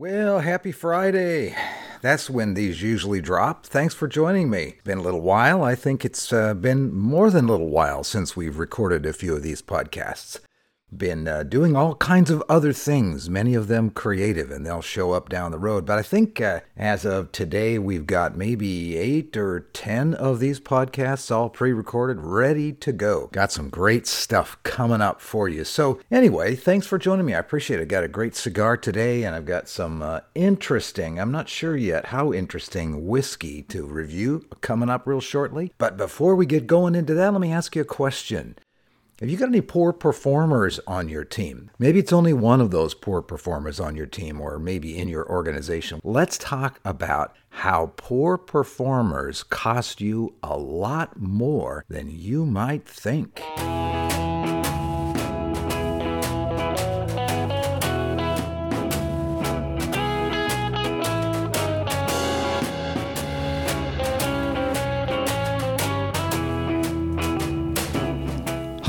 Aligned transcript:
Well, 0.00 0.40
happy 0.40 0.72
Friday. 0.72 1.54
That's 2.00 2.30
when 2.30 2.54
these 2.54 2.80
usually 2.80 3.20
drop. 3.20 3.66
Thanks 3.66 3.92
for 3.92 4.08
joining 4.08 4.48
me. 4.48 4.78
Been 4.82 4.96
a 4.96 5.02
little 5.02 5.20
while. 5.20 5.62
I 5.62 5.74
think 5.74 6.06
it's 6.06 6.32
uh, 6.32 6.54
been 6.54 6.90
more 6.90 7.30
than 7.30 7.44
a 7.44 7.48
little 7.48 7.68
while 7.68 8.02
since 8.02 8.34
we've 8.34 8.58
recorded 8.58 9.04
a 9.04 9.12
few 9.12 9.36
of 9.36 9.42
these 9.42 9.60
podcasts 9.60 10.40
been 10.96 11.28
uh, 11.28 11.42
doing 11.42 11.76
all 11.76 11.94
kinds 11.94 12.30
of 12.30 12.42
other 12.48 12.72
things, 12.72 13.30
many 13.30 13.54
of 13.54 13.68
them 13.68 13.90
creative, 13.90 14.50
and 14.50 14.66
they'll 14.66 14.82
show 14.82 15.12
up 15.12 15.28
down 15.28 15.50
the 15.50 15.58
road. 15.58 15.86
But 15.86 15.98
I 15.98 16.02
think 16.02 16.40
uh, 16.40 16.60
as 16.76 17.04
of 17.04 17.32
today, 17.32 17.78
we've 17.78 18.06
got 18.06 18.36
maybe 18.36 18.96
eight 18.96 19.36
or 19.36 19.60
ten 19.72 20.14
of 20.14 20.40
these 20.40 20.60
podcasts 20.60 21.30
all 21.30 21.48
pre 21.48 21.72
recorded, 21.72 22.20
ready 22.20 22.72
to 22.72 22.92
go. 22.92 23.28
Got 23.32 23.52
some 23.52 23.68
great 23.68 24.06
stuff 24.06 24.58
coming 24.62 25.00
up 25.00 25.20
for 25.20 25.48
you. 25.48 25.64
So, 25.64 26.00
anyway, 26.10 26.56
thanks 26.56 26.86
for 26.86 26.98
joining 26.98 27.26
me. 27.26 27.34
I 27.34 27.38
appreciate 27.38 27.80
it. 27.80 27.82
I 27.82 27.86
got 27.86 28.04
a 28.04 28.08
great 28.08 28.34
cigar 28.34 28.76
today, 28.76 29.22
and 29.22 29.34
I've 29.34 29.46
got 29.46 29.68
some 29.68 30.02
uh, 30.02 30.20
interesting, 30.34 31.20
I'm 31.20 31.32
not 31.32 31.48
sure 31.48 31.76
yet 31.76 32.06
how 32.06 32.32
interesting 32.32 33.06
whiskey 33.06 33.62
to 33.64 33.86
review 33.86 34.46
coming 34.60 34.90
up 34.90 35.06
real 35.06 35.20
shortly. 35.20 35.72
But 35.78 35.96
before 35.96 36.34
we 36.34 36.46
get 36.46 36.66
going 36.66 36.94
into 36.94 37.14
that, 37.14 37.32
let 37.32 37.40
me 37.40 37.52
ask 37.52 37.76
you 37.76 37.82
a 37.82 37.84
question. 37.84 38.56
Have 39.20 39.28
you 39.28 39.36
got 39.36 39.50
any 39.50 39.60
poor 39.60 39.92
performers 39.92 40.80
on 40.86 41.10
your 41.10 41.24
team? 41.24 41.70
Maybe 41.78 41.98
it's 41.98 42.10
only 42.10 42.32
one 42.32 42.58
of 42.58 42.70
those 42.70 42.94
poor 42.94 43.20
performers 43.20 43.78
on 43.78 43.94
your 43.94 44.06
team 44.06 44.40
or 44.40 44.58
maybe 44.58 44.96
in 44.96 45.08
your 45.08 45.28
organization. 45.28 46.00
Let's 46.02 46.38
talk 46.38 46.80
about 46.86 47.36
how 47.50 47.92
poor 47.98 48.38
performers 48.38 49.42
cost 49.42 50.00
you 50.00 50.36
a 50.42 50.56
lot 50.56 51.20
more 51.20 51.84
than 51.90 52.08
you 52.08 52.46
might 52.46 52.88
think. 52.88 53.42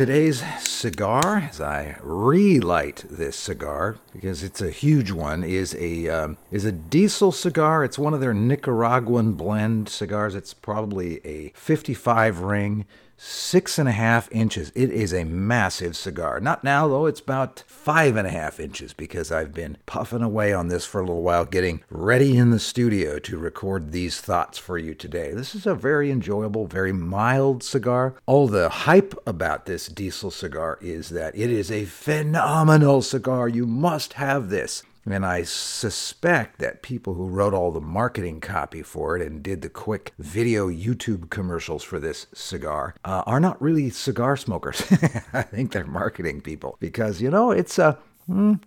Today's 0.00 0.42
cigar, 0.58 1.40
as 1.50 1.60
I 1.60 1.98
relight 2.00 3.04
this 3.10 3.36
cigar 3.36 3.98
because 4.14 4.42
it's 4.42 4.62
a 4.62 4.70
huge 4.70 5.10
one, 5.10 5.44
is 5.44 5.74
a 5.74 6.08
um, 6.08 6.38
is 6.50 6.64
a 6.64 6.72
diesel 6.72 7.32
cigar. 7.32 7.84
It's 7.84 7.98
one 7.98 8.14
of 8.14 8.20
their 8.20 8.32
Nicaraguan 8.32 9.34
blend 9.34 9.90
cigars. 9.90 10.34
It's 10.34 10.54
probably 10.54 11.20
a 11.26 11.52
55 11.54 12.40
ring 12.40 12.86
six 13.22 13.78
and 13.78 13.86
a 13.86 13.92
half 13.92 14.32
inches. 14.32 14.72
It 14.74 14.90
is 14.90 15.12
a 15.12 15.24
massive 15.24 15.94
cigar. 15.94 16.40
Not 16.40 16.64
now, 16.64 16.88
though, 16.88 17.04
it's 17.04 17.20
about 17.20 17.62
five 17.66 18.16
and 18.16 18.26
a 18.26 18.30
half 18.30 18.58
inches 18.58 18.94
because 18.94 19.30
I've 19.30 19.52
been 19.52 19.76
puffing 19.84 20.22
away 20.22 20.54
on 20.54 20.68
this 20.68 20.86
for 20.86 21.02
a 21.02 21.04
little 21.04 21.22
while, 21.22 21.44
getting 21.44 21.82
ready 21.90 22.38
in 22.38 22.50
the 22.50 22.58
studio 22.58 23.18
to 23.18 23.36
record 23.36 23.92
these 23.92 24.22
thoughts 24.22 24.56
for 24.56 24.78
you 24.78 24.94
today. 24.94 25.32
This 25.32 25.54
is 25.54 25.66
a 25.66 25.74
very 25.74 26.10
enjoyable, 26.10 26.66
very 26.66 26.92
mild 26.92 27.62
cigar. 27.62 28.14
All 28.24 28.48
the 28.48 28.70
hype 28.70 29.14
about 29.26 29.66
this 29.66 29.88
diesel 29.88 30.30
cigar 30.30 30.78
is 30.80 31.10
that 31.10 31.36
it 31.36 31.50
is 31.50 31.70
a 31.70 31.84
phenomenal 31.84 33.02
cigar. 33.02 33.48
You 33.48 33.66
must 33.66 34.14
have 34.14 34.48
this. 34.48 34.82
And 35.06 35.24
I 35.24 35.42
suspect 35.42 36.58
that 36.58 36.82
people 36.82 37.14
who 37.14 37.26
wrote 37.26 37.54
all 37.54 37.70
the 37.70 37.80
marketing 37.80 38.40
copy 38.40 38.82
for 38.82 39.16
it 39.16 39.26
and 39.26 39.42
did 39.42 39.62
the 39.62 39.70
quick 39.70 40.12
video 40.18 40.68
YouTube 40.68 41.30
commercials 41.30 41.82
for 41.82 41.98
this 41.98 42.26
cigar 42.34 42.94
uh, 43.04 43.22
are 43.26 43.40
not 43.40 43.60
really 43.60 43.90
cigar 43.90 44.36
smokers. 44.36 44.82
I 45.32 45.42
think 45.42 45.72
they're 45.72 45.86
marketing 45.86 46.42
people 46.42 46.76
because, 46.80 47.20
you 47.20 47.30
know, 47.30 47.50
it's 47.50 47.78
a. 47.78 47.84
Uh, 47.84 47.96
mm, 48.28 48.60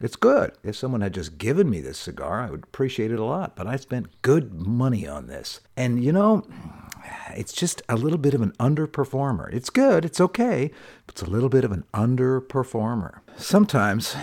it's 0.00 0.16
good. 0.16 0.50
If 0.64 0.74
someone 0.74 1.00
had 1.00 1.14
just 1.14 1.38
given 1.38 1.70
me 1.70 1.80
this 1.80 1.96
cigar, 1.96 2.40
I 2.40 2.50
would 2.50 2.64
appreciate 2.64 3.12
it 3.12 3.20
a 3.20 3.24
lot. 3.24 3.54
But 3.54 3.68
I 3.68 3.76
spent 3.76 4.20
good 4.22 4.52
money 4.52 5.06
on 5.06 5.28
this. 5.28 5.60
And, 5.76 6.02
you 6.02 6.10
know, 6.10 6.44
it's 7.36 7.52
just 7.52 7.82
a 7.88 7.94
little 7.94 8.18
bit 8.18 8.34
of 8.34 8.42
an 8.42 8.52
underperformer. 8.58 9.52
It's 9.54 9.70
good, 9.70 10.04
it's 10.04 10.20
okay, 10.20 10.72
but 11.06 11.14
it's 11.14 11.22
a 11.22 11.30
little 11.30 11.48
bit 11.48 11.64
of 11.64 11.70
an 11.70 11.84
underperformer. 11.94 13.20
Sometimes 13.36 14.16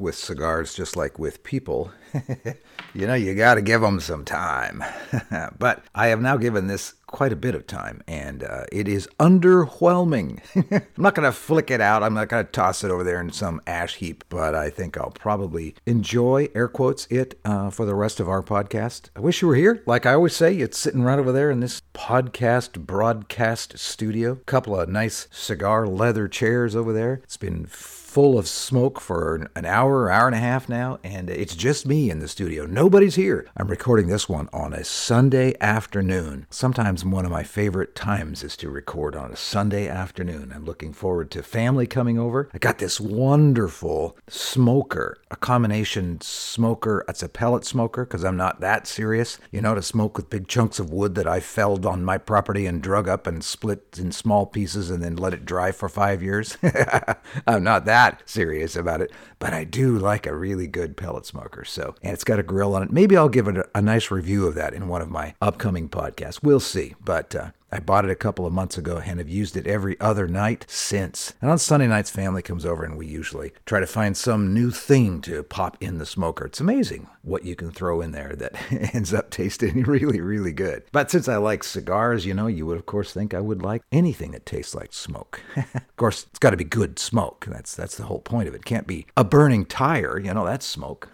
with 0.00 0.14
cigars, 0.14 0.74
just 0.74 0.96
like 0.96 1.18
with 1.18 1.42
people, 1.44 1.92
you 2.94 3.06
know, 3.06 3.14
you 3.14 3.34
got 3.34 3.54
to 3.54 3.62
give 3.62 3.80
them 3.80 4.00
some 4.00 4.24
time. 4.24 4.82
but 5.58 5.84
I 5.94 6.08
have 6.08 6.20
now 6.20 6.36
given 6.36 6.66
this 6.66 6.94
quite 7.06 7.32
a 7.32 7.36
bit 7.36 7.54
of 7.54 7.66
time, 7.66 8.02
and 8.06 8.44
uh, 8.44 8.64
it 8.70 8.86
is 8.88 9.08
underwhelming. 9.18 10.40
I'm 10.72 11.02
not 11.02 11.14
going 11.14 11.26
to 11.26 11.32
flick 11.32 11.70
it 11.70 11.80
out. 11.80 12.02
I'm 12.02 12.14
not 12.14 12.28
going 12.28 12.44
to 12.44 12.52
toss 12.52 12.84
it 12.84 12.90
over 12.90 13.04
there 13.04 13.20
in 13.20 13.32
some 13.32 13.60
ash 13.66 13.96
heap, 13.96 14.24
but 14.28 14.54
I 14.54 14.70
think 14.70 14.96
I'll 14.96 15.10
probably 15.10 15.74
enjoy, 15.86 16.48
air 16.54 16.68
quotes, 16.68 17.06
it 17.06 17.38
uh, 17.44 17.70
for 17.70 17.84
the 17.84 17.94
rest 17.94 18.20
of 18.20 18.28
our 18.28 18.42
podcast. 18.42 19.10
I 19.16 19.20
wish 19.20 19.42
you 19.42 19.48
were 19.48 19.56
here. 19.56 19.82
Like 19.86 20.06
I 20.06 20.14
always 20.14 20.36
say, 20.36 20.56
it's 20.56 20.78
sitting 20.78 21.02
right 21.02 21.18
over 21.18 21.32
there 21.32 21.50
in 21.50 21.60
this 21.60 21.82
podcast 21.94 22.80
broadcast 22.80 23.78
studio. 23.78 24.36
Couple 24.46 24.78
of 24.78 24.88
nice 24.88 25.28
cigar 25.30 25.86
leather 25.86 26.28
chairs 26.28 26.76
over 26.76 26.92
there. 26.92 27.20
It's 27.24 27.36
been 27.36 27.66
full 28.10 28.36
of 28.36 28.48
smoke 28.48 29.00
for 29.00 29.48
an 29.54 29.64
hour, 29.64 30.10
hour 30.10 30.26
and 30.26 30.34
a 30.34 30.40
half 30.40 30.68
now, 30.68 30.98
and 31.04 31.30
it's 31.30 31.54
just 31.54 31.86
me 31.86 32.10
in 32.10 32.18
the 32.18 32.26
studio. 32.26 32.66
Nobody's 32.66 33.14
here. 33.14 33.46
I'm 33.56 33.68
recording 33.68 34.08
this 34.08 34.28
one 34.28 34.48
on 34.52 34.72
a 34.72 34.82
Sunday 34.82 35.54
afternoon. 35.60 36.48
Sometimes 36.50 37.04
one 37.04 37.24
of 37.24 37.30
my 37.30 37.44
favorite 37.44 37.94
times 37.94 38.42
is 38.42 38.56
to 38.56 38.68
record 38.68 39.14
on 39.14 39.30
a 39.30 39.36
Sunday 39.36 39.86
afternoon. 39.86 40.50
I'm 40.52 40.64
looking 40.64 40.92
forward 40.92 41.30
to 41.30 41.44
family 41.44 41.86
coming 41.86 42.18
over. 42.18 42.48
I 42.52 42.58
got 42.58 42.78
this 42.78 43.00
wonderful 43.00 44.16
smoker, 44.26 45.16
a 45.30 45.36
combination 45.36 46.20
smoker. 46.20 47.04
It's 47.08 47.22
a 47.22 47.28
pellet 47.28 47.64
smoker 47.64 48.04
because 48.04 48.24
I'm 48.24 48.36
not 48.36 48.60
that 48.60 48.88
serious, 48.88 49.38
you 49.52 49.60
know, 49.60 49.76
to 49.76 49.82
smoke 49.82 50.16
with 50.16 50.30
big 50.30 50.48
chunks 50.48 50.80
of 50.80 50.90
wood 50.90 51.14
that 51.14 51.28
I 51.28 51.38
felled 51.38 51.86
on 51.86 52.04
my 52.04 52.18
property 52.18 52.66
and 52.66 52.82
drug 52.82 53.06
up 53.06 53.28
and 53.28 53.44
split 53.44 53.98
in 54.00 54.10
small 54.10 54.46
pieces 54.46 54.90
and 54.90 55.00
then 55.00 55.14
let 55.14 55.32
it 55.32 55.44
dry 55.44 55.70
for 55.70 55.88
five 55.88 56.24
years. 56.24 56.58
I'm 57.46 57.62
not 57.62 57.84
that 57.84 57.99
that 58.00 58.22
serious 58.28 58.76
about 58.76 59.00
it, 59.00 59.12
but 59.38 59.52
I 59.52 59.64
do 59.64 59.98
like 59.98 60.26
a 60.26 60.34
really 60.34 60.66
good 60.66 60.96
pellet 60.96 61.26
smoker. 61.26 61.64
So, 61.64 61.94
and 62.02 62.12
it's 62.12 62.24
got 62.24 62.38
a 62.38 62.42
grill 62.42 62.74
on 62.74 62.82
it. 62.82 62.90
Maybe 62.90 63.16
I'll 63.16 63.28
give 63.28 63.48
it 63.48 63.58
a, 63.58 63.68
a 63.74 63.82
nice 63.82 64.10
review 64.10 64.46
of 64.46 64.54
that 64.54 64.72
in 64.72 64.88
one 64.88 65.02
of 65.02 65.10
my 65.10 65.34
upcoming 65.40 65.88
podcasts. 65.88 66.42
We'll 66.42 66.60
see. 66.60 66.94
But 67.04 67.34
uh, 67.34 67.50
I 67.72 67.78
bought 67.78 68.04
it 68.04 68.10
a 68.10 68.16
couple 68.16 68.46
of 68.46 68.52
months 68.52 68.76
ago 68.76 69.00
and 69.04 69.18
have 69.18 69.28
used 69.28 69.56
it 69.56 69.66
every 69.66 69.98
other 70.00 70.26
night 70.26 70.66
since. 70.68 71.34
And 71.40 71.50
on 71.50 71.58
Sunday 71.58 71.86
nights, 71.86 72.10
family 72.10 72.42
comes 72.42 72.66
over 72.66 72.84
and 72.84 72.96
we 72.98 73.06
usually 73.06 73.52
try 73.64 73.78
to 73.78 73.86
find 73.86 74.16
some 74.16 74.52
new 74.52 74.70
thing 74.70 75.20
to 75.22 75.42
pop 75.44 75.76
in 75.80 75.98
the 75.98 76.06
smoker. 76.06 76.46
It's 76.46 76.60
amazing 76.60 77.08
what 77.22 77.44
you 77.44 77.54
can 77.54 77.70
throw 77.70 78.00
in 78.00 78.10
there 78.10 78.34
that 78.36 78.54
ends 78.94 79.14
up 79.14 79.30
tasting 79.30 79.82
really, 79.84 80.20
really 80.20 80.52
good. 80.52 80.82
But 80.90 81.10
since 81.10 81.28
I 81.28 81.36
like 81.36 81.62
cigars, 81.62 82.26
you 82.26 82.34
know, 82.34 82.48
you 82.48 82.66
would 82.66 82.78
of 82.78 82.86
course 82.86 83.12
think 83.12 83.34
I 83.34 83.40
would 83.40 83.62
like 83.62 83.82
anything 83.92 84.32
that 84.32 84.46
tastes 84.46 84.74
like 84.74 84.92
smoke. 84.92 85.40
of 85.56 85.96
course, 85.96 86.26
it's 86.28 86.38
got 86.38 86.50
to 86.50 86.56
be 86.56 86.64
good 86.64 86.98
smoke. 86.98 87.46
That's 87.48 87.74
that's 87.74 87.96
the 87.96 88.04
whole 88.04 88.20
point 88.20 88.48
of 88.48 88.54
it. 88.54 88.58
it 88.58 88.64
can't 88.64 88.86
be 88.86 89.06
a 89.16 89.24
burning 89.24 89.64
tire, 89.64 90.18
you 90.18 90.34
know, 90.34 90.44
that's 90.44 90.66
smoke. 90.66 91.08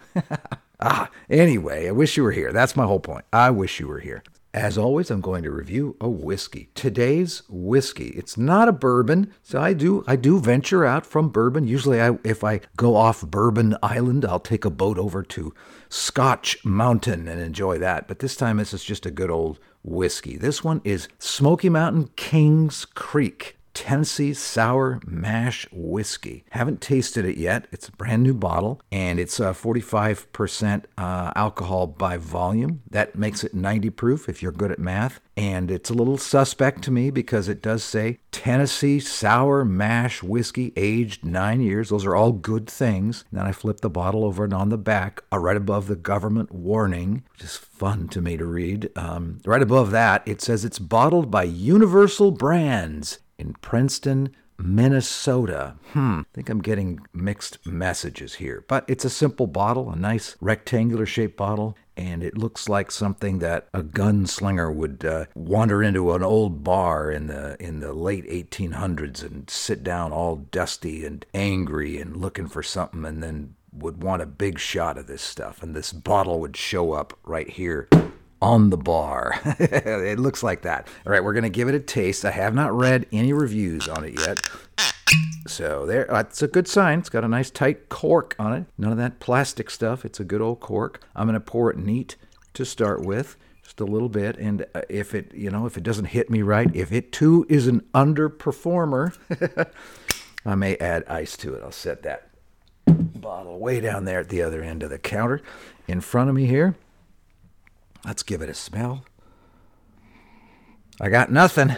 ah, 0.79 1.09
anyway, 1.29 1.87
I 1.87 1.91
wish 1.91 2.17
you 2.17 2.23
were 2.23 2.31
here. 2.31 2.51
That's 2.51 2.75
my 2.75 2.85
whole 2.85 2.99
point. 2.99 3.25
I 3.31 3.51
wish 3.51 3.79
you 3.79 3.87
were 3.87 3.99
here. 3.99 4.23
As 4.53 4.77
always, 4.77 5.11
I'm 5.11 5.21
going 5.21 5.43
to 5.43 5.51
review 5.51 5.97
a 5.99 6.09
whiskey. 6.09 6.69
Today's 6.73 7.43
whiskey. 7.49 8.09
It's 8.09 8.37
not 8.37 8.67
a 8.67 8.71
bourbon, 8.73 9.33
so 9.43 9.61
I 9.61 9.73
do 9.73 10.03
I 10.07 10.15
do 10.15 10.39
venture 10.39 10.85
out 10.85 11.05
from 11.05 11.29
bourbon. 11.29 11.67
Usually, 11.67 12.01
I, 12.01 12.17
if 12.23 12.43
I 12.43 12.61
go 12.75 12.95
off 12.95 13.21
Bourbon 13.21 13.75
Island, 13.83 14.25
I'll 14.25 14.39
take 14.39 14.65
a 14.65 14.69
boat 14.69 14.97
over 14.97 15.21
to 15.23 15.53
Scotch 15.89 16.63
Mountain 16.65 17.27
and 17.27 17.41
enjoy 17.41 17.77
that. 17.79 18.07
But 18.07 18.19
this 18.19 18.35
time, 18.35 18.57
this 18.57 18.73
is 18.73 18.83
just 18.83 19.05
a 19.05 19.11
good 19.11 19.29
old 19.29 19.59
whiskey. 19.83 20.37
This 20.37 20.63
one 20.63 20.81
is 20.83 21.07
Smoky 21.19 21.69
Mountain 21.69 22.09
Kings 22.15 22.85
Creek 22.85 23.56
Tennessee 23.77 24.33
Sour 24.33 24.99
Mash 25.05 25.67
Whiskey. 25.71 26.43
Haven't 26.49 26.81
tasted 26.81 27.25
it 27.25 27.37
yet. 27.37 27.67
It's 27.71 27.87
a 27.87 27.91
brand 27.91 28.23
new 28.23 28.33
bottle 28.33 28.81
and 28.91 29.19
it's 29.19 29.39
uh, 29.39 29.53
45% 29.53 30.85
uh, 30.97 31.31
alcohol 31.35 31.85
by 31.85 32.17
volume. 32.17 32.81
That 32.89 33.15
makes 33.15 33.43
it 33.43 33.53
90 33.53 33.91
proof 33.91 34.27
if 34.27 34.41
you're 34.41 34.51
good 34.51 34.71
at 34.71 34.79
math. 34.79 35.21
And 35.37 35.69
it's 35.69 35.91
a 35.91 35.93
little 35.93 36.17
suspect 36.17 36.83
to 36.85 36.91
me 36.91 37.11
because 37.11 37.47
it 37.47 37.61
does 37.61 37.83
say 37.83 38.17
Tennessee 38.31 38.99
Sour 38.99 39.63
Mash 39.63 40.23
Whiskey, 40.23 40.73
aged 40.75 41.23
nine 41.23 41.61
years. 41.61 41.89
Those 41.89 42.03
are 42.03 42.15
all 42.15 42.31
good 42.31 42.67
things. 42.67 43.25
And 43.29 43.39
then 43.39 43.45
I 43.45 43.51
flip 43.51 43.81
the 43.81 43.91
bottle 43.91 44.25
over 44.25 44.43
and 44.43 44.55
on 44.55 44.69
the 44.69 44.79
back, 44.79 45.21
uh, 45.31 45.37
right 45.37 45.55
above 45.55 45.85
the 45.85 45.95
government 45.95 46.51
warning, 46.51 47.21
which 47.33 47.43
is 47.43 47.55
fun 47.55 48.07
to 48.07 48.21
me 48.21 48.37
to 48.37 48.45
read. 48.45 48.89
Um, 48.95 49.37
right 49.45 49.61
above 49.61 49.91
that, 49.91 50.23
it 50.27 50.41
says 50.41 50.65
it's 50.65 50.79
bottled 50.79 51.29
by 51.29 51.43
Universal 51.43 52.31
Brands 52.31 53.19
in 53.37 53.53
Princeton, 53.61 54.35
Minnesota. 54.57 55.75
Hmm, 55.93 56.21
I 56.21 56.25
think 56.33 56.49
I'm 56.49 56.61
getting 56.61 57.01
mixed 57.13 57.65
messages 57.65 58.35
here. 58.35 58.65
But 58.67 58.85
it's 58.87 59.05
a 59.05 59.09
simple 59.09 59.47
bottle, 59.47 59.91
a 59.91 59.95
nice 59.95 60.35
rectangular 60.41 61.05
shaped 61.05 61.37
bottle, 61.37 61.77
and 61.95 62.23
it 62.23 62.37
looks 62.37 62.67
like 62.67 62.91
something 62.91 63.39
that 63.39 63.67
a 63.73 63.81
gunslinger 63.81 64.73
would 64.73 65.05
uh, 65.05 65.25
wander 65.35 65.83
into 65.83 66.13
an 66.13 66.23
old 66.23 66.63
bar 66.63 67.11
in 67.11 67.27
the 67.27 67.55
in 67.59 67.79
the 67.79 67.93
late 67.93 68.27
1800s 68.27 69.23
and 69.23 69.49
sit 69.49 69.83
down 69.83 70.11
all 70.11 70.35
dusty 70.35 71.05
and 71.05 71.25
angry 71.33 71.99
and 71.99 72.17
looking 72.17 72.47
for 72.47 72.63
something 72.63 73.05
and 73.05 73.21
then 73.21 73.55
would 73.71 74.01
want 74.01 74.21
a 74.21 74.27
big 74.27 74.57
shot 74.57 74.97
of 74.97 75.07
this 75.07 75.21
stuff 75.21 75.61
and 75.61 75.75
this 75.75 75.93
bottle 75.93 76.39
would 76.39 76.57
show 76.57 76.93
up 76.93 77.17
right 77.23 77.49
here 77.51 77.87
on 78.41 78.69
the 78.69 78.77
bar. 78.77 79.39
it 79.59 80.19
looks 80.19 80.43
like 80.43 80.61
that. 80.61 80.87
All 81.05 81.11
right, 81.11 81.23
we're 81.23 81.33
going 81.33 81.43
to 81.43 81.49
give 81.49 81.67
it 81.67 81.75
a 81.75 81.79
taste. 81.79 82.25
I 82.25 82.31
have 82.31 82.53
not 82.53 82.75
read 82.75 83.05
any 83.11 83.33
reviews 83.33 83.87
on 83.87 84.03
it 84.03 84.19
yet. 84.19 84.41
So 85.47 85.85
there, 85.85 86.05
that's 86.09 86.41
a 86.41 86.47
good 86.47 86.67
sign. 86.67 86.99
It's 86.99 87.09
got 87.09 87.23
a 87.23 87.27
nice 87.27 87.49
tight 87.49 87.89
cork 87.89 88.35
on 88.37 88.53
it. 88.53 88.65
None 88.77 88.91
of 88.91 88.97
that 88.97 89.19
plastic 89.19 89.69
stuff. 89.69 90.03
It's 90.05 90.19
a 90.19 90.25
good 90.25 90.41
old 90.41 90.59
cork. 90.59 91.01
I'm 91.15 91.27
going 91.27 91.33
to 91.35 91.39
pour 91.39 91.71
it 91.71 91.77
neat 91.77 92.15
to 92.53 92.65
start 92.65 93.05
with, 93.05 93.37
just 93.63 93.79
a 93.79 93.85
little 93.85 94.09
bit. 94.09 94.37
And 94.37 94.65
uh, 94.75 94.81
if 94.89 95.15
it, 95.15 95.33
you 95.33 95.49
know, 95.49 95.65
if 95.65 95.77
it 95.77 95.83
doesn't 95.83 96.05
hit 96.05 96.29
me 96.29 96.41
right, 96.41 96.69
if 96.75 96.91
it 96.91 97.11
too 97.11 97.45
is 97.49 97.67
an 97.67 97.81
underperformer, 97.93 99.15
I 100.45 100.55
may 100.55 100.75
add 100.77 101.05
ice 101.07 101.37
to 101.37 101.53
it. 101.53 101.63
I'll 101.63 101.71
set 101.71 102.03
that 102.03 102.29
bottle 102.85 103.59
way 103.59 103.79
down 103.79 104.05
there 104.05 104.19
at 104.19 104.29
the 104.29 104.41
other 104.41 104.61
end 104.63 104.83
of 104.83 104.89
the 104.89 104.99
counter 104.99 105.41
in 105.87 106.01
front 106.01 106.29
of 106.29 106.35
me 106.35 106.45
here. 106.45 106.75
Let's 108.07 108.23
give 108.23 108.41
it 108.41 108.49
a 108.49 108.53
smell. 108.53 109.03
I 111.01 111.09
got 111.09 111.29
nothing. 111.29 111.75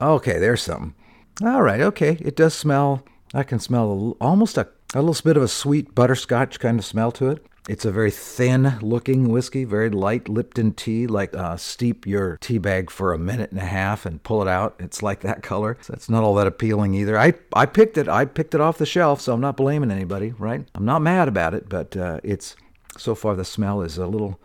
Okay, 0.00 0.40
there's 0.40 0.62
something. 0.62 0.94
All 1.40 1.62
right, 1.62 1.80
okay. 1.80 2.18
It 2.20 2.34
does 2.34 2.52
smell. 2.52 3.04
I 3.32 3.44
can 3.44 3.60
smell 3.60 4.16
a, 4.20 4.24
almost 4.24 4.58
a, 4.58 4.68
a 4.92 5.00
little 5.00 5.22
bit 5.22 5.36
of 5.36 5.44
a 5.44 5.48
sweet 5.48 5.94
butterscotch 5.94 6.58
kind 6.58 6.80
of 6.80 6.84
smell 6.84 7.12
to 7.12 7.28
it. 7.28 7.46
It's 7.68 7.84
a 7.84 7.92
very 7.92 8.10
thin 8.10 8.76
looking 8.82 9.28
whiskey, 9.28 9.62
very 9.62 9.88
light 9.88 10.28
Lipton 10.28 10.72
tea, 10.72 11.06
like 11.06 11.32
uh, 11.36 11.56
steep 11.56 12.08
your 12.08 12.36
tea 12.38 12.58
bag 12.58 12.90
for 12.90 13.12
a 13.12 13.18
minute 13.18 13.52
and 13.52 13.60
a 13.60 13.64
half 13.64 14.04
and 14.04 14.20
pull 14.24 14.42
it 14.42 14.48
out. 14.48 14.74
It's 14.80 15.00
like 15.00 15.20
that 15.20 15.44
color. 15.44 15.78
So 15.82 15.94
it's 15.94 16.10
not 16.10 16.24
all 16.24 16.34
that 16.34 16.48
appealing 16.48 16.94
either. 16.94 17.16
I, 17.16 17.34
I 17.52 17.66
picked 17.66 17.96
it. 17.96 18.08
I 18.08 18.24
picked 18.24 18.56
it 18.56 18.60
off 18.60 18.78
the 18.78 18.86
shelf, 18.86 19.20
so 19.20 19.32
I'm 19.32 19.40
not 19.40 19.56
blaming 19.56 19.92
anybody, 19.92 20.32
right? 20.32 20.68
I'm 20.74 20.84
not 20.84 21.02
mad 21.02 21.28
about 21.28 21.54
it, 21.54 21.68
but 21.68 21.96
uh, 21.96 22.18
it's 22.24 22.56
so 22.98 23.14
far 23.14 23.36
the 23.36 23.44
smell 23.44 23.82
is 23.82 23.96
a 23.96 24.08
little 24.08 24.40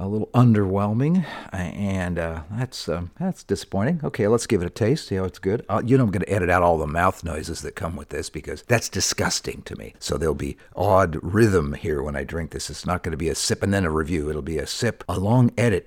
a 0.00 0.08
little 0.08 0.28
underwhelming, 0.28 1.26
and 1.52 2.18
uh, 2.18 2.42
that's 2.50 2.88
uh, 2.88 3.02
that's 3.18 3.44
disappointing. 3.44 4.00
Okay, 4.02 4.26
let's 4.26 4.46
give 4.46 4.62
it 4.62 4.66
a 4.66 4.70
taste. 4.70 5.08
See 5.08 5.16
how 5.16 5.24
it's 5.24 5.38
good. 5.38 5.64
Uh, 5.68 5.82
you 5.84 5.98
know, 5.98 6.04
I'm 6.04 6.10
going 6.10 6.22
to 6.24 6.32
edit 6.32 6.48
out 6.48 6.62
all 6.62 6.78
the 6.78 6.86
mouth 6.86 7.22
noises 7.22 7.60
that 7.60 7.76
come 7.76 7.96
with 7.96 8.08
this 8.08 8.30
because 8.30 8.62
that's 8.62 8.88
disgusting 8.88 9.60
to 9.62 9.76
me. 9.76 9.94
So 9.98 10.16
there'll 10.16 10.34
be 10.34 10.56
odd 10.74 11.18
rhythm 11.22 11.74
here 11.74 12.02
when 12.02 12.16
I 12.16 12.24
drink 12.24 12.52
this. 12.52 12.70
It's 12.70 12.86
not 12.86 13.02
going 13.02 13.12
to 13.12 13.18
be 13.18 13.28
a 13.28 13.34
sip 13.34 13.62
and 13.62 13.74
then 13.74 13.84
a 13.84 13.90
review. 13.90 14.30
It'll 14.30 14.40
be 14.40 14.58
a 14.58 14.66
sip, 14.66 15.04
a 15.06 15.18
long 15.20 15.52
edit. 15.58 15.86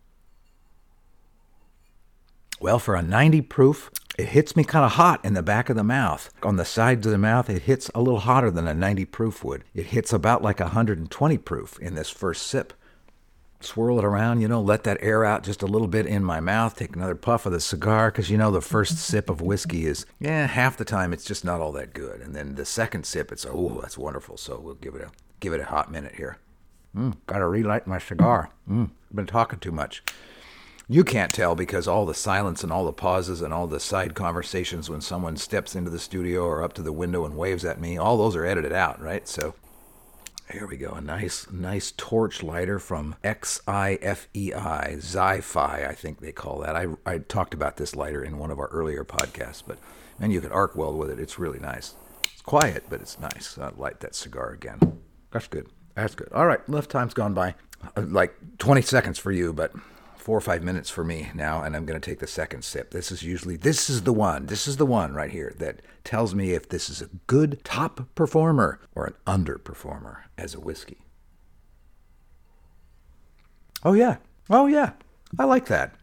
Well, 2.62 2.80
for 2.80 2.96
a 2.96 3.02
90 3.02 3.42
proof, 3.42 3.90
it 4.18 4.28
hits 4.28 4.56
me 4.56 4.64
kind 4.64 4.86
of 4.86 4.92
hot 4.92 5.26
in 5.26 5.34
the 5.34 5.42
back 5.42 5.70
of 5.70 5.76
the 5.76 5.84
mouth. 5.84 6.32
On 6.44 6.56
the 6.56 6.66
sides 6.66 7.08
of 7.08 7.12
the 7.12 7.18
mouth, 7.18 7.50
it 7.50 7.64
hits 7.64 7.90
a 7.96 8.02
little 8.02 8.20
hotter 8.20 8.52
than 8.52 8.68
a 8.68 8.76
90 8.76 9.06
proof 9.06 9.44
would. 9.44 9.64
It 9.74 9.88
hits 9.88 10.14
about 10.14 10.44
like 10.44 10.60
a 10.60 10.66
120 10.66 11.38
proof 11.40 11.80
in 11.80 11.96
this 11.96 12.12
first 12.12 12.46
sip 12.46 12.74
swirl 13.66 14.00
it 14.00 14.06
around, 14.06 14.42
you 14.42 14.48
know, 14.48 14.62
let 14.62 14.84
that 14.84 14.98
air 15.02 15.26
out 15.26 15.44
just 15.44 15.62
a 15.62 15.68
little 15.68 15.88
bit 15.88 16.06
in 16.06 16.24
my 16.24 16.40
mouth, 16.40 16.76
take 16.76 16.96
another 16.96 17.16
puff 17.16 17.46
of 17.46 17.52
the 17.52 17.60
cigar, 17.60 18.12
because 18.12 18.30
you 18.30 18.38
know 18.38 18.52
the 18.52 18.62
first 18.62 18.98
sip 18.98 19.30
of 19.30 19.42
whiskey 19.42 19.86
is, 19.86 20.06
yeah, 20.20 20.48
half 20.48 20.78
the 20.78 20.86
time 20.86 21.14
it's 21.14 21.26
just 21.26 21.46
not 21.46 21.62
all 21.62 21.72
that 21.74 21.94
good. 21.94 22.22
And 22.22 22.36
then 22.36 22.56
the 22.56 22.66
second 22.66 23.06
sip, 23.06 23.32
it's, 23.32 23.46
oh, 23.50 23.80
that's 23.82 23.98
wonderful. 23.98 24.38
So 24.38 24.60
we'll 24.60 24.76
give 24.76 24.96
it 24.96 25.02
a, 25.02 25.12
give 25.40 25.54
it 25.54 25.62
a 25.62 25.66
hot 25.66 25.92
minute 25.92 26.16
here. 26.16 26.38
Mm, 26.96 27.18
gotta 27.26 27.48
relight 27.48 27.88
my 27.88 27.98
cigar. 27.98 28.52
Mm, 28.70 28.92
been 29.14 29.26
talking 29.26 29.60
too 29.60 29.72
much. 29.72 30.04
You 30.90 31.04
can't 31.04 31.34
tell 31.34 31.56
because 31.56 31.88
all 31.88 32.06
the 32.06 32.14
silence 32.14 32.62
and 32.62 32.72
all 32.72 32.86
the 32.86 32.94
pauses 32.94 33.42
and 33.42 33.54
all 33.54 33.68
the 33.68 33.80
side 33.80 34.16
conversations 34.16 34.90
when 34.90 35.02
someone 35.02 35.38
steps 35.38 35.76
into 35.76 35.90
the 35.90 35.98
studio 35.98 36.44
or 36.44 36.62
up 36.62 36.74
to 36.74 36.82
the 36.82 36.92
window 36.92 37.26
and 37.26 37.38
waves 37.38 37.64
at 37.64 37.80
me, 37.80 37.98
all 37.98 38.18
those 38.18 38.36
are 38.36 38.46
edited 38.46 38.74
out, 38.74 39.02
right? 39.02 39.28
So 39.28 39.56
here 40.52 40.68
we 40.68 40.78
go. 40.78 40.92
A 40.92 41.02
nice, 41.02 41.50
nice 41.52 41.94
torch 41.96 42.44
lighter 42.44 42.80
from 42.80 43.16
XIFEI, 43.24 45.02
Xi-Fi, 45.02 45.86
I 45.86 45.94
think 45.94 46.20
they 46.20 46.32
call 46.32 46.60
that. 46.60 46.76
I, 46.76 46.88
I 47.06 47.20
talked 47.20 47.54
about 47.54 47.78
this 47.78 47.96
lighter 47.96 48.24
in 48.24 48.38
one 48.38 48.52
of 48.52 48.60
our 48.60 48.68
earlier 48.68 49.04
podcasts, 49.04 49.64
but 49.66 49.78
and 50.20 50.32
you 50.32 50.42
can 50.42 50.52
arc 50.52 50.76
weld 50.76 50.98
with 50.98 51.10
it. 51.10 51.20
It's 51.20 51.40
really 51.40 51.60
nice. 51.60 51.96
It's 52.32 52.42
quiet, 52.42 52.86
but 52.90 53.02
it's 53.02 53.20
nice. 53.20 53.58
I'll 53.58 53.74
light 53.76 54.00
that 54.02 54.16
cigar 54.16 54.52
again. 54.52 55.02
That's 55.32 55.48
good. 55.48 55.68
That's 55.96 56.16
good. 56.16 56.32
All 56.34 56.48
right, 56.48 56.68
left 56.70 56.92
time's 56.92 57.14
gone 57.14 57.34
by. 57.34 57.56
Uh, 57.96 58.04
like 58.08 58.36
20 58.60 58.82
seconds 58.82 59.20
for 59.20 59.32
you, 59.32 59.54
but 59.54 59.74
four 60.24 60.38
or 60.38 60.42
five 60.42 60.64
minutes 60.64 60.90
for 60.90 61.04
me 61.04 61.30
now, 61.36 61.62
and 61.62 61.76
I'm 61.76 61.86
going 61.86 62.00
to 62.00 62.10
take 62.10 62.20
the 62.20 62.28
second 62.28 62.64
sip. 62.64 62.92
This 62.92 63.12
is 63.12 63.24
usually, 63.24 63.58
this 63.58 63.90
is 63.90 64.04
the 64.04 64.14
one, 64.14 64.46
this 64.46 64.70
is 64.70 64.78
the 64.78 64.86
one 64.86 65.14
right 65.14 65.30
here 65.30 65.54
that 65.58 65.82
tells 66.06 66.34
me 66.34 66.52
if 66.52 66.70
this 66.70 66.90
is 66.90 67.02
a 67.02 67.10
good 67.28 67.62
top 67.66 68.08
performer 68.16 68.80
or 68.96 69.06
an 69.06 69.16
underperformer 69.28 70.20
as 70.38 70.56
a 70.56 70.62
whiskey. 70.62 71.00
Oh, 73.84 73.92
yeah. 73.92 74.16
Oh, 74.50 74.68
yeah. 74.68 74.92
I 75.38 75.44
like 75.44 75.66
that. 75.66 75.94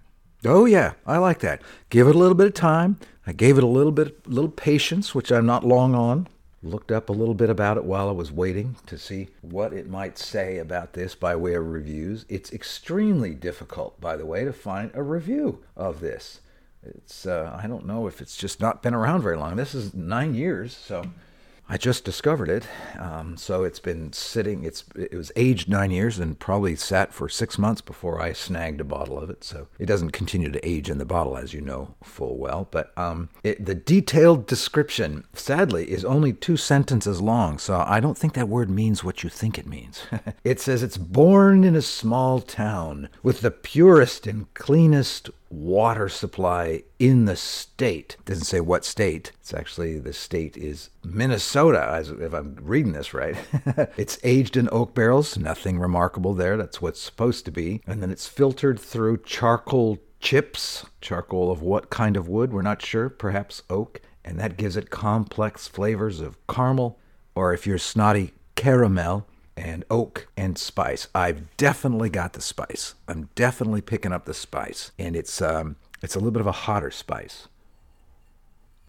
Oh, 0.45 0.67
yeah. 0.67 0.93
I 1.07 1.17
like 1.17 1.39
that. 1.39 1.63
Give 1.89 2.07
it 2.07 2.15
a 2.15 2.19
little 2.19 2.35
bit 2.35 2.49
of 2.49 2.55
time. 2.55 2.99
I 3.27 3.33
gave 3.33 3.57
it 3.57 3.65
a 3.65 3.67
little 3.67 3.93
bit, 3.93 4.29
little 4.29 4.51
patience, 4.51 5.15
which 5.15 5.33
I'm 5.33 5.47
not 5.47 5.65
long 5.65 5.95
on 5.95 6.29
looked 6.63 6.93
up 6.93 7.09
a 7.09 7.13
little 7.13 7.35
bit 7.35 7.51
about 7.51 7.77
it 7.77 7.85
while 7.85 8.09
I 8.09 8.13
was 8.13 8.31
waiting 8.31 8.77
to 8.87 8.99
see 8.99 9.29
what 9.41 9.73
it 9.73 9.89
might 9.89 10.19
say 10.19 10.59
about 10.59 10.93
this 10.93 11.15
by 11.15 11.35
way 11.35 11.55
of 11.55 11.67
reviews. 11.67 12.27
It's 12.29 12.53
extremely 12.53 13.35
difficult, 13.35 14.01
by 14.01 14.17
the 14.17 14.27
way, 14.27 14.45
to 14.45 14.53
find 14.53 14.91
a 14.95 15.03
review 15.03 15.63
of 15.77 16.01
this. 16.01 16.41
It's 16.83 17.27
uh, 17.27 17.59
I 17.63 17.67
don't 17.67 17.87
know 17.87 18.07
if 18.07 18.21
it's 18.21 18.37
just 18.37 18.61
not 18.61 18.83
been 18.83 18.95
around 18.95 19.23
very 19.23 19.37
long. 19.37 19.57
This 19.57 19.75
is 19.75 19.95
nine 19.95 20.35
years, 20.35 20.77
so 20.77 21.05
I 21.73 21.77
just 21.77 22.05
discovered 22.05 22.49
it, 22.49 22.67
um, 22.99 23.37
so 23.37 23.63
it's 23.63 23.79
been 23.79 24.13
sitting. 24.13 24.65
It's 24.65 24.83
it 24.97 25.15
was 25.15 25.31
aged 25.37 25.69
nine 25.69 25.93
years 25.93 26.19
and 26.19 26.37
probably 26.37 26.75
sat 26.75 27.15
for 27.15 27.29
six 27.29 27.59
months 27.59 27.81
before 27.81 28.21
I 28.21 28.33
snagged 28.33 28.81
a 28.81 28.85
bottle 28.85 29.17
of 29.17 29.31
it. 29.31 29.45
So 29.45 29.69
it 29.79 29.87
doesn't 29.87 30.11
continue 30.11 30.51
to 30.51 30.69
age 30.69 30.91
in 30.91 30.99
the 30.99 31.05
bottle, 31.05 31.37
as 31.37 31.55
you 31.55 31.61
know 31.61 31.95
full 32.03 32.39
well. 32.39 32.67
But 32.73 32.93
um, 32.99 33.29
it, 33.45 33.65
the 33.65 33.77
detailed 33.77 34.49
description, 34.49 35.29
sadly, 35.33 35.89
is 35.89 36.05
only 36.05 36.33
two 36.33 36.57
sentences 36.57 37.21
long. 37.21 37.59
So 37.59 37.85
I 37.87 38.01
don't 38.01 38.19
think 38.19 38.35
that 38.35 38.49
word 38.49 38.69
means 38.69 39.05
what 39.05 39.23
you 39.23 39.31
think 39.31 39.57
it 39.57 39.69
means. 39.69 40.03
it 40.43 40.59
says 40.59 40.83
it's 40.83 40.99
born 40.99 41.63
in 41.63 41.77
a 41.77 41.83
small 41.83 42.41
town 42.41 43.09
with 43.23 43.43
the 43.43 43.53
purest 43.53 44.27
and 44.27 44.53
cleanest 44.55 45.31
water 45.51 46.09
supply 46.09 46.85
in 46.99 47.25
the 47.25 47.37
state. 47.37 48.17
It 48.21 48.25
doesn't 48.25 48.45
say 48.45 48.61
what 48.61 48.85
state. 48.85 49.33
It's 49.41 49.53
actually 49.53 49.99
the 49.99 50.13
state 50.13 50.57
is 50.57 50.91
Minnesota, 51.05 51.89
as 51.93 52.11
if 52.11 52.33
I'm 52.33 52.57
reading 52.63 52.93
this 52.93 53.13
right. 53.13 53.37
it's 53.97 54.19
aged 54.23 54.57
in 54.57 54.69
oak 54.71 54.95
barrels, 54.95 55.37
nothing 55.37 55.79
remarkable 55.79 56.35
there. 56.35 56.57
That's 56.57 56.81
what's 56.81 57.01
supposed 57.01 57.45
to 57.47 57.51
be. 57.51 57.83
And 57.87 58.01
then 58.03 58.11
it's 58.11 58.29
filtered 58.29 58.79
through 58.79 59.19
charcoal 59.25 59.99
chips. 60.21 60.87
Charcoal 61.01 61.51
of 61.51 61.63
what 61.63 61.91
kind 61.91 62.17
of 62.17 62.29
wood? 62.29 62.53
We're 62.53 62.63
not 62.63 62.83
sure. 62.83 63.09
Perhaps 63.09 63.63
oak. 63.69 64.01
And 64.25 64.39
that 64.39 64.57
gives 64.57 64.77
it 64.77 64.91
complex 64.91 65.67
flavors 65.67 66.21
of 66.21 66.37
caramel, 66.47 66.99
or 67.35 67.53
if 67.53 67.67
you're 67.67 67.79
snotty, 67.79 68.33
caramel 68.55 69.27
and 69.61 69.85
oak 69.91 70.27
and 70.37 70.57
spice. 70.57 71.07
I've 71.15 71.55
definitely 71.59 72.09
got 72.09 72.33
the 72.33 72.41
spice. 72.41 72.95
I'm 73.07 73.29
definitely 73.35 73.83
picking 73.83 74.13
up 74.13 74.25
the 74.25 74.35
spice, 74.35 74.91
and 74.99 75.15
it's 75.15 75.43
um, 75.43 75.77
it's 76.03 76.15
a 76.15 76.19
little 76.19 76.33
bit 76.33 76.41
of 76.41 76.47
a 76.47 76.53
hotter 76.53 76.91
spice. 76.91 77.47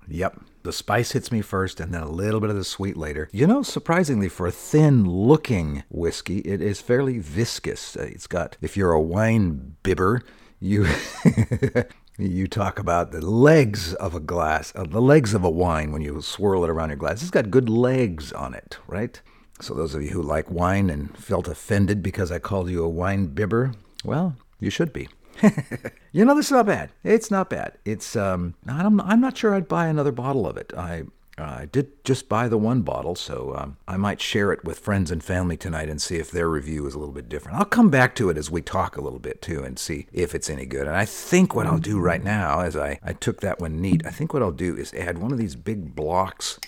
Yep, 0.07 0.41
the 0.63 0.73
spice 0.73 1.11
hits 1.11 1.31
me 1.31 1.41
first, 1.41 1.79
and 1.79 1.93
then 1.93 2.01
a 2.01 2.09
little 2.09 2.39
bit 2.39 2.49
of 2.49 2.55
the 2.55 2.63
sweet 2.63 2.97
later. 2.97 3.29
You 3.31 3.47
know, 3.47 3.61
surprisingly, 3.61 4.29
for 4.29 4.47
a 4.47 4.51
thin-looking 4.51 5.83
whiskey, 5.89 6.39
it 6.39 6.61
is 6.61 6.81
fairly 6.81 7.19
viscous. 7.19 7.95
Uh, 7.95 8.03
it's 8.03 8.27
got, 8.27 8.57
if 8.61 8.75
you're 8.75 8.93
a 8.93 9.01
wine 9.01 9.75
bibber, 9.83 10.23
you 10.59 10.87
You 12.17 12.47
talk 12.47 12.77
about 12.77 13.11
the 13.11 13.25
legs 13.25 13.93
of 13.95 14.13
a 14.13 14.19
glass, 14.19 14.73
uh, 14.75 14.83
the 14.83 15.01
legs 15.01 15.33
of 15.33 15.43
a 15.43 15.49
wine 15.49 15.91
when 15.91 16.01
you 16.01 16.21
swirl 16.21 16.63
it 16.63 16.69
around 16.69 16.89
your 16.89 16.97
glass. 16.97 17.21
It's 17.21 17.31
got 17.31 17.49
good 17.49 17.69
legs 17.69 18.31
on 18.31 18.53
it, 18.53 18.77
right? 18.85 19.19
So, 19.61 19.73
those 19.73 19.95
of 19.95 20.01
you 20.01 20.09
who 20.09 20.21
like 20.21 20.49
wine 20.49 20.89
and 20.89 21.15
felt 21.17 21.47
offended 21.47 22.01
because 22.01 22.31
I 22.31 22.39
called 22.39 22.69
you 22.69 22.83
a 22.83 22.89
wine 22.89 23.27
bibber, 23.27 23.73
well, 24.03 24.35
you 24.59 24.69
should 24.69 24.91
be. 24.91 25.07
you 26.11 26.25
know, 26.25 26.35
this 26.35 26.47
is 26.47 26.51
not 26.51 26.65
bad. 26.65 26.91
It's 27.03 27.31
not 27.31 27.49
bad. 27.49 27.73
It's 27.85 28.15
um, 28.15 28.55
I'm 28.67 28.99
I'm 29.01 29.21
not 29.21 29.37
sure 29.37 29.55
I'd 29.55 29.67
buy 29.67 29.87
another 29.87 30.11
bottle 30.11 30.47
of 30.47 30.57
it. 30.57 30.73
I 30.75 31.03
I 31.37 31.65
did 31.65 32.03
just 32.03 32.29
buy 32.29 32.47
the 32.47 32.57
one 32.57 32.81
bottle, 32.81 33.15
so 33.15 33.55
um, 33.57 33.77
I 33.87 33.97
might 33.97 34.21
share 34.21 34.51
it 34.51 34.63
with 34.63 34.79
friends 34.79 35.11
and 35.11 35.23
family 35.23 35.57
tonight 35.57 35.89
and 35.89 36.01
see 36.01 36.17
if 36.17 36.29
their 36.29 36.47
review 36.47 36.85
is 36.85 36.93
a 36.93 36.99
little 36.99 37.13
bit 37.13 37.29
different. 37.29 37.57
I'll 37.57 37.65
come 37.65 37.89
back 37.89 38.15
to 38.15 38.29
it 38.29 38.37
as 38.37 38.51
we 38.51 38.61
talk 38.61 38.97
a 38.97 39.01
little 39.01 39.19
bit 39.19 39.41
too 39.41 39.63
and 39.63 39.79
see 39.79 40.07
if 40.11 40.35
it's 40.35 40.49
any 40.49 40.65
good. 40.65 40.87
And 40.87 40.95
I 40.95 41.05
think 41.05 41.55
what 41.55 41.65
I'll 41.65 41.79
do 41.79 41.99
right 41.99 42.23
now, 42.23 42.59
as 42.59 42.75
I, 42.75 42.99
I 43.03 43.13
took 43.13 43.41
that 43.41 43.59
one 43.59 43.81
neat, 43.81 44.05
I 44.05 44.11
think 44.11 44.33
what 44.33 44.43
I'll 44.43 44.51
do 44.51 44.75
is 44.75 44.93
add 44.93 45.17
one 45.17 45.31
of 45.31 45.37
these 45.37 45.55
big 45.55 45.95
blocks 45.95 46.59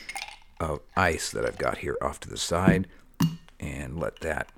of 0.72 0.80
ice 0.96 1.30
that 1.32 1.46
I've 1.46 1.58
got 1.58 1.80
here 1.80 1.98
off 2.02 2.20
to 2.22 2.30
the 2.30 2.38
side 2.38 2.88
and 3.60 4.00
let 4.00 4.20
that 4.20 4.50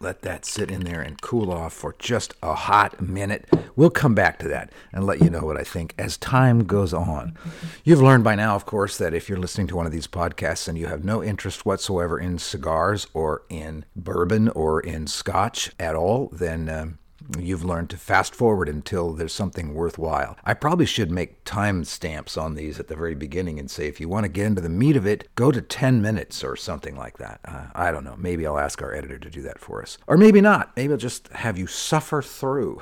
let 0.00 0.22
that 0.22 0.44
sit 0.44 0.70
in 0.70 0.84
there 0.84 1.00
and 1.00 1.20
cool 1.20 1.50
off 1.50 1.72
for 1.72 1.94
just 1.98 2.34
a 2.42 2.54
hot 2.54 3.00
minute. 3.00 3.48
We'll 3.74 3.90
come 3.90 4.14
back 4.14 4.38
to 4.40 4.48
that 4.48 4.70
and 4.92 5.04
let 5.04 5.20
you 5.20 5.30
know 5.30 5.44
what 5.44 5.56
I 5.56 5.64
think 5.64 5.94
as 5.98 6.16
time 6.16 6.64
goes 6.64 6.94
on. 6.94 7.36
You've 7.84 8.02
learned 8.02 8.24
by 8.24 8.34
now, 8.34 8.54
of 8.54 8.66
course, 8.66 8.96
that 8.98 9.14
if 9.14 9.28
you're 9.28 9.38
listening 9.38 9.66
to 9.68 9.76
one 9.76 9.86
of 9.86 9.92
these 9.92 10.06
podcasts 10.06 10.68
and 10.68 10.78
you 10.78 10.86
have 10.86 11.04
no 11.04 11.22
interest 11.22 11.66
whatsoever 11.66 12.18
in 12.18 12.38
cigars 12.38 13.06
or 13.12 13.42
in 13.48 13.84
bourbon 13.96 14.48
or 14.50 14.80
in 14.80 15.06
scotch 15.06 15.70
at 15.78 15.94
all, 15.94 16.28
then. 16.32 16.68
Um, 16.68 16.98
you've 17.38 17.64
learned 17.64 17.90
to 17.90 17.96
fast 17.96 18.34
forward 18.34 18.68
until 18.68 19.12
there's 19.12 19.32
something 19.32 19.74
worthwhile. 19.74 20.36
I 20.44 20.54
probably 20.54 20.86
should 20.86 21.10
make 21.10 21.44
time 21.44 21.84
stamps 21.84 22.36
on 22.36 22.54
these 22.54 22.80
at 22.80 22.88
the 22.88 22.96
very 22.96 23.14
beginning 23.14 23.58
and 23.58 23.70
say 23.70 23.86
if 23.86 24.00
you 24.00 24.08
want 24.08 24.24
to 24.24 24.28
get 24.28 24.46
into 24.46 24.62
the 24.62 24.68
meat 24.68 24.96
of 24.96 25.06
it, 25.06 25.28
go 25.34 25.50
to 25.50 25.60
10 25.60 26.00
minutes 26.00 26.42
or 26.42 26.56
something 26.56 26.96
like 26.96 27.18
that. 27.18 27.40
Uh, 27.44 27.66
I 27.74 27.90
don't 27.90 28.04
know. 28.04 28.16
Maybe 28.16 28.46
I'll 28.46 28.58
ask 28.58 28.80
our 28.80 28.94
editor 28.94 29.18
to 29.18 29.30
do 29.30 29.42
that 29.42 29.58
for 29.58 29.82
us. 29.82 29.98
Or 30.06 30.16
maybe 30.16 30.40
not. 30.40 30.74
Maybe 30.76 30.92
I'll 30.92 30.98
just 30.98 31.28
have 31.28 31.58
you 31.58 31.66
suffer 31.66 32.22
through. 32.22 32.80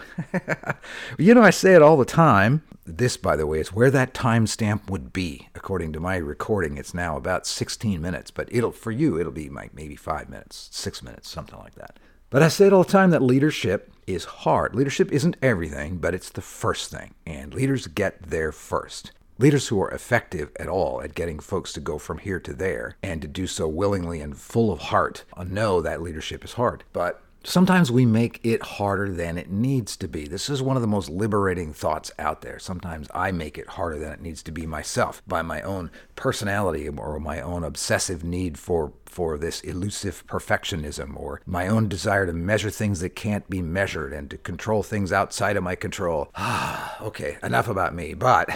you 1.19 1.35
know, 1.35 1.43
I 1.43 1.51
say 1.51 1.75
it 1.75 1.83
all 1.83 1.97
the 1.97 2.05
time. 2.05 2.63
This, 2.85 3.17
by 3.17 3.35
the 3.35 3.49
way, 3.49 3.59
is 3.59 3.73
where 3.73 3.91
that 3.91 4.15
timestamp 4.15 4.89
would 4.89 5.13
be. 5.13 5.49
According 5.57 5.93
to 5.95 6.01
my 6.01 6.17
recording, 6.17 6.79
it's 6.79 6.95
now 6.95 7.17
about 7.17 7.45
16 7.47 8.01
minutes, 8.01 8.31
but 8.31 8.49
it'll 8.53 8.71
for 8.71 8.93
you, 8.93 9.19
it'll 9.19 9.33
be 9.33 9.49
like 9.49 9.75
maybe 9.75 9.97
five 9.97 10.29
minutes, 10.29 10.69
six 10.71 11.03
minutes, 11.03 11.29
something 11.29 11.59
like 11.59 11.75
that. 11.75 11.99
But 12.29 12.43
I 12.43 12.49
say 12.49 12.67
it 12.67 12.73
all 12.73 12.83
the 12.83 12.91
time 12.91 13.11
that 13.11 13.23
leadership 13.23 13.93
is 14.07 14.25
hard. 14.25 14.75
Leadership 14.75 15.13
isn't 15.13 15.37
everything, 15.41 15.99
but 15.99 16.15
it's 16.15 16.31
the 16.31 16.41
first 16.41 16.91
thing, 16.91 17.15
and 17.25 17.55
leaders 17.55 17.87
get 17.87 18.21
there 18.21 18.51
first. 18.51 19.13
Leaders 19.39 19.69
who 19.69 19.81
are 19.81 19.91
effective 19.91 20.51
at 20.59 20.69
all 20.69 21.03
at 21.03 21.15
getting 21.15 21.39
folks 21.39 21.73
to 21.75 21.81
go 21.81 21.99
from 21.99 22.19
here 22.19 22.41
to 22.41 22.53
there 22.53 22.97
and 23.03 23.21
to 23.23 23.29
do 23.29 23.47
so 23.47 23.69
willingly 23.69 24.21
and 24.21 24.39
full 24.39 24.73
of 24.73 24.81
heart 24.81 25.25
uh, 25.37 25.45
know 25.45 25.81
that 25.81 26.03
leadership 26.03 26.45
is 26.45 26.55
hard. 26.55 26.85
But 26.93 27.23
Sometimes 27.49 27.93
we 27.93 28.05
make 28.05 28.41
it 28.43 28.61
harder 28.61 29.09
than 29.09 29.39
it 29.39 29.49
needs 29.49 29.97
to 29.99 30.09
be. 30.09 30.27
This 30.27 30.51
is 30.51 30.61
one 30.61 30.75
of 30.75 30.83
the 30.83 30.89
most 30.89 31.09
liberating 31.09 31.73
thoughts 31.73 32.11
out 32.19 32.41
there. 32.41 32.59
Sometimes 32.59 33.07
I 33.15 33.31
make 33.31 33.57
it 33.57 33.69
harder 33.69 34.01
than 34.01 34.13
it 34.13 34.21
needs 34.21 34.43
to 34.43 34.51
be 34.51 34.67
myself 34.67 35.23
by 35.29 35.43
my 35.43 35.63
own 35.63 35.93
personality 36.17 36.89
or 36.89 37.21
my 37.21 37.41
own 37.41 37.63
obsessive 37.63 38.25
need 38.25 38.59
for 38.59 38.93
for 39.05 39.39
this 39.39 39.61
elusive 39.61 40.27
perfectionism 40.27 41.17
or 41.17 41.41
my 41.47 41.69
own 41.69 41.89
desire 41.89 42.27
to 42.27 42.33
measure 42.33 42.69
things 42.69 42.99
that 42.99 43.11
can't 43.11 43.49
be 43.49 43.63
measured 43.63 44.13
and 44.13 44.29
to 44.31 44.37
control 44.39 44.83
things 44.83 45.13
outside 45.13 45.57
of 45.57 45.63
my 45.63 45.77
control. 45.77 46.33
Ah, 46.37 46.97
okay, 47.03 47.37
enough 47.43 47.69
about 47.69 47.95
me, 47.95 48.15
but 48.15 48.49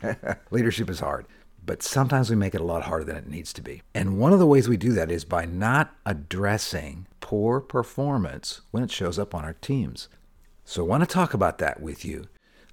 leadership 0.50 0.88
is 0.88 1.00
hard 1.00 1.26
but 1.64 1.82
sometimes 1.82 2.30
we 2.30 2.36
make 2.36 2.54
it 2.54 2.60
a 2.60 2.64
lot 2.64 2.84
harder 2.84 3.04
than 3.04 3.16
it 3.16 3.28
needs 3.28 3.52
to 3.54 3.62
be. 3.62 3.82
And 3.94 4.18
one 4.18 4.32
of 4.32 4.38
the 4.38 4.46
ways 4.46 4.68
we 4.68 4.76
do 4.76 4.92
that 4.92 5.10
is 5.10 5.24
by 5.24 5.44
not 5.44 5.94
addressing 6.04 7.06
poor 7.20 7.60
performance 7.60 8.62
when 8.70 8.82
it 8.82 8.90
shows 8.90 9.18
up 9.18 9.34
on 9.34 9.44
our 9.44 9.54
teams. 9.54 10.08
So 10.64 10.84
I 10.84 10.88
want 10.88 11.02
to 11.02 11.12
talk 11.12 11.34
about 11.34 11.58
that 11.58 11.80
with 11.80 12.04
you. 12.04 12.26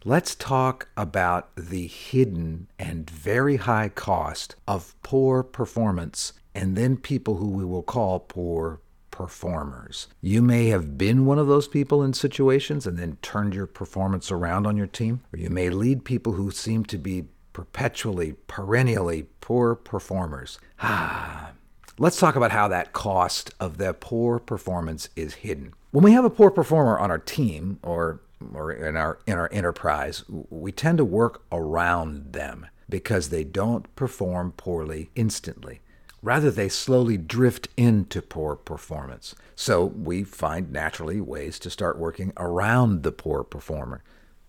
Let's 0.06 0.36
talk 0.36 0.90
about 0.96 1.56
the 1.56 1.88
hidden 1.88 2.68
and 2.78 3.10
very 3.10 3.58
high 3.58 3.90
cost 3.90 4.56
of 4.68 4.96
poor 5.04 5.44
performance 5.44 6.34
and 6.56 6.76
then 6.76 6.98
people 6.98 7.36
who 7.38 7.50
we 7.50 7.66
will 7.66 7.84
call 7.84 8.20
poor 8.20 8.80
performers. 9.12 10.08
You 10.22 10.42
may 10.42 10.68
have 10.68 10.98
been 10.98 11.26
one 11.26 11.40
of 11.40 11.48
those 11.48 11.68
people 11.68 12.04
in 12.04 12.14
situations 12.14 12.86
and 12.86 12.98
then 12.98 13.18
turned 13.22 13.54
your 13.56 13.66
performance 13.66 14.32
around 14.32 14.68
on 14.68 14.78
your 14.78 14.88
team, 14.88 15.22
or 15.34 15.40
you 15.40 15.50
may 15.50 15.70
lead 15.70 16.06
people 16.06 16.34
who 16.34 16.52
seem 16.52 16.86
to 16.86 16.98
be 16.98 17.26
perpetually, 17.58 18.34
perennially 18.46 19.24
poor 19.42 19.74
performers. 19.74 20.60
Ah, 20.80 21.54
Let's 21.98 22.20
talk 22.20 22.36
about 22.36 22.52
how 22.52 22.68
that 22.68 22.94
cost 22.94 23.50
of 23.60 23.80
the 23.80 23.92
poor 23.96 24.38
performance 24.38 25.10
is 25.16 25.34
hidden. 25.34 25.74
When 25.90 26.04
we 26.04 26.12
have 26.12 26.24
a 26.24 26.30
poor 26.30 26.52
performer 26.52 27.00
on 27.00 27.10
our 27.10 27.18
team 27.18 27.80
or 27.82 28.22
or 28.54 28.72
in 28.72 28.96
our 28.96 29.18
in 29.26 29.34
our 29.34 29.50
enterprise, 29.52 30.24
we 30.28 30.72
tend 30.72 31.00
to 31.00 31.04
work 31.04 31.42
around 31.52 32.34
them 32.34 32.68
because 32.88 33.30
they 33.30 33.44
don't 33.44 33.96
perform 33.96 34.52
poorly 34.52 35.10
instantly. 35.16 35.80
Rather, 36.22 36.52
they 36.52 36.70
slowly 36.70 37.18
drift 37.18 37.70
into 37.76 38.22
poor 38.22 38.56
performance. 38.56 39.34
So 39.56 39.84
we 39.84 40.24
find 40.24 40.72
naturally 40.72 41.20
ways 41.20 41.58
to 41.58 41.72
start 41.72 41.98
working 41.98 42.32
around 42.38 43.02
the 43.02 43.12
poor 43.12 43.44
performer. 43.44 44.04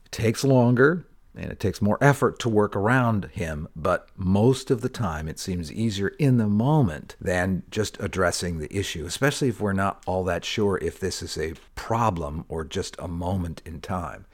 It 0.05 0.13
takes 0.13 0.45
longer, 0.45 1.07
and 1.35 1.53
it 1.53 1.61
takes 1.61 1.83
more 1.83 1.99
effort 2.01 2.39
to 2.41 2.49
work 2.49 2.75
around 2.75 3.27
him, 3.27 3.69
but 3.77 4.09
most 4.17 4.71
of 4.71 4.81
the 4.81 4.89
time 4.89 5.29
it 5.29 5.39
seems 5.39 5.73
easier 5.73 6.09
in 6.19 6.37
the 6.37 6.49
moment 6.49 7.17
than 7.21 7.63
just 7.71 7.97
addressing 8.01 8.59
the 8.59 8.77
issue, 8.77 9.05
especially 9.07 9.49
if 9.49 9.61
we're 9.61 9.73
not 9.73 10.03
all 10.07 10.25
that 10.25 10.45
sure 10.45 10.79
if 10.79 10.99
this 10.99 11.23
is 11.23 11.39
a 11.39 11.55
problem 11.75 12.45
or 12.49 12.65
just 12.65 12.97
a 12.99 13.09
moment 13.09 13.63
in 13.65 13.81
time. 13.81 14.27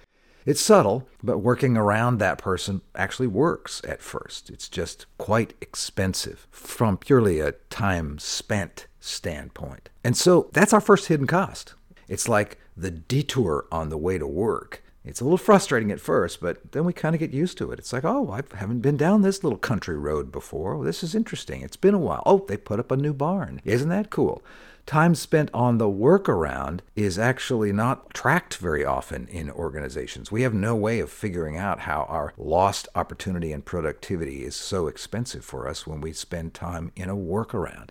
It's 0.47 0.61
subtle, 0.61 1.09
but 1.23 1.39
working 1.39 1.77
around 1.77 2.19
that 2.19 2.37
person 2.37 2.83
actually 2.95 3.29
works 3.29 3.81
at 3.89 4.03
first. 4.03 4.51
It's 4.51 4.69
just 4.69 5.07
quite 5.17 5.55
expensive 5.63 6.47
from 6.51 6.99
purely 6.99 7.41
a 7.41 7.53
time 7.71 8.19
spent 8.19 8.87
standpoint. 9.01 9.89
And 10.03 10.17
so 10.17 10.51
that's 10.53 10.75
our 10.75 10.83
first 10.83 11.09
hidden 11.09 11.27
cost. 11.27 11.75
It's 12.09 12.29
like 12.29 12.59
the 12.77 12.91
detour 12.91 13.67
on 13.73 13.89
the 13.89 13.97
way 13.97 14.19
to 14.19 14.27
work 14.27 14.84
it's 15.05 15.21
a 15.21 15.25
little 15.25 15.39
frustrating 15.39 15.91
at 15.91 16.01
first, 16.01 16.41
but 16.41 16.73
then 16.73 16.85
we 16.85 16.95
kind 16.95 17.15
of 17.15 17.19
get 17.19 17.33
used 17.33 17.59
to 17.59 17.71
it. 17.71 17.79
It's 17.79 17.93
like, 17.93 18.05
oh, 18.05 18.31
I 18.31 18.43
haven't 18.57 18.81
been 18.81 18.97
down 18.97 19.21
this 19.21 19.45
little 19.45 19.59
country 19.59 19.99
road 19.99 20.33
before. 20.33 20.83
This 20.83 21.03
is 21.03 21.15
interesting. 21.15 21.61
It's 21.61 21.77
been 21.77 21.95
a 21.95 21.99
while. 21.99 22.23
Oh, 22.25 22.45
they 22.49 22.57
put 22.57 22.81
up 22.81 22.91
a 22.91 22.97
new 22.97 23.13
barn. 23.13 23.61
Isn't 23.65 23.91
that 23.91 24.09
cool? 24.11 24.43
Time 24.87 25.15
spent 25.15 25.51
on 25.55 25.79
the 25.79 25.87
workaround 25.87 26.81
is 26.95 27.19
actually 27.19 27.73
not 27.73 28.13
tracked 28.13 28.57
very 28.57 28.85
often 28.85 29.27
in 29.29 29.51
organizations. 29.51 30.31
We 30.31 30.43
have 30.43 30.53
no 30.53 30.77
way 30.77 31.01
of 31.01 31.11
figuring 31.11 31.57
out 31.57 31.81
how 31.81 32.03
our 32.09 32.35
lost 32.37 32.89
opportunity 32.95 33.53
and 33.53 33.65
productivity 33.65 34.45
is 34.45 34.57
so 34.57 34.87
expensive 34.87 35.45
for 35.45 35.69
us 35.69 35.87
when 35.87 36.01
we 36.01 36.13
spend 36.13 36.53
time 36.53 36.93
in 36.97 37.09
a 37.09 37.17
workaround. 37.17 37.91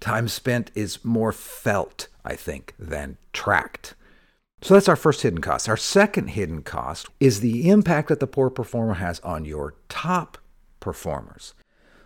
Time 0.00 0.26
spent 0.28 0.70
is 0.74 1.04
more 1.04 1.32
felt, 1.32 2.08
I 2.24 2.34
think, 2.34 2.74
than 2.78 3.18
tracked. 3.32 3.94
So 4.62 4.74
that's 4.74 4.88
our 4.88 4.96
first 4.96 5.22
hidden 5.22 5.40
cost. 5.40 5.68
Our 5.68 5.76
second 5.76 6.28
hidden 6.28 6.62
cost 6.62 7.08
is 7.20 7.40
the 7.40 7.68
impact 7.68 8.08
that 8.08 8.20
the 8.20 8.26
poor 8.26 8.50
performer 8.50 8.94
has 8.94 9.20
on 9.20 9.44
your 9.44 9.74
top 9.88 10.38
performers. 10.80 11.54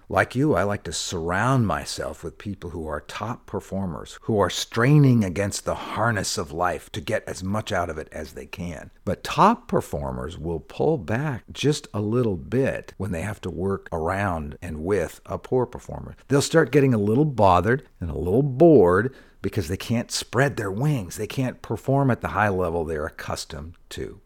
Like 0.09 0.35
you, 0.35 0.57
I 0.57 0.65
like 0.65 0.83
to 0.85 0.93
surround 0.93 1.69
myself 1.69 2.25
with 2.25 2.37
people 2.37 2.71
who 2.71 2.89
are 2.89 3.01
top 3.03 3.47
performers, 3.47 4.19
who 4.23 4.41
are 4.41 4.51
straining 4.51 5.23
against 5.23 5.65
the 5.65 5.77
harness 5.77 6.37
of 6.37 6.51
life 6.51 6.91
to 6.91 7.01
get 7.01 7.23
as 7.29 7.45
much 7.45 7.71
out 7.71 7.89
of 7.89 7.97
it 7.97 8.09
as 8.11 8.33
they 8.33 8.47
can. 8.47 8.91
But 9.05 9.23
top 9.23 9.69
performers 9.69 10.37
will 10.37 10.59
pull 10.59 10.99
back 10.99 11.45
just 11.53 11.87
a 11.95 12.01
little 12.01 12.37
bit 12.37 12.93
when 12.97 13.13
they 13.13 13.23
have 13.23 13.41
to 13.43 13.51
work 13.51 13.89
around 13.93 14.59
and 14.61 14.83
with 14.85 15.21
a 15.27 15.39
poor 15.39 15.65
performer. 15.65 16.17
They'll 16.27 16.43
start 16.43 16.73
getting 16.73 16.93
a 16.93 16.99
little 16.99 17.25
bothered 17.25 17.89
and 18.01 18.11
a 18.11 18.19
little 18.19 18.43
bored 18.43 19.15
because 19.43 19.69
they 19.69 19.77
can't 19.77 20.11
spread 20.11 20.57
their 20.57 20.71
wings. 20.71 21.17
They 21.17 21.27
can't 21.27 21.63
perform 21.63 22.11
at 22.11 22.21
the 22.21 22.29
high 22.29 22.49
level 22.49 22.85
they're 22.85 23.07
accustomed 23.07 23.75
to. 23.91 24.21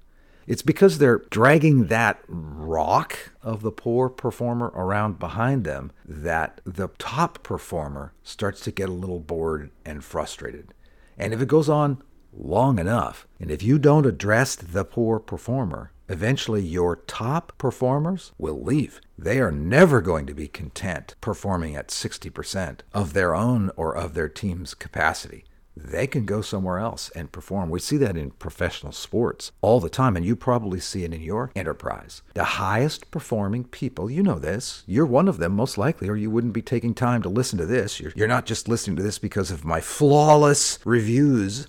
It's 0.47 0.63
because 0.63 0.99
they're 0.99 1.23
dragging 1.31 1.87
that 1.87 2.21
rock 2.29 3.33
of 3.43 3.63
the 3.63 3.73
poor 3.73 4.11
performer 4.11 4.73
around 4.75 5.19
behind 5.19 5.65
them 5.65 5.91
that 6.05 6.61
the 6.65 6.89
top 6.99 7.43
performer 7.43 8.13
starts 8.23 8.61
to 8.63 8.71
get 8.71 8.89
a 8.89 8.93
little 8.93 9.21
bored 9.21 9.71
and 9.85 10.05
frustrated. 10.05 10.75
And 11.17 11.33
if 11.33 11.41
it 11.41 11.49
goes 11.49 11.69
on 11.69 12.03
long 12.33 12.79
enough, 12.79 13.27
and 13.41 13.51
if 13.51 13.63
you 13.63 13.79
don't 13.79 14.07
address 14.07 14.55
the 14.55 14.85
poor 14.85 15.19
performer, 15.19 15.93
eventually 16.09 16.63
your 16.63 16.97
top 16.97 17.57
performers 17.59 18.33
will 18.39 18.63
leave. 18.63 19.01
They 19.19 19.39
are 19.41 19.53
never 19.53 20.01
going 20.01 20.27
to 20.27 20.35
be 20.35 20.49
content 20.49 21.15
performing 21.21 21.77
at 21.77 21.89
60% 21.89 22.81
of 22.93 23.13
their 23.13 23.35
own 23.35 23.71
or 23.77 23.95
of 23.97 24.15
their 24.15 24.29
team's 24.29 24.75
capacity. 24.75 25.45
they 25.77 26.07
can 26.07 26.25
go 26.25 26.41
somewhere 26.41 26.79
else 26.79 27.11
and 27.17 27.33
perform. 27.33 27.69
We 27.69 27.81
see 27.81 27.97
that 27.97 28.17
in 28.17 28.31
professional 28.31 28.93
sports 28.93 29.51
all 29.61 29.81
the 29.81 29.89
time, 29.89 30.17
and 30.17 30.25
you 30.25 30.37
probably 30.37 30.79
see 30.79 31.03
it 31.03 31.13
in 31.13 31.21
your 31.21 31.51
enterprise. 31.57 32.23
The 32.35 32.45
highest 32.45 33.11
performing 33.11 33.65
people, 33.65 34.09
you 34.09 34.23
know 34.23 34.39
this, 34.39 34.85
you're 34.87 35.05
one 35.05 35.27
of 35.27 35.39
them 35.39 35.53
most 35.53 35.77
likely, 35.77 36.09
or 36.09 36.17
you 36.17 36.31
wouldn't 36.31 36.53
be 36.53 36.63
taking 36.63 36.95
time 36.95 37.23
to 37.23 37.29
listen 37.29 37.59
to 37.59 37.67
this. 37.67 37.99
You're, 37.99 38.13
you're 38.15 38.29
not 38.29 38.47
just 38.47 38.69
listening 38.69 38.97
to 38.99 39.03
this 39.03 39.19
because 39.19 39.51
of 39.51 39.65
my 39.65 39.81
flawless 39.81 40.79
reviews 40.85 41.67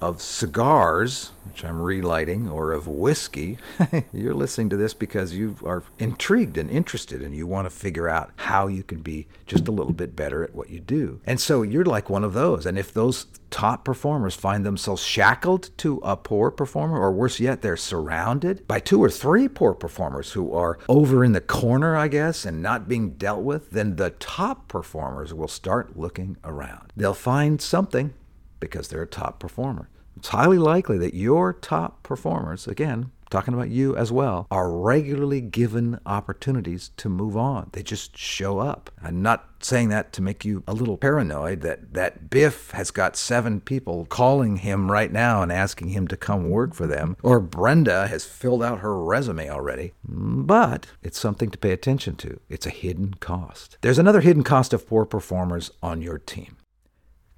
of 0.00 0.22
cigars, 0.22 1.32
which 1.44 1.64
I'm 1.64 1.80
relighting, 1.80 2.48
or 2.48 2.72
of 2.72 2.86
whiskey, 2.86 3.58
you're 4.12 4.34
listening 4.34 4.70
to 4.70 4.76
this 4.76 4.94
because 4.94 5.34
you 5.34 5.56
are 5.64 5.82
intrigued 5.98 6.56
and 6.56 6.70
interested 6.70 7.22
and 7.22 7.34
you 7.34 7.46
want 7.46 7.66
to 7.66 7.70
figure 7.70 8.08
out 8.08 8.30
how 8.36 8.66
you 8.66 8.82
can 8.82 9.02
be 9.02 9.26
just 9.46 9.68
a 9.68 9.72
little 9.72 9.92
bit 9.92 10.16
better 10.16 10.42
at 10.42 10.54
what 10.54 10.70
you 10.70 10.80
do. 10.80 11.20
And 11.26 11.40
so 11.40 11.62
you're 11.62 11.84
like 11.84 12.08
one 12.08 12.24
of 12.24 12.32
those. 12.32 12.66
And 12.66 12.78
if 12.78 12.92
those 12.92 13.26
top 13.50 13.84
performers 13.84 14.34
find 14.34 14.64
themselves 14.64 15.02
shackled 15.02 15.76
to 15.78 15.98
a 16.02 16.16
poor 16.16 16.50
performer, 16.50 16.98
or 16.98 17.12
worse 17.12 17.40
yet, 17.40 17.62
they're 17.62 17.76
surrounded 17.76 18.66
by 18.66 18.80
two 18.80 19.02
or 19.02 19.10
three 19.10 19.48
poor 19.48 19.74
performers 19.74 20.32
who 20.32 20.52
are 20.54 20.78
over 20.88 21.24
in 21.24 21.32
the 21.32 21.40
corner, 21.40 21.96
I 21.96 22.08
guess, 22.08 22.44
and 22.44 22.62
not 22.62 22.88
being 22.88 23.10
dealt 23.14 23.42
with, 23.42 23.70
then 23.70 23.96
the 23.96 24.10
top 24.10 24.68
performers 24.68 25.34
will 25.34 25.48
start 25.48 25.96
looking 25.96 26.36
around. 26.44 26.92
They'll 26.96 27.12
find 27.12 27.60
something 27.60 28.14
because 28.60 28.88
they're 28.88 29.02
a 29.02 29.06
top 29.06 29.40
performer. 29.40 29.88
It's 30.16 30.28
highly 30.28 30.58
likely 30.58 30.98
that 30.98 31.14
your 31.14 31.52
top 31.52 32.02
performers, 32.02 32.68
again, 32.68 33.10
talking 33.30 33.54
about 33.54 33.70
you 33.70 33.96
as 33.96 34.12
well, 34.12 34.46
are 34.50 34.70
regularly 34.70 35.40
given 35.40 35.98
opportunities 36.04 36.90
to 36.96 37.08
move 37.08 37.36
on. 37.36 37.70
They 37.72 37.82
just 37.82 38.18
show 38.18 38.58
up. 38.58 38.90
I'm 39.02 39.22
not 39.22 39.48
saying 39.60 39.88
that 39.90 40.12
to 40.14 40.22
make 40.22 40.44
you 40.44 40.62
a 40.66 40.74
little 40.74 40.96
paranoid 40.96 41.60
that, 41.62 41.94
that 41.94 42.28
Biff 42.28 42.72
has 42.72 42.90
got 42.90 43.16
seven 43.16 43.60
people 43.60 44.04
calling 44.06 44.56
him 44.56 44.90
right 44.90 45.12
now 45.12 45.42
and 45.42 45.52
asking 45.52 45.90
him 45.90 46.08
to 46.08 46.16
come 46.16 46.50
work 46.50 46.74
for 46.74 46.86
them, 46.86 47.16
or 47.22 47.40
Brenda 47.40 48.08
has 48.08 48.24
filled 48.24 48.62
out 48.62 48.80
her 48.80 49.02
resume 49.02 49.48
already. 49.48 49.92
But 50.04 50.86
it's 51.02 51.20
something 51.20 51.50
to 51.50 51.58
pay 51.58 51.70
attention 51.70 52.16
to. 52.16 52.40
It's 52.48 52.66
a 52.66 52.70
hidden 52.70 53.14
cost. 53.14 53.78
There's 53.80 53.98
another 53.98 54.20
hidden 54.20 54.42
cost 54.42 54.72
of 54.72 54.86
poor 54.88 55.04
performers 55.04 55.70
on 55.82 56.02
your 56.02 56.18
team 56.18 56.56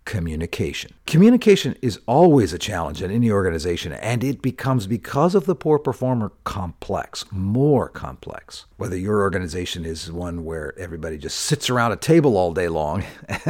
communication. 0.05 0.93
Communication 1.07 1.77
is 1.81 2.01
always 2.07 2.53
a 2.53 2.59
challenge 2.59 3.03
in 3.03 3.11
any 3.11 3.31
organization, 3.31 3.93
and 3.93 4.25
it 4.25 4.43
becomes, 4.43 4.87
because 4.87 5.35
of 5.35 5.47
the 5.47 5.55
poor 5.55 5.79
performer, 5.79 6.33
complex, 6.45 7.25
more 7.31 7.89
complex. 7.89 8.67
Whether 8.77 8.97
your 8.97 9.21
organization 9.21 9.85
is 9.85 10.11
one 10.11 10.45
where 10.45 10.79
everybody 10.79 11.19
just 11.19 11.39
sits 11.39 11.71
around 11.71 11.93
a 11.93 11.97
table 11.97 12.37
all 12.37 12.53
day 12.53 12.69
long 12.69 13.05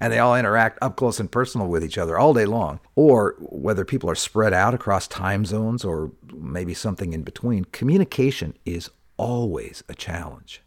and 0.00 0.12
they 0.12 0.18
all 0.18 0.36
interact 0.36 0.78
up 0.80 0.96
close 0.96 1.18
and 1.18 1.30
personal 1.30 1.66
with 1.66 1.84
each 1.84 1.98
other 1.98 2.16
all 2.16 2.32
day 2.32 2.46
long, 2.46 2.80
or 2.94 3.34
whether 3.38 3.84
people 3.84 4.08
are 4.08 4.14
spread 4.14 4.52
out 4.52 4.74
across 4.74 5.08
time 5.08 5.44
zones 5.44 5.84
or 5.84 6.12
maybe 6.32 6.74
something 6.74 7.12
in 7.12 7.22
between, 7.22 7.64
communication 7.66 8.54
is 8.64 8.90
always 9.16 9.82
a 9.88 9.94
challenge. 9.94 10.62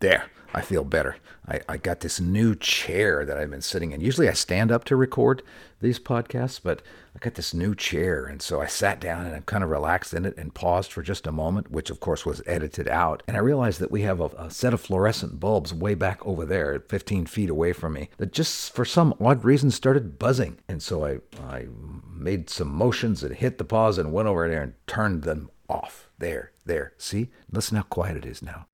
There. 0.00 0.30
I 0.54 0.60
feel 0.60 0.84
better. 0.84 1.16
I, 1.48 1.60
I 1.68 1.76
got 1.76 2.00
this 2.00 2.20
new 2.20 2.54
chair 2.54 3.24
that 3.24 3.38
I've 3.38 3.50
been 3.50 3.62
sitting 3.62 3.92
in. 3.92 4.00
Usually 4.00 4.28
I 4.28 4.32
stand 4.32 4.72
up 4.72 4.84
to 4.84 4.96
record 4.96 5.42
these 5.80 5.98
podcasts, 5.98 6.60
but 6.62 6.82
I 7.14 7.18
got 7.18 7.34
this 7.34 7.54
new 7.54 7.74
chair. 7.74 8.24
And 8.26 8.42
so 8.42 8.60
I 8.60 8.66
sat 8.66 9.00
down 9.00 9.26
and 9.26 9.34
I'm 9.34 9.42
kind 9.42 9.62
of 9.62 9.70
relaxed 9.70 10.14
in 10.14 10.24
it 10.24 10.36
and 10.36 10.54
paused 10.54 10.92
for 10.92 11.02
just 11.02 11.26
a 11.26 11.32
moment, 11.32 11.70
which 11.70 11.90
of 11.90 12.00
course 12.00 12.26
was 12.26 12.42
edited 12.46 12.88
out. 12.88 13.22
And 13.28 13.36
I 13.36 13.40
realized 13.40 13.80
that 13.80 13.90
we 13.90 14.02
have 14.02 14.20
a, 14.20 14.26
a 14.36 14.50
set 14.50 14.74
of 14.74 14.80
fluorescent 14.80 15.38
bulbs 15.38 15.72
way 15.72 15.94
back 15.94 16.24
over 16.26 16.44
there, 16.44 16.80
15 16.88 17.26
feet 17.26 17.50
away 17.50 17.72
from 17.72 17.92
me, 17.92 18.10
that 18.18 18.32
just 18.32 18.74
for 18.74 18.84
some 18.84 19.14
odd 19.20 19.44
reason 19.44 19.70
started 19.70 20.18
buzzing. 20.18 20.58
And 20.68 20.82
so 20.82 21.04
I, 21.04 21.18
I 21.48 21.66
made 22.10 22.50
some 22.50 22.68
motions 22.68 23.22
and 23.22 23.34
hit 23.34 23.58
the 23.58 23.64
pause 23.64 23.98
and 23.98 24.12
went 24.12 24.28
over 24.28 24.48
there 24.48 24.62
and 24.62 24.74
turned 24.86 25.22
them 25.22 25.50
off. 25.68 26.08
There, 26.18 26.52
there. 26.64 26.94
See? 26.96 27.28
Listen 27.52 27.76
how 27.76 27.82
quiet 27.82 28.16
it 28.16 28.24
is 28.24 28.42
now. 28.42 28.66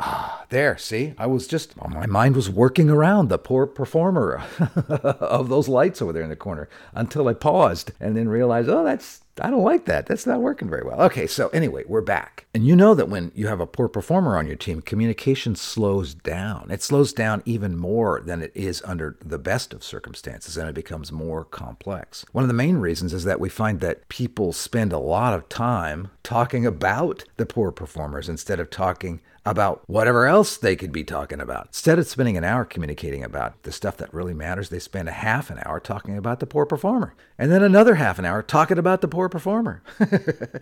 Ah, 0.00 0.44
there, 0.50 0.76
see? 0.76 1.14
I 1.18 1.26
was 1.26 1.46
just, 1.46 1.76
my 1.76 2.06
mind 2.06 2.36
was 2.36 2.50
working 2.50 2.90
around 2.90 3.28
the 3.28 3.38
poor 3.38 3.66
performer 3.66 4.42
of 4.88 5.48
those 5.48 5.68
lights 5.68 6.02
over 6.02 6.12
there 6.12 6.22
in 6.22 6.30
the 6.30 6.36
corner 6.36 6.68
until 6.94 7.28
I 7.28 7.34
paused 7.34 7.92
and 8.00 8.16
then 8.16 8.28
realized, 8.28 8.68
oh, 8.68 8.84
that's, 8.84 9.22
I 9.40 9.50
don't 9.50 9.64
like 9.64 9.84
that. 9.86 10.06
That's 10.06 10.26
not 10.26 10.40
working 10.40 10.68
very 10.68 10.84
well. 10.84 11.00
Okay, 11.02 11.26
so 11.26 11.48
anyway, 11.48 11.82
we're 11.86 12.00
back. 12.00 12.46
And 12.54 12.66
you 12.66 12.76
know 12.76 12.94
that 12.94 13.08
when 13.08 13.32
you 13.34 13.48
have 13.48 13.60
a 13.60 13.66
poor 13.66 13.88
performer 13.88 14.36
on 14.36 14.46
your 14.46 14.56
team, 14.56 14.80
communication 14.80 15.56
slows 15.56 16.14
down. 16.14 16.70
It 16.70 16.82
slows 16.82 17.12
down 17.12 17.42
even 17.44 17.76
more 17.76 18.20
than 18.24 18.42
it 18.42 18.52
is 18.54 18.82
under 18.84 19.16
the 19.24 19.38
best 19.38 19.74
of 19.74 19.82
circumstances, 19.82 20.56
and 20.56 20.68
it 20.68 20.74
becomes 20.74 21.10
more 21.10 21.44
complex. 21.44 22.24
One 22.32 22.44
of 22.44 22.48
the 22.48 22.54
main 22.54 22.76
reasons 22.76 23.12
is 23.12 23.24
that 23.24 23.40
we 23.40 23.48
find 23.48 23.80
that 23.80 24.08
people 24.08 24.52
spend 24.52 24.92
a 24.92 24.98
lot 24.98 25.34
of 25.34 25.48
time 25.48 26.10
talking 26.24 26.66
about 26.66 27.24
the 27.36 27.46
poor 27.46 27.70
performers 27.70 28.28
instead 28.28 28.58
of 28.58 28.70
talking 28.70 29.20
about 29.46 29.82
whatever 29.86 30.26
else 30.26 30.56
they 30.56 30.74
could 30.74 30.90
be 30.90 31.04
talking 31.04 31.40
about. 31.40 31.66
Instead 31.66 31.98
of 31.98 32.06
spending 32.06 32.36
an 32.36 32.44
hour 32.44 32.64
communicating 32.64 33.22
about 33.22 33.62
the 33.62 33.70
stuff 33.70 33.98
that 33.98 34.12
really 34.12 34.32
matters, 34.32 34.70
they 34.70 34.78
spend 34.78 35.08
a 35.08 35.12
half 35.12 35.50
an 35.50 35.60
hour 35.64 35.78
talking 35.78 36.16
about 36.16 36.40
the 36.40 36.46
poor 36.46 36.64
performer, 36.64 37.14
and 37.38 37.52
then 37.52 37.62
another 37.62 37.96
half 37.96 38.18
an 38.18 38.24
hour 38.24 38.42
talking 38.42 38.78
about 38.78 39.02
the 39.02 39.08
poor 39.08 39.28
performer, 39.28 39.82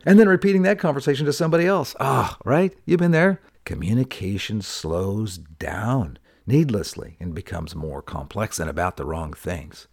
and 0.05 0.18
then 0.18 0.29
repeating 0.29 0.62
that 0.62 0.81
conversation 0.81 1.25
to 1.27 1.33
somebody 1.33 1.64
else. 1.64 1.94
Ah, 2.01 2.37
oh, 2.37 2.42
right? 2.44 2.75
You've 2.85 3.01
been 3.01 3.12
there. 3.12 3.40
Communication 3.64 4.61
slows 4.62 5.38
down 5.38 6.18
needlessly 6.44 7.16
and 7.20 7.35
becomes 7.35 7.77
more 7.77 8.03
complex 8.03 8.59
and 8.59 8.68
about 8.68 8.96
the 8.96 9.05
wrong 9.05 9.33
things. 9.33 9.87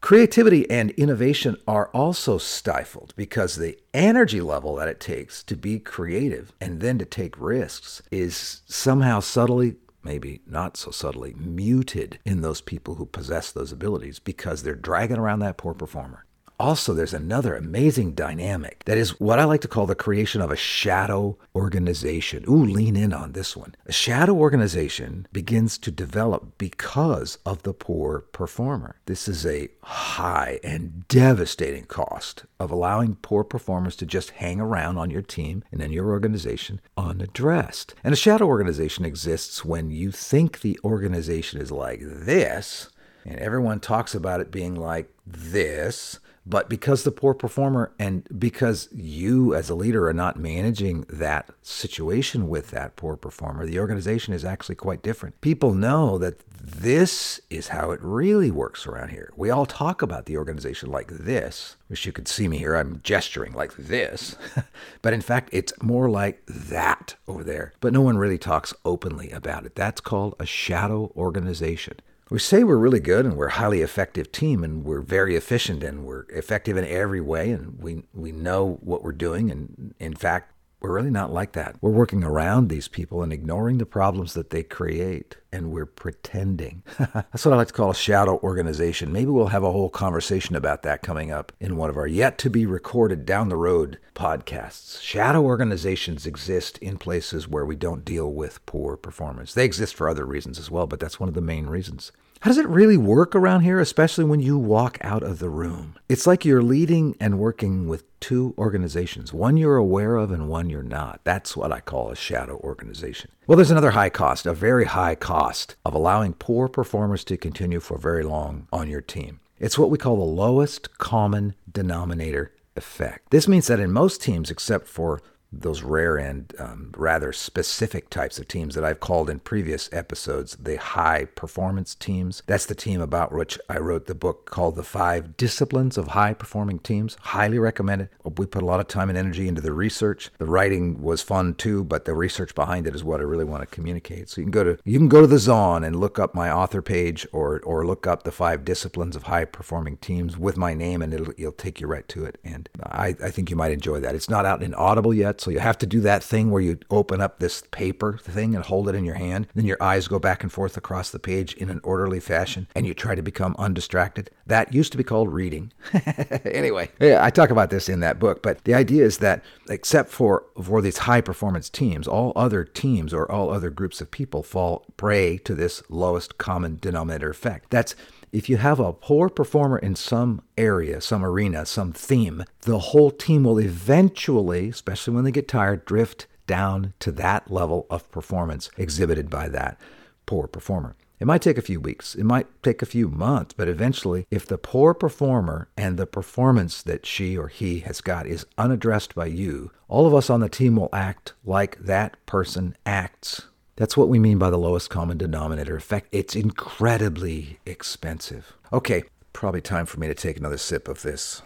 Creativity 0.00 0.68
and 0.70 0.90
innovation 0.92 1.56
are 1.68 1.88
also 1.88 2.38
stifled 2.38 3.12
because 3.16 3.56
the 3.56 3.78
energy 3.92 4.40
level 4.40 4.76
that 4.76 4.88
it 4.88 4.98
takes 4.98 5.42
to 5.44 5.54
be 5.54 5.78
creative 5.78 6.52
and 6.60 6.80
then 6.80 6.98
to 6.98 7.04
take 7.04 7.38
risks 7.38 8.00
is 8.10 8.62
somehow 8.66 9.20
subtly, 9.20 9.76
maybe 10.02 10.40
not 10.46 10.76
so 10.78 10.90
subtly, 10.90 11.34
muted 11.36 12.18
in 12.24 12.40
those 12.40 12.62
people 12.62 12.94
who 12.94 13.04
possess 13.04 13.52
those 13.52 13.72
abilities 13.72 14.18
because 14.18 14.62
they're 14.62 14.74
dragging 14.74 15.18
around 15.18 15.40
that 15.40 15.58
poor 15.58 15.74
performer. 15.74 16.24
Also, 16.60 16.92
there's 16.92 17.14
another 17.14 17.56
amazing 17.56 18.12
dynamic 18.12 18.84
that 18.84 18.98
is 18.98 19.18
what 19.18 19.38
I 19.38 19.44
like 19.44 19.62
to 19.62 19.68
call 19.68 19.86
the 19.86 19.94
creation 19.94 20.42
of 20.42 20.50
a 20.50 20.56
shadow 20.56 21.38
organization. 21.54 22.44
Ooh, 22.46 22.66
lean 22.66 22.96
in 22.96 23.14
on 23.14 23.32
this 23.32 23.56
one. 23.56 23.74
A 23.86 23.92
shadow 23.92 24.34
organization 24.34 25.26
begins 25.32 25.78
to 25.78 25.90
develop 25.90 26.58
because 26.58 27.38
of 27.46 27.62
the 27.62 27.72
poor 27.72 28.20
performer. 28.20 28.96
This 29.06 29.26
is 29.26 29.46
a 29.46 29.70
high 29.84 30.60
and 30.62 31.08
devastating 31.08 31.86
cost 31.86 32.44
of 32.58 32.70
allowing 32.70 33.14
poor 33.14 33.42
performers 33.42 33.96
to 33.96 34.04
just 34.04 34.32
hang 34.32 34.60
around 34.60 34.98
on 34.98 35.08
your 35.08 35.22
team 35.22 35.64
and 35.72 35.80
in 35.80 35.92
your 35.92 36.10
organization 36.10 36.82
unaddressed. 36.94 37.94
And 38.04 38.12
a 38.12 38.18
shadow 38.18 38.44
organization 38.44 39.06
exists 39.06 39.64
when 39.64 39.90
you 39.90 40.10
think 40.10 40.60
the 40.60 40.78
organization 40.84 41.58
is 41.58 41.72
like 41.72 42.00
this, 42.02 42.90
and 43.24 43.38
everyone 43.38 43.80
talks 43.80 44.14
about 44.14 44.42
it 44.42 44.50
being 44.50 44.74
like 44.74 45.10
this 45.26 46.20
but 46.50 46.68
because 46.68 47.04
the 47.04 47.12
poor 47.12 47.32
performer 47.32 47.92
and 47.98 48.26
because 48.38 48.88
you 48.92 49.54
as 49.54 49.70
a 49.70 49.74
leader 49.74 50.08
are 50.08 50.12
not 50.12 50.36
managing 50.36 51.06
that 51.08 51.48
situation 51.62 52.48
with 52.48 52.70
that 52.72 52.96
poor 52.96 53.16
performer, 53.16 53.64
the 53.64 53.78
organization 53.78 54.34
is 54.34 54.44
actually 54.44 54.74
quite 54.74 55.00
different. 55.00 55.40
People 55.40 55.72
know 55.72 56.18
that 56.18 56.40
this 56.62 57.40
is 57.50 57.68
how 57.68 57.92
it 57.92 58.00
really 58.02 58.50
works 58.50 58.86
around 58.86 59.10
here. 59.10 59.32
We 59.36 59.48
all 59.48 59.64
talk 59.64 60.02
about 60.02 60.26
the 60.26 60.36
organization 60.36 60.90
like 60.90 61.08
this. 61.08 61.76
Wish 61.88 62.04
you 62.04 62.12
could 62.12 62.28
see 62.28 62.48
me 62.48 62.58
here. 62.58 62.74
I'm 62.74 63.00
gesturing 63.02 63.52
like 63.52 63.76
this. 63.76 64.36
but 65.02 65.12
in 65.12 65.20
fact, 65.20 65.50
it's 65.52 65.72
more 65.80 66.10
like 66.10 66.44
that 66.46 67.14
over 67.28 67.44
there. 67.44 67.72
But 67.80 67.92
no 67.92 68.00
one 68.02 68.18
really 68.18 68.38
talks 68.38 68.74
openly 68.84 69.30
about 69.30 69.64
it. 69.64 69.76
That's 69.76 70.00
called 70.00 70.34
a 70.38 70.46
shadow 70.46 71.12
organization 71.16 72.00
we 72.30 72.38
say 72.38 72.62
we're 72.62 72.76
really 72.76 73.00
good 73.00 73.26
and 73.26 73.36
we're 73.36 73.48
a 73.48 73.52
highly 73.52 73.82
effective 73.82 74.30
team 74.30 74.62
and 74.62 74.84
we're 74.84 75.00
very 75.00 75.36
efficient 75.36 75.82
and 75.82 76.04
we're 76.04 76.24
effective 76.30 76.76
in 76.76 76.84
every 76.84 77.20
way 77.20 77.50
and 77.50 77.78
we 77.80 78.04
we 78.14 78.32
know 78.32 78.78
what 78.82 79.02
we're 79.02 79.12
doing 79.12 79.50
and 79.50 79.94
in 79.98 80.14
fact 80.14 80.52
we're 80.80 80.94
really 80.94 81.10
not 81.10 81.32
like 81.32 81.52
that. 81.52 81.76
We're 81.82 81.90
working 81.90 82.24
around 82.24 82.68
these 82.68 82.88
people 82.88 83.22
and 83.22 83.32
ignoring 83.32 83.78
the 83.78 83.86
problems 83.86 84.32
that 84.32 84.48
they 84.48 84.62
create, 84.62 85.36
and 85.52 85.70
we're 85.70 85.84
pretending. 85.84 86.82
That's 86.98 87.44
what 87.44 87.52
I 87.52 87.56
like 87.56 87.68
to 87.68 87.74
call 87.74 87.90
a 87.90 87.94
shadow 87.94 88.38
organization. 88.38 89.12
Maybe 89.12 89.30
we'll 89.30 89.48
have 89.48 89.62
a 89.62 89.72
whole 89.72 89.90
conversation 89.90 90.56
about 90.56 90.82
that 90.82 91.02
coming 91.02 91.30
up 91.30 91.52
in 91.60 91.76
one 91.76 91.90
of 91.90 91.98
our 91.98 92.06
yet 92.06 92.38
to 92.38 92.50
be 92.50 92.64
recorded 92.64 93.26
down 93.26 93.50
the 93.50 93.56
road 93.56 93.98
podcasts. 94.14 95.02
Shadow 95.02 95.42
organizations 95.42 96.26
exist 96.26 96.78
in 96.78 96.96
places 96.96 97.46
where 97.46 97.66
we 97.66 97.76
don't 97.76 98.04
deal 98.04 98.32
with 98.32 98.64
poor 98.64 98.96
performance. 98.96 99.52
They 99.52 99.66
exist 99.66 99.94
for 99.94 100.08
other 100.08 100.24
reasons 100.24 100.58
as 100.58 100.70
well, 100.70 100.86
but 100.86 100.98
that's 100.98 101.20
one 101.20 101.28
of 101.28 101.34
the 101.34 101.42
main 101.42 101.66
reasons. 101.66 102.10
How 102.40 102.48
does 102.48 102.56
it 102.56 102.68
really 102.68 102.96
work 102.96 103.34
around 103.34 103.60
here, 103.60 103.78
especially 103.80 104.24
when 104.24 104.40
you 104.40 104.56
walk 104.56 104.96
out 105.02 105.22
of 105.22 105.40
the 105.40 105.50
room? 105.50 105.96
It's 106.08 106.26
like 106.26 106.42
you're 106.42 106.62
leading 106.62 107.14
and 107.20 107.38
working 107.38 107.86
with 107.86 108.18
two 108.18 108.54
organizations 108.56 109.30
one 109.30 109.58
you're 109.58 109.76
aware 109.76 110.16
of 110.16 110.30
and 110.30 110.48
one 110.48 110.70
you're 110.70 110.82
not. 110.82 111.20
That's 111.22 111.54
what 111.54 111.70
I 111.70 111.80
call 111.80 112.10
a 112.10 112.16
shadow 112.16 112.56
organization. 112.64 113.30
Well, 113.46 113.56
there's 113.56 113.70
another 113.70 113.90
high 113.90 114.08
cost, 114.08 114.46
a 114.46 114.54
very 114.54 114.86
high 114.86 115.16
cost 115.16 115.76
of 115.84 115.92
allowing 115.92 116.32
poor 116.32 116.66
performers 116.66 117.24
to 117.24 117.36
continue 117.36 117.78
for 117.78 117.98
very 117.98 118.22
long 118.22 118.68
on 118.72 118.88
your 118.88 119.02
team. 119.02 119.40
It's 119.58 119.78
what 119.78 119.90
we 119.90 119.98
call 119.98 120.16
the 120.16 120.22
lowest 120.22 120.96
common 120.96 121.54
denominator 121.70 122.54
effect. 122.74 123.28
This 123.32 123.48
means 123.48 123.66
that 123.66 123.80
in 123.80 123.92
most 123.92 124.22
teams, 124.22 124.50
except 124.50 124.88
for 124.88 125.20
those 125.52 125.82
rare 125.82 126.16
and 126.16 126.52
um, 126.58 126.92
rather 126.96 127.32
specific 127.32 128.08
types 128.10 128.38
of 128.38 128.46
teams 128.46 128.74
that 128.74 128.84
I've 128.84 129.00
called 129.00 129.28
in 129.28 129.40
previous 129.40 129.88
episodes 129.92 130.56
the 130.60 130.76
high 130.78 131.26
performance 131.34 131.94
teams. 131.94 132.42
That's 132.46 132.66
the 132.66 132.74
team 132.74 133.00
about 133.00 133.32
which 133.32 133.58
I 133.68 133.78
wrote 133.78 134.06
the 134.06 134.14
book 134.14 134.46
called 134.46 134.76
The 134.76 134.82
Five 134.82 135.36
Disciplines 135.36 135.98
of 135.98 136.08
High 136.08 136.34
Performing 136.34 136.78
Teams. 136.80 137.16
Highly 137.20 137.58
recommended. 137.58 138.10
We 138.24 138.46
put 138.46 138.62
a 138.62 138.66
lot 138.66 138.80
of 138.80 138.88
time 138.88 139.08
and 139.08 139.18
energy 139.18 139.48
into 139.48 139.60
the 139.60 139.72
research. 139.72 140.30
The 140.38 140.46
writing 140.46 141.02
was 141.02 141.22
fun 141.22 141.54
too, 141.54 141.84
but 141.84 142.04
the 142.04 142.14
research 142.14 142.54
behind 142.54 142.86
it 142.86 142.94
is 142.94 143.02
what 143.02 143.20
I 143.20 143.24
really 143.24 143.44
want 143.44 143.62
to 143.62 143.66
communicate. 143.66 144.28
So 144.28 144.40
you 144.40 144.44
can 144.44 144.52
go 144.52 144.64
to 144.64 144.78
you 144.84 144.98
can 144.98 145.08
go 145.08 145.20
to 145.20 145.26
the 145.26 145.38
Zon 145.38 145.84
and 145.84 145.96
look 145.96 146.18
up 146.18 146.34
my 146.34 146.50
author 146.50 146.82
page 146.82 147.26
or 147.32 147.60
or 147.60 147.86
look 147.86 148.06
up 148.06 148.22
the 148.22 148.32
five 148.32 148.64
disciplines 148.64 149.16
of 149.16 149.24
high 149.24 149.44
performing 149.44 149.96
teams 149.96 150.38
with 150.38 150.56
my 150.56 150.74
name 150.74 151.02
and 151.02 151.12
it'll 151.12 151.32
it'll 151.36 151.52
take 151.52 151.80
you 151.80 151.86
right 151.86 152.06
to 152.08 152.24
it. 152.24 152.38
And 152.44 152.68
I, 152.82 153.16
I 153.22 153.30
think 153.30 153.50
you 153.50 153.56
might 153.56 153.72
enjoy 153.72 154.00
that. 154.00 154.14
It's 154.14 154.30
not 154.30 154.46
out 154.46 154.62
in 154.62 154.74
Audible 154.74 155.12
yet 155.12 155.39
so 155.40 155.50
you 155.50 155.58
have 155.58 155.78
to 155.78 155.86
do 155.86 156.00
that 156.00 156.22
thing 156.22 156.50
where 156.50 156.60
you 156.60 156.78
open 156.90 157.20
up 157.20 157.38
this 157.38 157.62
paper 157.70 158.18
thing 158.18 158.54
and 158.54 158.64
hold 158.64 158.88
it 158.88 158.94
in 158.94 159.04
your 159.04 159.14
hand. 159.14 159.46
Then 159.54 159.64
your 159.64 159.82
eyes 159.82 160.06
go 160.06 160.18
back 160.18 160.42
and 160.42 160.52
forth 160.52 160.76
across 160.76 161.10
the 161.10 161.18
page 161.18 161.54
in 161.54 161.70
an 161.70 161.80
orderly 161.82 162.20
fashion 162.20 162.68
and 162.74 162.86
you 162.86 162.92
try 162.92 163.14
to 163.14 163.22
become 163.22 163.56
undistracted. 163.58 164.30
That 164.46 164.74
used 164.74 164.92
to 164.92 164.98
be 164.98 165.04
called 165.04 165.32
reading. 165.32 165.72
anyway, 166.44 166.90
yeah, 167.00 167.24
I 167.24 167.30
talk 167.30 167.50
about 167.50 167.70
this 167.70 167.88
in 167.88 168.00
that 168.00 168.18
book, 168.18 168.42
but 168.42 168.64
the 168.64 168.74
idea 168.74 169.04
is 169.04 169.18
that 169.18 169.42
except 169.68 170.10
for 170.10 170.44
for 170.62 170.82
these 170.82 170.98
high 170.98 171.22
performance 171.22 171.70
teams, 171.70 172.06
all 172.06 172.32
other 172.36 172.64
teams 172.64 173.14
or 173.14 173.30
all 173.30 173.50
other 173.50 173.70
groups 173.70 174.00
of 174.00 174.10
people 174.10 174.42
fall 174.42 174.84
prey 174.96 175.38
to 175.38 175.54
this 175.54 175.82
lowest 175.88 176.36
common 176.36 176.78
denominator 176.80 177.30
effect. 177.30 177.70
That's 177.70 177.94
if 178.32 178.48
you 178.48 178.58
have 178.58 178.78
a 178.78 178.92
poor 178.92 179.28
performer 179.28 179.78
in 179.78 179.96
some 179.96 180.42
area, 180.56 181.00
some 181.00 181.24
arena, 181.24 181.66
some 181.66 181.92
theme, 181.92 182.44
the 182.62 182.78
whole 182.78 183.10
team 183.10 183.44
will 183.44 183.58
eventually, 183.58 184.68
especially 184.68 185.14
when 185.14 185.24
they 185.24 185.32
get 185.32 185.48
tired, 185.48 185.84
drift 185.84 186.26
down 186.46 186.92
to 187.00 187.12
that 187.12 187.50
level 187.50 187.86
of 187.90 188.10
performance 188.10 188.70
exhibited 188.76 189.30
by 189.30 189.48
that 189.48 189.78
poor 190.26 190.46
performer. 190.46 190.96
It 191.18 191.26
might 191.26 191.42
take 191.42 191.58
a 191.58 191.62
few 191.62 191.80
weeks, 191.80 192.14
it 192.14 192.24
might 192.24 192.46
take 192.62 192.80
a 192.80 192.86
few 192.86 193.08
months, 193.08 193.52
but 193.54 193.68
eventually, 193.68 194.26
if 194.30 194.46
the 194.46 194.56
poor 194.56 194.94
performer 194.94 195.68
and 195.76 195.98
the 195.98 196.06
performance 196.06 196.82
that 196.82 197.04
she 197.04 197.36
or 197.36 197.48
he 197.48 197.80
has 197.80 198.00
got 198.00 198.26
is 198.26 198.46
unaddressed 198.56 199.14
by 199.14 199.26
you, 199.26 199.70
all 199.86 200.06
of 200.06 200.14
us 200.14 200.30
on 200.30 200.40
the 200.40 200.48
team 200.48 200.76
will 200.76 200.88
act 200.94 201.34
like 201.44 201.78
that 201.78 202.16
person 202.24 202.74
acts. 202.86 203.42
That's 203.80 203.96
what 203.96 204.10
we 204.10 204.18
mean 204.18 204.36
by 204.36 204.50
the 204.50 204.58
lowest 204.58 204.90
common 204.90 205.16
denominator 205.16 205.74
effect. 205.74 206.08
It's 206.12 206.36
incredibly 206.36 207.60
expensive. 207.64 208.52
Okay, 208.70 209.04
probably 209.32 209.62
time 209.62 209.86
for 209.86 209.98
me 209.98 210.06
to 210.06 210.14
take 210.14 210.36
another 210.36 210.58
sip 210.58 210.86
of 210.86 211.00
this 211.00 211.40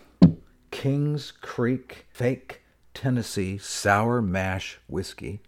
Kings 0.73 1.31
Creek 1.31 2.07
Fake 2.11 2.63
Tennessee 2.93 3.57
Sour 3.57 4.21
Mash 4.21 4.81
Whiskey. 4.89 5.43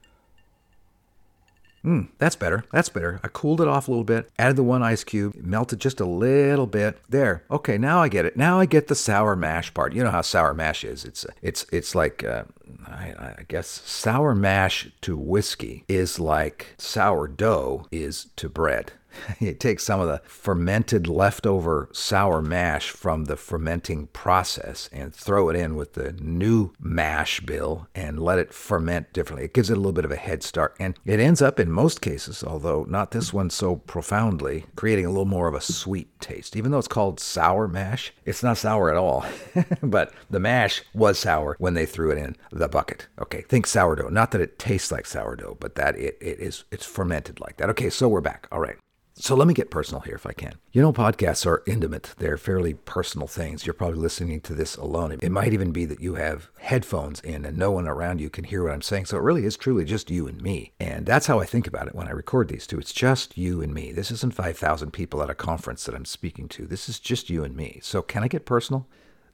Mm, 1.84 2.08
that's 2.18 2.36
better. 2.36 2.64
That's 2.72 2.88
better. 2.88 3.18
I 3.24 3.28
cooled 3.28 3.60
it 3.60 3.66
off 3.66 3.88
a 3.88 3.90
little 3.90 4.04
bit, 4.04 4.30
added 4.38 4.54
the 4.54 4.62
one 4.62 4.84
ice 4.84 5.02
cube, 5.02 5.34
melted 5.34 5.80
just 5.80 5.98
a 6.00 6.04
little 6.04 6.68
bit. 6.68 7.00
There. 7.08 7.42
Okay, 7.50 7.78
now 7.78 8.00
I 8.00 8.08
get 8.08 8.26
it. 8.26 8.36
Now 8.36 8.60
I 8.60 8.66
get 8.66 8.86
the 8.86 8.94
sour 8.94 9.34
mash 9.34 9.74
part. 9.74 9.92
You 9.92 10.04
know 10.04 10.10
how 10.12 10.20
sour 10.20 10.54
mash 10.54 10.84
is. 10.84 11.04
It's 11.04 11.26
it's 11.42 11.66
it's 11.72 11.96
like 11.96 12.22
uh, 12.22 12.44
I, 12.86 13.34
I 13.38 13.44
guess 13.48 13.66
sour 13.68 14.34
mash 14.34 14.90
to 15.02 15.16
whiskey 15.16 15.84
is 15.88 16.18
like 16.18 16.74
sourdough 16.78 17.86
is 17.90 18.28
to 18.36 18.48
bread. 18.48 18.92
you 19.40 19.54
take 19.54 19.80
some 19.80 20.00
of 20.00 20.08
the 20.08 20.20
fermented 20.24 21.06
leftover 21.06 21.88
sour 21.92 22.42
mash 22.42 22.90
from 22.90 23.24
the 23.24 23.36
fermenting 23.36 24.08
process 24.08 24.88
and 24.92 25.14
throw 25.14 25.48
it 25.48 25.56
in 25.56 25.76
with 25.76 25.94
the 25.94 26.12
new 26.12 26.72
mash 26.78 27.40
bill 27.40 27.88
and 27.94 28.20
let 28.20 28.38
it 28.38 28.52
ferment 28.52 29.12
differently. 29.12 29.44
It 29.44 29.54
gives 29.54 29.70
it 29.70 29.74
a 29.74 29.80
little 29.80 29.92
bit 29.92 30.04
of 30.04 30.10
a 30.10 30.16
head 30.16 30.42
start. 30.42 30.76
And 30.78 30.98
it 31.04 31.20
ends 31.20 31.42
up, 31.42 31.58
in 31.60 31.70
most 31.70 32.00
cases, 32.00 32.44
although 32.44 32.84
not 32.88 33.10
this 33.10 33.32
one 33.32 33.50
so 33.50 33.76
profoundly, 33.76 34.64
creating 34.74 35.06
a 35.06 35.10
little 35.10 35.24
more 35.24 35.48
of 35.48 35.54
a 35.54 35.60
sweet 35.60 36.20
taste. 36.20 36.56
Even 36.56 36.70
though 36.70 36.78
it's 36.78 36.88
called 36.88 37.20
sour 37.20 37.68
mash, 37.68 38.12
it's 38.24 38.42
not 38.42 38.58
sour 38.58 38.90
at 38.90 38.96
all. 38.96 39.24
but 39.82 40.12
the 40.30 40.40
mash 40.40 40.82
was 40.94 41.18
sour 41.18 41.56
when 41.58 41.74
they 41.74 41.86
threw 41.86 42.10
it 42.10 42.18
in 42.18 42.36
the 42.56 42.68
bucket. 42.68 43.08
Okay, 43.20 43.42
think 43.42 43.66
sourdough. 43.66 44.08
Not 44.08 44.30
that 44.32 44.40
it 44.40 44.58
tastes 44.58 44.90
like 44.90 45.06
sourdough, 45.06 45.58
but 45.60 45.74
that 45.76 45.96
it, 45.96 46.18
it 46.20 46.40
is 46.40 46.64
it's 46.70 46.86
fermented 46.86 47.40
like 47.40 47.56
that. 47.58 47.70
Okay, 47.70 47.90
so 47.90 48.08
we're 48.08 48.20
back. 48.20 48.48
All 48.50 48.60
right. 48.60 48.76
So 49.18 49.34
let 49.34 49.48
me 49.48 49.54
get 49.54 49.70
personal 49.70 50.02
here 50.02 50.16
if 50.16 50.26
I 50.26 50.34
can. 50.34 50.56
You 50.72 50.82
know, 50.82 50.92
podcasts 50.92 51.46
are 51.46 51.62
intimate. 51.66 52.14
They're 52.18 52.36
fairly 52.36 52.74
personal 52.74 53.26
things. 53.26 53.64
You're 53.64 53.72
probably 53.72 53.98
listening 53.98 54.42
to 54.42 54.54
this 54.54 54.76
alone. 54.76 55.16
It 55.22 55.32
might 55.32 55.54
even 55.54 55.72
be 55.72 55.86
that 55.86 56.02
you 56.02 56.16
have 56.16 56.50
headphones 56.58 57.20
in 57.20 57.46
and 57.46 57.56
no 57.56 57.70
one 57.70 57.88
around 57.88 58.20
you 58.20 58.28
can 58.28 58.44
hear 58.44 58.62
what 58.62 58.74
I'm 58.74 58.82
saying. 58.82 59.06
So 59.06 59.16
it 59.16 59.22
really 59.22 59.46
is 59.46 59.56
truly 59.56 59.86
just 59.86 60.10
you 60.10 60.28
and 60.28 60.42
me. 60.42 60.74
And 60.78 61.06
that's 61.06 61.28
how 61.28 61.40
I 61.40 61.46
think 61.46 61.66
about 61.66 61.86
it 61.86 61.94
when 61.94 62.08
I 62.08 62.10
record 62.10 62.48
these 62.48 62.66
two. 62.66 62.78
It's 62.78 62.92
just 62.92 63.38
you 63.38 63.62
and 63.62 63.72
me. 63.72 63.90
This 63.90 64.10
isn't 64.10 64.34
5,000 64.34 64.90
people 64.90 65.22
at 65.22 65.30
a 65.30 65.34
conference 65.34 65.84
that 65.84 65.94
I'm 65.94 66.04
speaking 66.04 66.46
to. 66.48 66.66
This 66.66 66.86
is 66.86 67.00
just 67.00 67.30
you 67.30 67.42
and 67.42 67.56
me. 67.56 67.80
So 67.82 68.02
can 68.02 68.22
I 68.22 68.28
get 68.28 68.44
personal? 68.44 68.86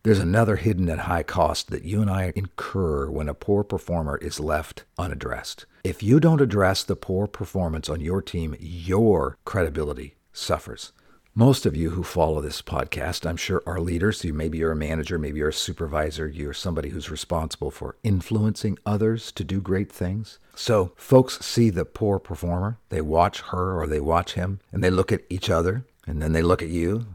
There's 0.05 0.19
another 0.19 0.57
hidden 0.57 0.89
and 0.89 1.03
high 1.03 1.23
cost 1.23 1.71
that 1.71 1.85
you 1.85 2.01
and 2.01 2.11
I 2.11 2.33
incur 2.35 3.09
when 3.09 3.29
a 3.29 3.35
poor 3.35 3.63
performer 3.63 4.17
is 4.17 4.41
left 4.41 4.83
unaddressed. 4.99 5.65
If 5.85 6.03
you 6.03 6.19
don't 6.19 6.41
address 6.41 6.83
the 6.83 6.97
poor 6.97 7.29
performance 7.29 7.89
on 7.89 8.01
your 8.01 8.21
team, 8.21 8.57
your 8.59 9.39
credibility 9.45 10.17
suffers. 10.33 10.91
Most 11.37 11.67
of 11.67 11.77
you 11.77 11.91
who 11.91 12.03
follow 12.03 12.41
this 12.41 12.61
podcast, 12.63 13.25
I'm 13.25 13.37
sure, 13.37 13.63
are 13.65 13.79
leaders. 13.79 14.25
You 14.25 14.35
maybe 14.35 14.59
you're 14.59 14.73
a 14.73 14.77
manager, 14.77 15.21
maybe 15.21 15.39
you're 15.39 15.51
a 15.51 15.53
supervisor, 15.53 16.27
you're 16.27 16.53
somebody 16.53 16.89
who's 16.89 17.09
responsible 17.09 17.71
for 17.71 17.95
influencing 18.03 18.79
others 18.85 19.31
to 19.33 19.45
do 19.45 19.61
great 19.61 19.93
things. 19.93 20.41
So 20.57 20.93
folks 20.97 21.39
see 21.47 21.71
the 21.71 21.85
poor 21.85 22.19
performer, 22.19 22.77
they 22.89 23.01
watch 23.01 23.41
her 23.53 23.81
or 23.81 23.87
they 23.87 24.01
watch 24.01 24.33
him, 24.35 24.59
and 24.73 24.83
they 24.83 24.91
look 24.91 25.13
at 25.13 25.23
each 25.31 25.49
other, 25.49 25.85
and 26.09 26.21
then 26.21 26.33
they 26.33 26.43
look 26.43 26.61
at 26.61 26.69
you, 26.71 27.07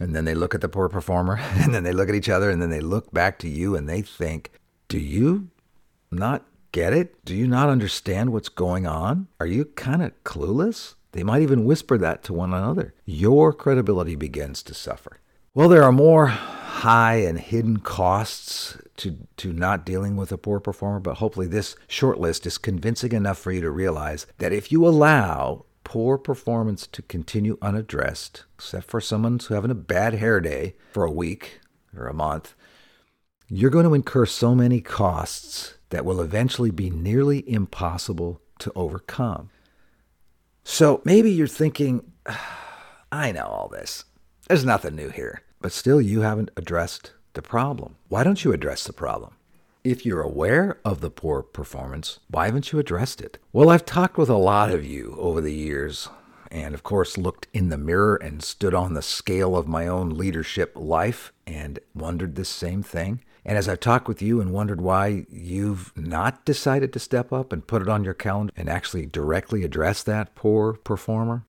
and 0.00 0.16
then 0.16 0.24
they 0.24 0.34
look 0.34 0.54
at 0.54 0.62
the 0.62 0.68
poor 0.68 0.88
performer, 0.88 1.36
and 1.54 1.74
then 1.74 1.84
they 1.84 1.92
look 1.92 2.08
at 2.08 2.14
each 2.14 2.28
other, 2.28 2.50
and 2.50 2.60
then 2.60 2.70
they 2.70 2.80
look 2.80 3.12
back 3.12 3.38
to 3.40 3.48
you 3.48 3.76
and 3.76 3.88
they 3.88 4.02
think, 4.02 4.50
Do 4.88 4.98
you 4.98 5.50
not 6.10 6.44
get 6.72 6.92
it? 6.92 7.24
Do 7.24 7.36
you 7.36 7.46
not 7.46 7.68
understand 7.68 8.32
what's 8.32 8.48
going 8.48 8.86
on? 8.86 9.28
Are 9.38 9.46
you 9.46 9.66
kind 9.66 10.02
of 10.02 10.12
clueless? 10.24 10.94
They 11.12 11.22
might 11.22 11.42
even 11.42 11.64
whisper 11.64 11.98
that 11.98 12.22
to 12.24 12.32
one 12.32 12.54
another. 12.54 12.94
Your 13.04 13.52
credibility 13.52 14.16
begins 14.16 14.62
to 14.64 14.74
suffer. 14.74 15.18
Well, 15.54 15.68
there 15.68 15.82
are 15.82 15.92
more 15.92 16.26
high 16.26 17.16
and 17.16 17.38
hidden 17.38 17.78
costs 17.78 18.78
to, 18.98 19.16
to 19.38 19.52
not 19.52 19.84
dealing 19.84 20.16
with 20.16 20.30
a 20.30 20.38
poor 20.38 20.60
performer, 20.60 21.00
but 21.00 21.16
hopefully 21.16 21.48
this 21.48 21.74
short 21.88 22.20
list 22.20 22.46
is 22.46 22.58
convincing 22.58 23.12
enough 23.12 23.38
for 23.38 23.50
you 23.50 23.60
to 23.60 23.70
realize 23.70 24.26
that 24.38 24.52
if 24.52 24.70
you 24.70 24.86
allow 24.86 25.64
poor 25.90 26.16
performance 26.16 26.86
to 26.86 27.02
continue 27.02 27.58
unaddressed, 27.60 28.44
except 28.54 28.88
for 28.88 29.00
someone 29.00 29.40
having 29.48 29.72
a 29.72 29.74
bad 29.74 30.14
hair 30.14 30.40
day 30.40 30.76
for 30.92 31.02
a 31.02 31.10
week 31.10 31.58
or 31.96 32.06
a 32.06 32.14
month, 32.14 32.54
you're 33.48 33.72
going 33.72 33.84
to 33.84 33.94
incur 33.94 34.24
so 34.24 34.54
many 34.54 34.80
costs 34.80 35.74
that 35.88 36.04
will 36.04 36.20
eventually 36.20 36.70
be 36.70 36.90
nearly 36.90 37.42
impossible 37.50 38.40
to 38.60 38.70
overcome. 38.76 39.50
So 40.62 41.02
maybe 41.04 41.32
you're 41.32 41.48
thinking, 41.48 42.12
I 43.10 43.32
know 43.32 43.46
all 43.46 43.66
this. 43.66 44.04
There's 44.46 44.64
nothing 44.64 44.94
new 44.94 45.08
here. 45.08 45.42
But 45.60 45.72
still, 45.72 46.00
you 46.00 46.20
haven't 46.20 46.52
addressed 46.56 47.14
the 47.32 47.42
problem. 47.42 47.96
Why 48.06 48.22
don't 48.22 48.44
you 48.44 48.52
address 48.52 48.84
the 48.84 48.92
problem? 48.92 49.34
If 49.82 50.04
you're 50.04 50.20
aware 50.20 50.78
of 50.84 51.00
the 51.00 51.10
poor 51.10 51.42
performance, 51.42 52.18
why 52.28 52.44
haven't 52.44 52.70
you 52.70 52.78
addressed 52.78 53.22
it? 53.22 53.38
Well, 53.50 53.70
I've 53.70 53.86
talked 53.86 54.18
with 54.18 54.28
a 54.28 54.34
lot 54.34 54.70
of 54.70 54.84
you 54.84 55.16
over 55.18 55.40
the 55.40 55.54
years, 55.54 56.06
and 56.50 56.74
of 56.74 56.82
course, 56.82 57.16
looked 57.16 57.46
in 57.54 57.70
the 57.70 57.78
mirror 57.78 58.16
and 58.16 58.42
stood 58.42 58.74
on 58.74 58.92
the 58.92 59.00
scale 59.00 59.56
of 59.56 59.66
my 59.66 59.86
own 59.86 60.10
leadership 60.10 60.72
life 60.76 61.32
and 61.46 61.78
wondered 61.94 62.34
the 62.34 62.44
same 62.44 62.82
thing. 62.82 63.24
And 63.42 63.56
as 63.56 63.70
I've 63.70 63.80
talked 63.80 64.06
with 64.06 64.20
you 64.20 64.38
and 64.42 64.52
wondered 64.52 64.82
why 64.82 65.24
you've 65.30 65.96
not 65.96 66.44
decided 66.44 66.92
to 66.92 66.98
step 66.98 67.32
up 67.32 67.50
and 67.50 67.66
put 67.66 67.80
it 67.80 67.88
on 67.88 68.04
your 68.04 68.12
calendar 68.12 68.52
and 68.58 68.68
actually 68.68 69.06
directly 69.06 69.64
address 69.64 70.02
that 70.02 70.34
poor 70.34 70.74
performer, 70.74 71.46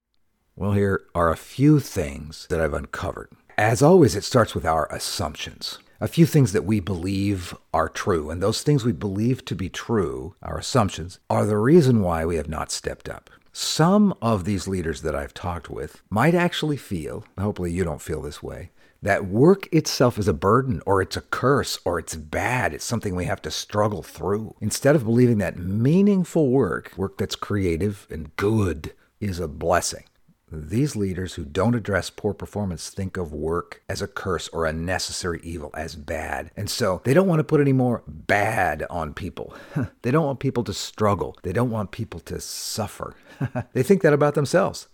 well, 0.56 0.72
here 0.72 1.02
are 1.14 1.32
a 1.32 1.38
few 1.38 1.82
things 1.82 2.48
that 2.50 2.62
I've 2.62 2.74
uncovered. 2.74 3.30
As 3.58 3.82
always, 3.82 4.16
it 4.16 4.24
starts 4.24 4.56
with 4.56 4.66
our 4.66 4.88
assumptions 4.90 5.80
a 6.02 6.08
few 6.08 6.26
things 6.26 6.52
that 6.52 6.66
we 6.66 6.80
believe 6.80 7.56
are 7.76 7.88
true. 7.88 8.32
And 8.32 8.42
those 8.42 8.64
things 8.64 8.84
we 8.84 8.92
believe 8.92 9.46
to 9.46 9.56
be 9.56 9.70
true, 9.70 10.34
our 10.42 10.58
assumptions, 10.58 11.20
are 11.30 11.46
the 11.46 11.60
reason 11.60 12.02
why 12.02 12.26
we 12.26 12.38
have 12.38 12.50
not 12.50 12.72
stepped 12.72 13.08
up. 13.08 13.30
Some 13.54 14.16
of 14.20 14.44
these 14.44 14.68
leaders 14.68 15.04
that 15.04 15.16
I've 15.16 15.36
talked 15.36 15.70
with 15.70 16.02
might 16.10 16.34
actually 16.34 16.78
feel, 16.78 17.24
hopefully 17.38 17.72
you 17.72 17.84
don't 17.84 18.02
feel 18.02 18.22
this 18.22 18.42
way, 18.42 18.72
that 19.04 19.28
work 19.28 19.72
itself 19.72 20.18
is 20.18 20.28
a 20.28 20.34
burden 20.34 20.82
or 20.88 21.04
it's 21.04 21.18
a 21.18 21.22
curse 21.22 21.78
or 21.86 22.00
it's 22.00 22.16
bad. 22.16 22.74
It's 22.74 22.86
something 22.86 23.16
we 23.16 23.26
have 23.26 23.42
to 23.44 23.52
struggle 23.52 24.02
through. 24.02 24.56
Instead 24.60 24.96
of 24.96 25.04
believing 25.04 25.38
that 25.38 25.58
meaningful 25.58 26.50
work, 26.50 26.94
work 26.98 27.18
that's 27.20 27.36
creative 27.36 28.08
and 28.10 28.36
good, 28.38 28.94
is 29.20 29.40
a 29.40 29.48
blessing. 29.48 30.06
These 30.52 30.98
leaders 30.98 31.36
who 31.36 31.46
don't 31.46 31.76
address 31.76 32.10
poor 32.10 32.34
performance 32.34 32.90
think 32.90 33.16
of 33.16 33.32
work 33.32 33.82
as 33.88 34.02
a 34.02 34.08
curse 34.08 34.50
or 34.50 34.66
a 34.66 34.74
necessary 34.74 35.40
evil, 35.44 35.72
as 35.74 35.96
bad. 35.96 36.52
And 36.58 36.70
so 36.70 37.02
they 37.06 37.14
don't 37.14 37.28
want 37.28 37.40
to 37.40 37.46
put 37.46 37.62
any 37.62 37.72
more 37.72 38.04
bad 38.06 38.86
on 38.90 39.14
people. 39.14 39.54
they 40.02 40.12
don't 40.12 40.26
want 40.26 40.40
people 40.40 40.64
to 40.66 40.74
struggle. 40.74 41.38
They 41.44 41.54
don't 41.54 41.72
want 41.72 41.92
people 41.92 42.20
to 42.22 42.42
suffer. 42.42 43.16
they 43.74 43.84
think 43.84 44.02
that 44.02 44.14
about 44.14 44.36
themselves. 44.36 44.88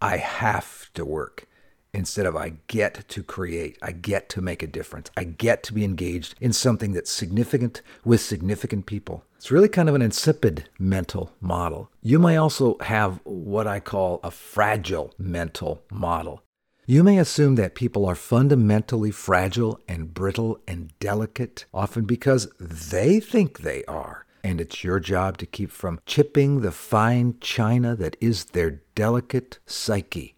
I 0.00 0.16
have 0.16 0.90
to 0.94 1.04
work 1.04 1.46
instead 1.92 2.26
of 2.26 2.34
I 2.34 2.54
get 2.66 3.06
to 3.08 3.22
create, 3.22 3.78
I 3.82 3.92
get 3.92 4.28
to 4.30 4.40
make 4.40 4.62
a 4.62 4.66
difference, 4.66 5.10
I 5.16 5.24
get 5.24 5.62
to 5.64 5.74
be 5.74 5.84
engaged 5.84 6.34
in 6.40 6.52
something 6.52 6.92
that's 6.92 7.10
significant 7.10 7.82
with 8.04 8.20
significant 8.20 8.86
people. 8.86 9.24
It's 9.42 9.50
really 9.50 9.68
kind 9.68 9.88
of 9.88 9.96
an 9.96 10.02
insipid 10.02 10.68
mental 10.78 11.32
model. 11.40 11.90
You 12.00 12.20
may 12.20 12.36
also 12.36 12.78
have 12.78 13.18
what 13.24 13.66
I 13.66 13.80
call 13.80 14.20
a 14.22 14.30
fragile 14.30 15.12
mental 15.18 15.82
model. 15.90 16.44
You 16.86 17.02
may 17.02 17.18
assume 17.18 17.56
that 17.56 17.74
people 17.74 18.06
are 18.06 18.14
fundamentally 18.14 19.10
fragile 19.10 19.80
and 19.88 20.14
brittle 20.14 20.60
and 20.68 20.96
delicate, 21.00 21.64
often 21.74 22.04
because 22.04 22.52
they 22.60 23.18
think 23.18 23.58
they 23.58 23.84
are. 23.86 24.26
And 24.44 24.60
it's 24.60 24.84
your 24.84 25.00
job 25.00 25.38
to 25.38 25.46
keep 25.46 25.72
from 25.72 25.98
chipping 26.06 26.60
the 26.60 26.70
fine 26.70 27.34
china 27.40 27.96
that 27.96 28.16
is 28.20 28.44
their 28.44 28.82
delicate 28.94 29.58
psyche. 29.66 30.36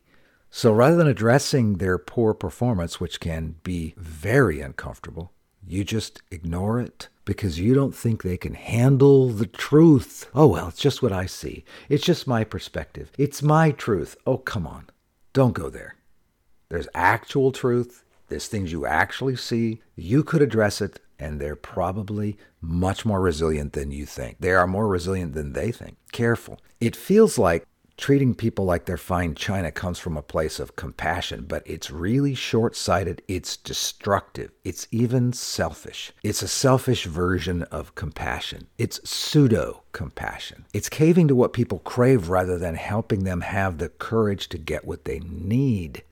So 0.48 0.72
rather 0.72 0.96
than 0.96 1.08
addressing 1.08 1.74
their 1.74 1.98
poor 1.98 2.32
performance, 2.32 3.00
which 3.00 3.20
can 3.20 3.56
be 3.64 3.92
very 3.98 4.62
uncomfortable, 4.62 5.33
you 5.66 5.84
just 5.84 6.22
ignore 6.30 6.80
it 6.80 7.08
because 7.24 7.58
you 7.58 7.74
don't 7.74 7.94
think 7.94 8.22
they 8.22 8.36
can 8.36 8.54
handle 8.54 9.28
the 9.30 9.46
truth. 9.46 10.28
Oh, 10.34 10.46
well, 10.46 10.68
it's 10.68 10.80
just 10.80 11.02
what 11.02 11.12
I 11.12 11.26
see. 11.26 11.64
It's 11.88 12.04
just 12.04 12.26
my 12.26 12.44
perspective. 12.44 13.10
It's 13.18 13.42
my 13.42 13.70
truth. 13.70 14.16
Oh, 14.26 14.38
come 14.38 14.66
on. 14.66 14.86
Don't 15.32 15.54
go 15.54 15.70
there. 15.70 15.96
There's 16.68 16.88
actual 16.94 17.52
truth. 17.52 18.04
There's 18.28 18.48
things 18.48 18.72
you 18.72 18.86
actually 18.86 19.36
see. 19.36 19.80
You 19.96 20.22
could 20.22 20.42
address 20.42 20.80
it, 20.80 21.00
and 21.18 21.40
they're 21.40 21.56
probably 21.56 22.36
much 22.60 23.04
more 23.04 23.20
resilient 23.20 23.72
than 23.72 23.90
you 23.90 24.06
think. 24.06 24.38
They 24.40 24.52
are 24.52 24.66
more 24.66 24.88
resilient 24.88 25.34
than 25.34 25.52
they 25.52 25.70
think. 25.72 25.96
Careful. 26.12 26.58
It 26.80 26.96
feels 26.96 27.38
like 27.38 27.66
treating 27.96 28.34
people 28.34 28.64
like 28.64 28.84
they're 28.84 28.96
fine 28.96 29.34
china 29.34 29.70
comes 29.70 29.98
from 29.98 30.16
a 30.16 30.22
place 30.22 30.58
of 30.58 30.76
compassion, 30.76 31.44
but 31.46 31.62
it's 31.66 31.90
really 31.90 32.34
short 32.34 32.76
sighted. 32.76 33.22
It's 33.28 33.56
destructive. 33.56 34.50
It's 34.64 34.88
even 34.90 35.32
selfish. 35.32 36.12
It's 36.22 36.42
a 36.42 36.48
selfish 36.48 37.04
version 37.06 37.62
of 37.64 37.94
compassion. 37.94 38.66
It's 38.78 39.00
pseudo 39.08 39.82
compassion. 39.92 40.64
It's 40.72 40.88
caving 40.88 41.28
to 41.28 41.34
what 41.34 41.52
people 41.52 41.78
crave 41.80 42.28
rather 42.28 42.58
than 42.58 42.74
helping 42.74 43.24
them 43.24 43.42
have 43.42 43.78
the 43.78 43.88
courage 43.88 44.48
to 44.50 44.58
get 44.58 44.84
what 44.84 45.04
they 45.04 45.20
need. 45.20 46.02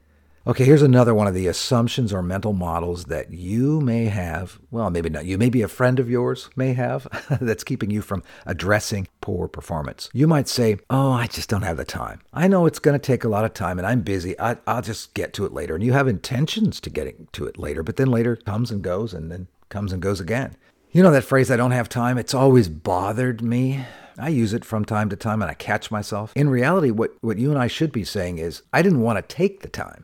Okay, 0.45 0.65
here's 0.65 0.83
another 0.83 1.15
one 1.15 1.29
of 1.29 1.35
the 1.35 1.47
assumptions 1.47 2.13
or 2.13 2.21
mental 2.21 2.53
models 2.53 3.05
that 3.05 3.31
you 3.31 3.81
may 3.81 4.07
have. 4.07 4.59
Well, 4.73 4.91
maybe 4.91 5.09
not 5.09 5.25
you. 5.25 5.39
Maybe 5.39 5.63
a 5.63 5.69
friend 5.69 6.01
of 6.01 6.11
yours 6.11 6.51
may 6.57 6.73
have 6.73 7.07
that's 7.41 7.63
keeping 7.63 7.93
you 7.93 8.03
from 8.03 8.25
addressing 8.45 9.07
poor 9.21 9.47
performance. 9.47 10.11
You 10.13 10.27
might 10.27 10.49
say, 10.49 10.79
Oh, 10.91 11.13
I 11.13 11.29
just 11.29 11.49
don't 11.49 11.63
have 11.63 11.77
the 11.77 11.85
time. 11.85 12.23
I 12.33 12.49
know 12.49 12.67
it's 12.67 12.81
going 12.81 12.99
to 12.99 13.07
take 13.07 13.23
a 13.23 13.29
lot 13.29 13.45
of 13.45 13.55
time 13.55 13.79
and 13.79 13.87
I'm 13.87 14.01
busy. 14.01 14.37
I, 14.37 14.57
will 14.67 14.83
just 14.83 15.15
get 15.15 15.33
to 15.35 15.45
it 15.45 15.53
later. 15.53 15.77
And 15.77 15.85
you 15.85 15.93
have 15.93 16.09
intentions 16.09 16.81
to 16.81 16.91
getting 16.91 17.29
to 17.31 17.47
it 17.47 17.57
later, 17.57 17.85
but 17.85 17.95
then 17.95 18.11
later 18.11 18.35
comes 18.35 18.73
and 18.73 18.83
goes 18.83 19.15
and 19.15 19.31
then 19.31 19.47
comes 19.69 19.93
and 19.93 20.03
goes 20.03 20.19
again. 20.19 20.57
You 20.91 21.05
know 21.05 21.13
that 21.13 21.23
phrase, 21.23 21.53
I 21.53 21.57
don't 21.57 21.71
have 21.71 21.89
time? 21.89 22.19
It's 22.19 22.35
always 22.35 22.69
bothered 22.69 23.43
me. 23.43 23.85
I 24.19 24.29
use 24.29 24.53
it 24.53 24.65
from 24.65 24.85
time 24.85 25.09
to 25.11 25.17
time 25.17 25.41
and 25.41 25.51
I 25.51 25.55
catch 25.55 25.93
myself. 25.93 26.33
In 26.35 26.51
reality, 26.51 26.91
what, 26.91 27.13
what 27.21 27.39
you 27.39 27.51
and 27.51 27.59
I 27.61 27.69
should 27.69 27.93
be 27.93 28.05
saying 28.05 28.39
is, 28.39 28.63
I 28.73 28.83
didn't 28.83 29.03
want 29.03 29.17
to 29.19 29.35
take 29.35 29.61
the 29.61 29.69
time. 29.69 30.03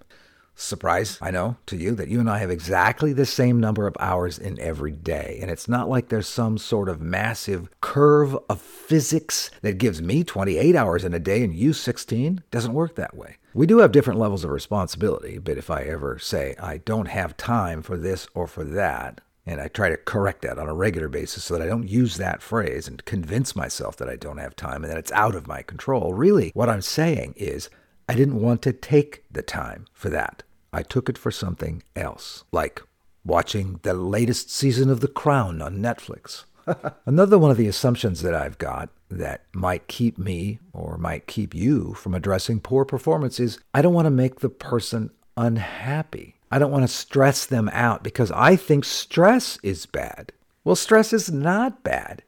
Surprise, 0.61 1.19
I 1.23 1.31
know, 1.31 1.57
to 1.67 1.77
you 1.77 1.95
that 1.95 2.09
you 2.09 2.19
and 2.19 2.29
I 2.29 2.39
have 2.39 2.51
exactly 2.51 3.13
the 3.13 3.25
same 3.25 3.61
number 3.61 3.87
of 3.87 3.97
hours 4.01 4.41
in 4.41 4.59
every 4.59 4.91
day. 4.91 5.39
And 5.41 5.53
it's 5.53 5.69
not 5.69 5.89
like 5.89 6.09
there's 6.09 6.27
some 6.27 6.59
sort 6.59 6.89
of 6.89 7.01
massive 7.01 7.69
curve 7.81 8.37
of 8.51 8.61
physics 8.61 9.53
that 9.63 9.79
gives 9.79 10.03
me 10.03 10.25
28 10.25 10.75
hours 10.75 11.05
in 11.05 11.15
a 11.15 11.21
day 11.21 11.45
and 11.45 11.55
you 11.55 11.73
16. 11.73 12.43
Doesn't 12.51 12.73
work 12.73 12.97
that 12.97 13.17
way. 13.17 13.37
We 13.55 13.67
do 13.67 13.79
have 13.79 13.93
different 13.93 14.19
levels 14.19 14.43
of 14.43 14.51
responsibility, 14.51 15.39
but 15.39 15.59
if 15.59 15.71
I 15.71 15.83
ever 15.83 16.19
say 16.19 16.57
I 16.61 16.79
don't 16.79 17.07
have 17.07 17.37
time 17.37 17.81
for 17.81 17.97
this 17.97 18.27
or 18.35 18.49
for 18.49 18.65
that, 18.65 19.21
and 19.47 19.61
I 19.61 19.69
try 19.69 19.89
to 19.89 19.97
correct 19.97 20.43
that 20.43 20.59
on 20.59 20.69
a 20.69 20.75
regular 20.75 21.09
basis 21.09 21.45
so 21.45 21.55
that 21.57 21.63
I 21.63 21.69
don't 21.69 21.89
use 21.89 22.17
that 22.17 22.43
phrase 22.43 22.89
and 22.89 23.05
convince 23.05 23.55
myself 23.55 23.97
that 23.99 24.11
I 24.11 24.17
don't 24.17 24.39
have 24.39 24.57
time 24.57 24.83
and 24.83 24.91
that 24.91 24.99
it's 24.99 25.13
out 25.13 25.37
of 25.37 25.47
my 25.47 25.63
control. 25.63 26.15
Really, 26.15 26.51
what 26.53 26.69
I'm 26.69 26.83
saying 26.83 27.35
is 27.37 27.71
I 28.09 28.15
didn't 28.15 28.43
want 28.43 28.61
to 28.63 28.73
take 28.73 29.23
the 29.31 29.43
time 29.43 29.87
for 29.93 30.11
that. 30.11 30.43
I 30.73 30.83
took 30.83 31.09
it 31.09 31.19
for 31.19 31.31
something 31.31 31.83
else, 31.97 32.45
like 32.53 32.83
watching 33.25 33.81
the 33.83 33.95
latest 33.95 34.51
season 34.51 34.91
of 34.91 35.01
The 35.01 35.09
Crown 35.09 35.63
on 35.63 35.79
Netflix. 35.79 36.45
Another 37.07 37.39
one 37.39 37.51
of 37.51 37.57
the 37.57 37.69
assumptions 37.69 38.23
that 38.23 38.35
I've 38.35 38.59
got 38.59 38.91
that 39.11 39.43
might 39.55 39.89
keep 39.89 40.19
me 40.19 40.59
or 40.73 40.99
might 40.99 41.27
keep 41.27 41.55
you 41.55 41.95
from 41.95 42.15
addressing 42.15 42.61
poor 42.61 42.85
performance 42.85 43.41
is 43.41 43.59
I 43.73 43.81
don't 43.81 43.95
want 43.95 44.07
to 44.07 44.11
make 44.11 44.41
the 44.41 44.51
person 44.51 45.11
unhappy. 45.37 46.37
I 46.51 46.59
don't 46.59 46.71
want 46.73 46.85
to 46.85 46.89
stress 46.89 47.47
them 47.47 47.71
out 47.73 48.03
because 48.03 48.31
I 48.33 48.57
think 48.57 48.85
stress 48.85 49.59
is 49.63 49.87
bad. 49.87 50.33
Well, 50.65 50.77
stress 50.77 51.13
is 51.13 51.31
not 51.31 51.83
bad 51.83 52.23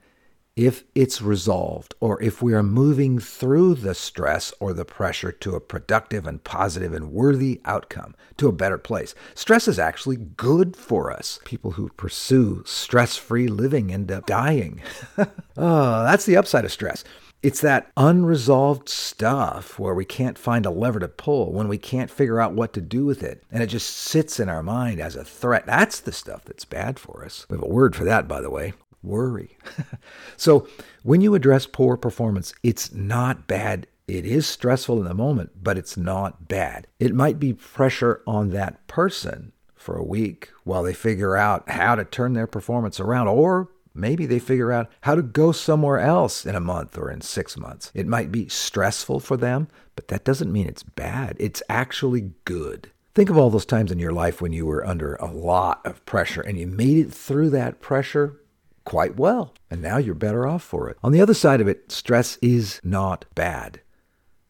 if 0.60 0.84
it's 0.94 1.22
resolved 1.22 1.94
or 2.00 2.22
if 2.22 2.42
we 2.42 2.52
are 2.52 2.62
moving 2.62 3.18
through 3.18 3.74
the 3.74 3.94
stress 3.94 4.52
or 4.60 4.74
the 4.74 4.84
pressure 4.84 5.32
to 5.32 5.54
a 5.54 5.60
productive 5.60 6.26
and 6.26 6.44
positive 6.44 6.92
and 6.92 7.10
worthy 7.12 7.62
outcome, 7.64 8.14
to 8.36 8.46
a 8.46 8.52
better 8.52 8.76
place. 8.76 9.14
Stress 9.34 9.66
is 9.66 9.78
actually 9.78 10.16
good 10.16 10.76
for 10.76 11.10
us. 11.10 11.40
People 11.46 11.72
who 11.72 11.88
pursue 11.96 12.62
stress 12.66 13.16
free 13.16 13.48
living 13.48 13.90
end 13.90 14.12
up 14.12 14.26
dying. 14.26 14.82
oh, 15.56 16.04
that's 16.04 16.26
the 16.26 16.36
upside 16.36 16.66
of 16.66 16.72
stress. 16.72 17.04
It's 17.42 17.62
that 17.62 17.90
unresolved 17.96 18.90
stuff 18.90 19.78
where 19.78 19.94
we 19.94 20.04
can't 20.04 20.36
find 20.36 20.66
a 20.66 20.70
lever 20.70 21.00
to 21.00 21.08
pull, 21.08 21.54
when 21.54 21.68
we 21.68 21.78
can't 21.78 22.10
figure 22.10 22.38
out 22.38 22.52
what 22.52 22.74
to 22.74 22.82
do 22.82 23.06
with 23.06 23.22
it, 23.22 23.42
and 23.50 23.62
it 23.62 23.68
just 23.68 23.88
sits 23.88 24.38
in 24.38 24.50
our 24.50 24.62
mind 24.62 25.00
as 25.00 25.16
a 25.16 25.24
threat. 25.24 25.64
That's 25.64 26.00
the 26.00 26.12
stuff 26.12 26.44
that's 26.44 26.66
bad 26.66 26.98
for 26.98 27.24
us. 27.24 27.46
We 27.48 27.56
have 27.56 27.64
a 27.64 27.66
word 27.66 27.96
for 27.96 28.04
that, 28.04 28.28
by 28.28 28.42
the 28.42 28.50
way 28.50 28.74
worry. 29.02 29.56
so 30.36 30.66
when 31.02 31.20
you 31.20 31.34
address 31.34 31.66
poor 31.66 31.96
performance, 31.96 32.52
it's 32.62 32.92
not 32.92 33.46
bad. 33.46 33.86
It 34.06 34.24
is 34.24 34.46
stressful 34.46 34.98
in 34.98 35.04
the 35.04 35.14
moment, 35.14 35.62
but 35.62 35.78
it's 35.78 35.96
not 35.96 36.48
bad. 36.48 36.86
It 36.98 37.14
might 37.14 37.38
be 37.38 37.52
pressure 37.52 38.22
on 38.26 38.50
that 38.50 38.86
person 38.88 39.52
for 39.76 39.96
a 39.96 40.04
week 40.04 40.50
while 40.64 40.82
they 40.82 40.92
figure 40.92 41.36
out 41.36 41.68
how 41.70 41.94
to 41.94 42.04
turn 42.04 42.34
their 42.34 42.46
performance 42.46 43.00
around, 43.00 43.28
or 43.28 43.68
maybe 43.94 44.26
they 44.26 44.38
figure 44.38 44.72
out 44.72 44.90
how 45.02 45.14
to 45.14 45.22
go 45.22 45.52
somewhere 45.52 45.98
else 45.98 46.44
in 46.44 46.54
a 46.54 46.60
month 46.60 46.98
or 46.98 47.10
in 47.10 47.20
six 47.20 47.56
months. 47.56 47.90
It 47.94 48.06
might 48.06 48.30
be 48.30 48.48
stressful 48.48 49.20
for 49.20 49.36
them, 49.36 49.68
but 49.96 50.08
that 50.08 50.24
doesn't 50.24 50.52
mean 50.52 50.66
it's 50.66 50.82
bad. 50.82 51.36
It's 51.38 51.62
actually 51.68 52.32
good. 52.44 52.90
Think 53.14 53.30
of 53.30 53.36
all 53.36 53.50
those 53.50 53.66
times 53.66 53.90
in 53.90 53.98
your 53.98 54.12
life 54.12 54.40
when 54.40 54.52
you 54.52 54.66
were 54.66 54.86
under 54.86 55.16
a 55.16 55.30
lot 55.30 55.84
of 55.84 56.04
pressure 56.06 56.40
and 56.40 56.58
you 56.58 56.66
made 56.66 56.96
it 56.98 57.12
through 57.12 57.50
that 57.50 57.80
pressure 57.80 58.40
quite 58.84 59.16
well, 59.16 59.54
and 59.70 59.80
now 59.80 59.98
you're 59.98 60.14
better 60.14 60.46
off 60.46 60.62
for 60.62 60.88
it. 60.88 60.96
On 61.02 61.12
the 61.12 61.20
other 61.20 61.34
side 61.34 61.60
of 61.60 61.68
it, 61.68 61.90
stress 61.92 62.38
is 62.42 62.80
not 62.82 63.24
bad. 63.34 63.80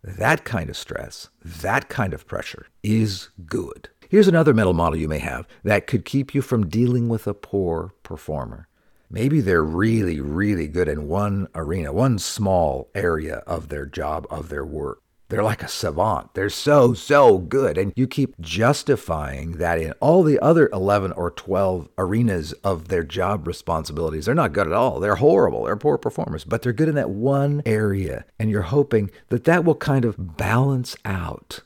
That 0.03 0.45
kind 0.45 0.71
of 0.71 0.77
stress, 0.77 1.29
that 1.45 1.89
kind 1.89 2.15
of 2.15 2.27
pressure 2.27 2.67
is 2.83 3.29
good. 3.47 3.91
Here's 4.09 4.29
another 4.29 4.55
mental 4.55 4.73
model 4.73 4.99
you 4.99 5.09
may 5.09 5.19
have 5.19 5.47
that 5.63 5.87
could 5.87 6.05
keep 6.05 6.35
you 6.35 6.43
from 6.43 6.69
dealing 6.69 7.09
with 7.09 7.27
a 7.27 7.35
poor 7.35 7.93
performer. 8.03 8.67
Maybe 9.11 9.41
they're 9.41 9.65
really, 9.65 10.21
really 10.21 10.69
good 10.69 10.89
in 10.89 11.09
one 11.09 11.49
arena, 11.55 11.93
one 11.93 12.19
small 12.19 12.91
area 12.95 13.39
of 13.47 13.69
their 13.69 13.85
job, 13.85 14.27
of 14.31 14.49
their 14.49 14.65
work. 14.65 15.03
They're 15.31 15.45
like 15.45 15.63
a 15.63 15.69
savant. 15.69 16.35
They're 16.35 16.51
so, 16.51 16.93
so 16.93 17.39
good. 17.39 17.79
And 17.79 17.93
you 17.95 18.09
keep 18.09 18.39
justifying 18.41 19.53
that 19.53 19.81
in 19.81 19.93
all 20.01 20.25
the 20.25 20.41
other 20.41 20.69
11 20.73 21.13
or 21.13 21.31
12 21.31 21.89
arenas 21.97 22.53
of 22.65 22.89
their 22.89 23.05
job 23.05 23.47
responsibilities. 23.47 24.27
They're 24.27 24.35
not 24.35 24.53
good 24.53 24.67
at 24.67 24.73
all. 24.73 24.99
They're 24.99 25.15
horrible. 25.15 25.65
They're 25.65 25.77
poor 25.77 25.99
performers, 25.99 26.45
but 26.45 26.63
they're 26.63 26.73
good 26.73 26.89
in 26.89 26.97
that 26.97 27.11
one 27.11 27.63
area. 27.65 28.25
And 28.41 28.51
you're 28.51 28.63
hoping 28.63 29.11
that 29.29 29.45
that 29.45 29.65
will 29.65 29.77
kind 29.77 30.05
of 30.05 30.37
balance 30.37 30.97
out. 31.05 31.61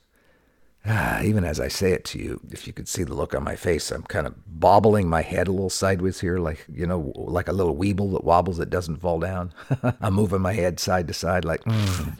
Ah, 0.87 1.21
even 1.23 1.43
as 1.43 1.59
I 1.59 1.67
say 1.67 1.93
it 1.93 2.05
to 2.05 2.19
you, 2.19 2.41
if 2.51 2.67
you 2.67 2.73
could 2.73 2.87
see 2.87 3.03
the 3.03 3.15
look 3.15 3.33
on 3.33 3.43
my 3.43 3.55
face, 3.55 3.91
I'm 3.91 4.03
kind 4.03 4.27
of 4.27 4.35
bobbling 4.45 5.09
my 5.09 5.23
head 5.23 5.47
a 5.47 5.51
little 5.51 5.71
sideways 5.71 6.19
here, 6.19 6.37
like, 6.37 6.63
you 6.71 6.85
know, 6.85 7.11
like 7.15 7.47
a 7.47 7.53
little 7.53 7.75
weeble 7.75 8.13
that 8.13 8.23
wobbles 8.23 8.57
that 8.57 8.69
doesn't 8.69 8.97
fall 8.97 9.19
down. 9.19 9.51
I'm 9.99 10.13
moving 10.13 10.41
my 10.41 10.53
head 10.53 10.79
side 10.79 11.07
to 11.07 11.13
side, 11.15 11.43
like, 11.43 11.63
mm, 11.63 12.19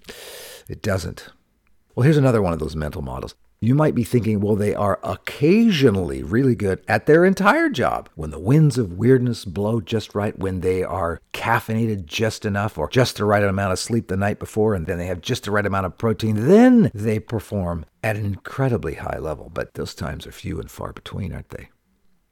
it 0.67 0.81
doesn't. 0.81 1.27
Well, 1.95 2.03
here's 2.03 2.17
another 2.17 2.41
one 2.41 2.51
of 2.51 2.59
those 2.59 2.75
mental 2.75 3.01
models. 3.01 3.35
You 3.61 3.73
might 3.73 3.95
be 3.95 4.03
thinking, 4.03 4.41
well, 4.41 4.57
they 4.57 4.75
are 4.75 4.99
occasionally 5.01 6.23
really 6.23 6.53
good 6.53 6.83
at 6.89 7.05
their 7.05 7.23
entire 7.23 7.69
job. 7.69 8.09
When 8.15 8.31
the 8.31 8.39
winds 8.39 8.77
of 8.77 8.97
weirdness 8.97 9.45
blow 9.45 9.79
just 9.79 10.13
right, 10.13 10.37
when 10.37 10.59
they 10.59 10.83
are 10.83 11.21
caffeinated 11.33 12.05
just 12.05 12.43
enough 12.43 12.77
or 12.77 12.89
just 12.89 13.15
the 13.15 13.23
right 13.23 13.41
amount 13.41 13.71
of 13.71 13.79
sleep 13.79 14.09
the 14.09 14.17
night 14.17 14.39
before, 14.39 14.75
and 14.75 14.87
then 14.87 14.97
they 14.97 15.07
have 15.07 15.21
just 15.21 15.45
the 15.45 15.51
right 15.51 15.65
amount 15.65 15.85
of 15.85 15.97
protein, 15.97 16.47
then 16.47 16.91
they 16.93 17.17
perform 17.17 17.85
at 18.03 18.17
an 18.17 18.25
incredibly 18.25 18.95
high 18.95 19.17
level. 19.17 19.49
But 19.51 19.75
those 19.75 19.95
times 19.95 20.27
are 20.27 20.33
few 20.33 20.59
and 20.59 20.69
far 20.69 20.91
between, 20.91 21.31
aren't 21.31 21.49
they? 21.49 21.69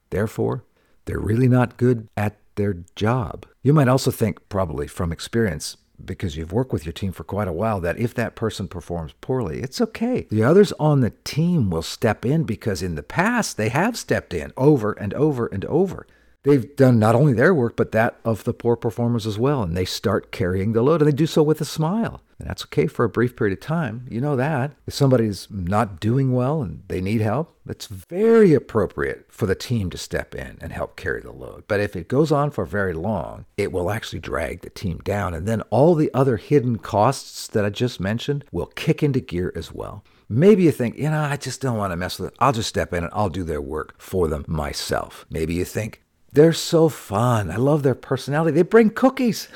Therefore, 0.09 0.65
they're 1.05 1.19
really 1.19 1.47
not 1.47 1.77
good 1.77 2.09
at 2.17 2.37
their 2.55 2.83
job. 2.97 3.45
You 3.61 3.73
might 3.73 3.87
also 3.87 4.11
think, 4.11 4.49
probably 4.49 4.87
from 4.87 5.13
experience, 5.13 5.77
because 6.05 6.35
you've 6.37 6.51
worked 6.51 6.73
with 6.73 6.85
your 6.85 6.93
team 6.93 7.11
for 7.11 7.23
quite 7.23 7.47
a 7.47 7.53
while, 7.53 7.79
that 7.81 7.97
if 7.97 8.13
that 8.13 8.35
person 8.35 8.67
performs 8.67 9.13
poorly, 9.21 9.61
it's 9.61 9.81
okay. 9.81 10.27
The 10.29 10.43
others 10.43 10.73
on 10.73 11.01
the 11.01 11.13
team 11.23 11.69
will 11.69 11.81
step 11.81 12.25
in 12.25 12.43
because 12.43 12.81
in 12.81 12.95
the 12.95 13.03
past 13.03 13.57
they 13.57 13.69
have 13.69 13.97
stepped 13.97 14.33
in 14.33 14.53
over 14.57 14.93
and 14.93 15.13
over 15.13 15.47
and 15.47 15.65
over. 15.65 16.05
They've 16.43 16.75
done 16.75 16.99
not 16.99 17.15
only 17.15 17.33
their 17.33 17.53
work, 17.53 17.77
but 17.77 17.93
that 17.93 18.19
of 18.25 18.43
the 18.43 18.53
poor 18.53 18.75
performers 18.75 19.25
as 19.25 19.39
well. 19.39 19.63
And 19.63 19.77
they 19.77 19.85
start 19.85 20.31
carrying 20.31 20.73
the 20.73 20.81
load, 20.81 21.01
and 21.01 21.09
they 21.09 21.15
do 21.15 21.25
so 21.25 21.41
with 21.41 21.61
a 21.61 21.65
smile. 21.65 22.21
And 22.37 22.49
that's 22.49 22.65
okay 22.65 22.87
for 22.87 23.05
a 23.05 23.09
brief 23.09 23.37
period 23.37 23.57
of 23.57 23.61
time. 23.61 24.05
You 24.09 24.19
know 24.19 24.35
that. 24.35 24.73
If 24.85 24.93
somebody's 24.93 25.47
not 25.49 26.01
doing 26.01 26.33
well 26.33 26.61
and 26.61 26.83
they 26.89 26.99
need 26.99 27.21
help, 27.21 27.57
it's 27.65 27.87
very 27.87 28.53
appropriate 28.53 29.25
for 29.29 29.45
the 29.45 29.55
team 29.55 29.89
to 29.91 29.97
step 29.97 30.35
in 30.35 30.57
and 30.59 30.73
help 30.73 30.97
carry 30.97 31.21
the 31.21 31.31
load. 31.31 31.63
But 31.69 31.79
if 31.79 31.95
it 31.95 32.09
goes 32.09 32.31
on 32.31 32.51
for 32.51 32.65
very 32.65 32.93
long, 32.93 33.45
it 33.55 33.71
will 33.71 33.89
actually 33.89 34.19
drag 34.19 34.61
the 34.61 34.69
team 34.69 34.97
down. 35.05 35.33
And 35.33 35.47
then 35.47 35.61
all 35.69 35.95
the 35.95 36.11
other 36.13 36.35
hidden 36.35 36.77
costs 36.77 37.47
that 37.47 37.63
I 37.63 37.69
just 37.69 38.01
mentioned 38.01 38.43
will 38.51 38.65
kick 38.65 39.01
into 39.01 39.21
gear 39.21 39.53
as 39.55 39.71
well. 39.71 40.03
Maybe 40.27 40.63
you 40.63 40.71
think, 40.71 40.97
you 40.97 41.09
know, 41.09 41.21
I 41.21 41.37
just 41.37 41.61
don't 41.61 41.77
want 41.77 41.91
to 41.91 41.97
mess 41.97 42.19
with 42.19 42.31
it. 42.31 42.37
I'll 42.39 42.51
just 42.51 42.69
step 42.69 42.93
in 42.93 43.05
and 43.05 43.13
I'll 43.13 43.29
do 43.29 43.43
their 43.43 43.61
work 43.61 43.95
for 43.97 44.27
them 44.27 44.43
myself. 44.47 45.25
Maybe 45.29 45.53
you 45.53 45.63
think, 45.63 46.01
they're 46.33 46.53
so 46.53 46.89
fun. 46.89 47.51
I 47.51 47.57
love 47.57 47.83
their 47.83 47.95
personality. 47.95 48.55
They 48.55 48.63
bring 48.63 48.89
cookies. 48.89 49.47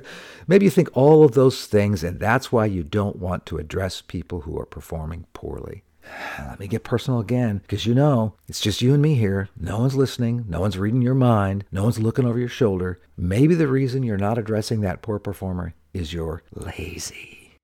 Maybe 0.46 0.66
you 0.66 0.70
think 0.70 0.90
all 0.92 1.24
of 1.24 1.32
those 1.32 1.66
things, 1.66 2.04
and 2.04 2.20
that's 2.20 2.52
why 2.52 2.66
you 2.66 2.82
don't 2.82 3.16
want 3.16 3.46
to 3.46 3.58
address 3.58 4.02
people 4.02 4.42
who 4.42 4.58
are 4.58 4.66
performing 4.66 5.26
poorly. 5.32 5.82
Let 6.38 6.60
me 6.60 6.68
get 6.68 6.84
personal 6.84 7.20
again, 7.20 7.58
because 7.58 7.86
you 7.86 7.94
know, 7.94 8.34
it's 8.48 8.60
just 8.60 8.82
you 8.82 8.92
and 8.92 9.02
me 9.02 9.14
here. 9.14 9.48
No 9.58 9.80
one's 9.80 9.94
listening. 9.94 10.44
No 10.46 10.60
one's 10.60 10.78
reading 10.78 11.02
your 11.02 11.14
mind. 11.14 11.64
No 11.72 11.84
one's 11.84 11.98
looking 11.98 12.26
over 12.26 12.38
your 12.38 12.48
shoulder. 12.48 13.00
Maybe 13.16 13.54
the 13.54 13.68
reason 13.68 14.02
you're 14.02 14.18
not 14.18 14.38
addressing 14.38 14.82
that 14.82 15.02
poor 15.02 15.18
performer 15.18 15.74
is 15.94 16.12
you're 16.12 16.42
lazy. 16.52 17.54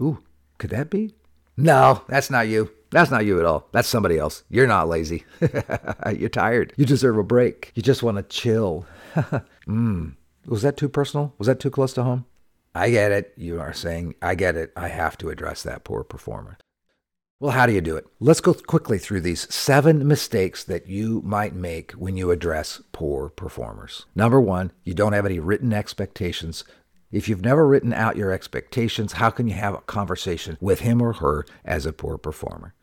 Ooh, 0.00 0.22
could 0.58 0.70
that 0.70 0.90
be? 0.90 1.14
No, 1.56 2.02
that's 2.06 2.30
not 2.30 2.48
you. 2.48 2.70
That's 2.90 3.10
not 3.10 3.24
you 3.24 3.38
at 3.38 3.46
all. 3.46 3.68
That's 3.72 3.88
somebody 3.88 4.18
else. 4.18 4.42
You're 4.48 4.66
not 4.66 4.88
lazy. 4.88 5.24
You're 6.16 6.28
tired. 6.28 6.72
You 6.76 6.84
deserve 6.84 7.18
a 7.18 7.22
break. 7.22 7.72
You 7.74 7.82
just 7.82 8.02
want 8.02 8.16
to 8.16 8.22
chill. 8.24 8.86
mm. 9.14 10.14
Was 10.46 10.62
that 10.62 10.76
too 10.76 10.88
personal? 10.88 11.34
Was 11.38 11.46
that 11.46 11.60
too 11.60 11.70
close 11.70 11.92
to 11.94 12.02
home? 12.02 12.26
I 12.74 12.90
get 12.90 13.12
it. 13.12 13.32
You 13.36 13.60
are 13.60 13.72
saying, 13.72 14.14
I 14.22 14.34
get 14.34 14.56
it. 14.56 14.72
I 14.76 14.88
have 14.88 15.16
to 15.18 15.30
address 15.30 15.62
that 15.62 15.84
poor 15.84 16.02
performer. 16.02 16.58
Well, 17.38 17.52
how 17.52 17.66
do 17.66 17.72
you 17.72 17.80
do 17.80 17.96
it? 17.96 18.06
Let's 18.18 18.40
go 18.40 18.52
quickly 18.52 18.98
through 18.98 19.22
these 19.22 19.52
seven 19.52 20.06
mistakes 20.06 20.62
that 20.64 20.88
you 20.88 21.22
might 21.24 21.54
make 21.54 21.92
when 21.92 22.16
you 22.16 22.30
address 22.30 22.82
poor 22.92 23.30
performers. 23.30 24.06
Number 24.14 24.40
one, 24.40 24.72
you 24.84 24.94
don't 24.94 25.14
have 25.14 25.26
any 25.26 25.38
written 25.38 25.72
expectations 25.72 26.64
if 27.10 27.28
you've 27.28 27.44
never 27.44 27.66
written 27.66 27.92
out 27.92 28.16
your 28.16 28.30
expectations, 28.30 29.14
how 29.14 29.30
can 29.30 29.48
you 29.48 29.54
have 29.54 29.74
a 29.74 29.80
conversation 29.80 30.56
with 30.60 30.80
him 30.80 31.02
or 31.02 31.14
her 31.14 31.44
as 31.64 31.84
a 31.84 31.92
poor 31.92 32.18
performer? 32.18 32.74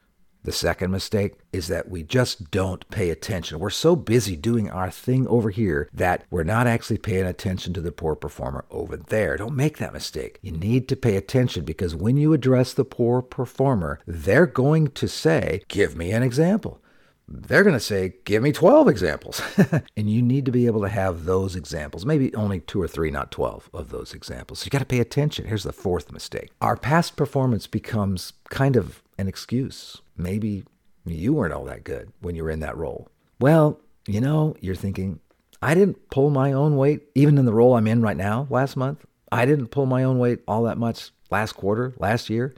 The 0.47 0.53
second 0.53 0.91
mistake 0.91 1.33
is 1.51 1.67
that 1.67 1.89
we 1.89 2.03
just 2.03 2.51
don't 2.51 2.89
pay 2.89 3.09
attention. 3.09 3.59
We're 3.59 3.69
so 3.69 3.97
busy 3.97 4.37
doing 4.37 4.69
our 4.69 4.89
thing 4.89 5.27
over 5.27 5.49
here 5.49 5.89
that 5.93 6.23
we're 6.29 6.45
not 6.45 6.67
actually 6.67 6.99
paying 6.99 7.25
attention 7.25 7.73
to 7.73 7.81
the 7.81 7.91
poor 7.91 8.15
performer 8.15 8.63
over 8.71 8.95
there. 8.95 9.35
Don't 9.35 9.57
make 9.57 9.77
that 9.79 9.91
mistake. 9.91 10.39
You 10.41 10.53
need 10.53 10.87
to 10.87 10.95
pay 10.95 11.17
attention 11.17 11.65
because 11.65 11.97
when 11.97 12.15
you 12.15 12.31
address 12.31 12.73
the 12.73 12.85
poor 12.85 13.21
performer, 13.21 13.99
they're 14.07 14.45
going 14.45 14.87
to 14.91 15.09
say, 15.09 15.63
Give 15.67 15.97
me 15.97 16.11
an 16.11 16.23
example 16.23 16.81
they're 17.29 17.63
going 17.63 17.75
to 17.75 17.79
say, 17.81 18.13
Give 18.23 18.41
me 18.41 18.53
12 18.53 18.87
examples. 18.87 19.41
and 19.97 20.09
you 20.09 20.21
need 20.21 20.45
to 20.45 20.51
be 20.53 20.65
able 20.65 20.79
to 20.79 20.87
have 20.87 21.25
those 21.25 21.57
examples, 21.57 22.05
maybe 22.05 22.33
only 22.35 22.61
two 22.61 22.81
or 22.81 22.87
three, 22.87 23.11
not 23.11 23.31
12 23.31 23.69
of 23.73 23.89
those 23.89 24.13
examples. 24.13 24.59
So 24.59 24.65
you 24.65 24.69
got 24.69 24.79
to 24.79 24.85
pay 24.85 25.01
attention. 25.01 25.45
Here's 25.45 25.63
the 25.63 25.73
fourth 25.73 26.09
mistake 26.13 26.51
our 26.61 26.77
past 26.77 27.17
performance 27.17 27.67
becomes 27.67 28.31
kind 28.49 28.77
of 28.77 29.03
an 29.17 29.27
excuse. 29.27 30.01
Maybe 30.15 30.63
you 31.05 31.33
weren't 31.33 31.53
all 31.53 31.65
that 31.65 31.83
good 31.83 32.11
when 32.21 32.35
you 32.35 32.43
were 32.43 32.51
in 32.51 32.59
that 32.61 32.77
role. 32.77 33.09
Well, 33.39 33.79
you 34.07 34.21
know, 34.21 34.55
you're 34.61 34.75
thinking, 34.75 35.19
I 35.61 35.73
didn't 35.73 36.09
pull 36.09 36.29
my 36.29 36.53
own 36.53 36.77
weight, 36.77 37.03
even 37.15 37.37
in 37.37 37.45
the 37.45 37.53
role 37.53 37.75
I'm 37.75 37.87
in 37.87 38.01
right 38.01 38.17
now 38.17 38.47
last 38.49 38.75
month. 38.75 39.05
I 39.31 39.45
didn't 39.45 39.67
pull 39.67 39.85
my 39.85 40.03
own 40.03 40.19
weight 40.19 40.39
all 40.47 40.63
that 40.63 40.77
much 40.77 41.11
last 41.29 41.53
quarter, 41.53 41.93
last 41.97 42.29
year. 42.29 42.55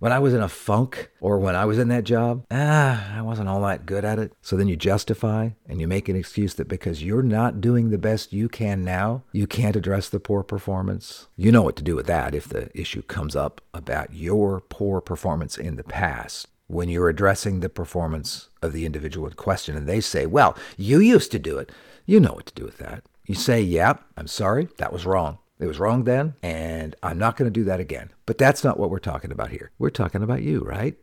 When 0.00 0.12
I 0.12 0.18
was 0.18 0.32
in 0.32 0.40
a 0.40 0.48
funk 0.48 1.10
or 1.20 1.38
when 1.38 1.54
I 1.54 1.66
was 1.66 1.78
in 1.78 1.88
that 1.88 2.04
job, 2.04 2.46
ah, 2.50 3.18
I 3.18 3.20
wasn't 3.20 3.50
all 3.50 3.60
that 3.60 3.84
good 3.84 4.02
at 4.02 4.18
it. 4.18 4.32
So 4.40 4.56
then 4.56 4.66
you 4.66 4.74
justify 4.74 5.50
and 5.68 5.78
you 5.78 5.86
make 5.86 6.08
an 6.08 6.16
excuse 6.16 6.54
that 6.54 6.68
because 6.68 7.04
you're 7.04 7.22
not 7.22 7.60
doing 7.60 7.90
the 7.90 7.98
best 7.98 8.32
you 8.32 8.48
can 8.48 8.82
now, 8.82 9.24
you 9.32 9.46
can't 9.46 9.76
address 9.76 10.08
the 10.08 10.18
poor 10.18 10.42
performance. 10.42 11.26
You 11.36 11.52
know 11.52 11.60
what 11.60 11.76
to 11.76 11.82
do 11.82 11.96
with 11.96 12.06
that 12.06 12.34
if 12.34 12.48
the 12.48 12.70
issue 12.72 13.02
comes 13.02 13.36
up 13.36 13.60
about 13.74 14.14
your 14.14 14.62
poor 14.62 15.02
performance 15.02 15.58
in 15.58 15.76
the 15.76 15.84
past 15.84 16.48
when 16.66 16.88
you're 16.88 17.10
addressing 17.10 17.60
the 17.60 17.68
performance 17.68 18.48
of 18.62 18.72
the 18.72 18.86
individual 18.86 19.26
in 19.26 19.34
question 19.34 19.76
and 19.76 19.86
they 19.86 20.00
say, 20.00 20.24
Well, 20.24 20.56
you 20.78 20.98
used 20.98 21.30
to 21.32 21.38
do 21.38 21.58
it, 21.58 21.70
you 22.06 22.20
know 22.20 22.32
what 22.32 22.46
to 22.46 22.54
do 22.54 22.64
with 22.64 22.78
that. 22.78 23.04
You 23.26 23.34
say, 23.34 23.60
Yeah, 23.60 23.98
I'm 24.16 24.28
sorry, 24.28 24.68
that 24.78 24.94
was 24.94 25.04
wrong. 25.04 25.36
It 25.60 25.66
was 25.66 25.78
wrong 25.78 26.04
then, 26.04 26.34
and 26.42 26.96
I'm 27.02 27.18
not 27.18 27.36
going 27.36 27.52
to 27.52 27.60
do 27.60 27.64
that 27.64 27.80
again. 27.80 28.10
But 28.24 28.38
that's 28.38 28.64
not 28.64 28.78
what 28.78 28.90
we're 28.90 28.98
talking 28.98 29.30
about 29.30 29.50
here. 29.50 29.70
We're 29.78 29.90
talking 29.90 30.22
about 30.22 30.42
you, 30.42 30.60
right? 30.60 30.96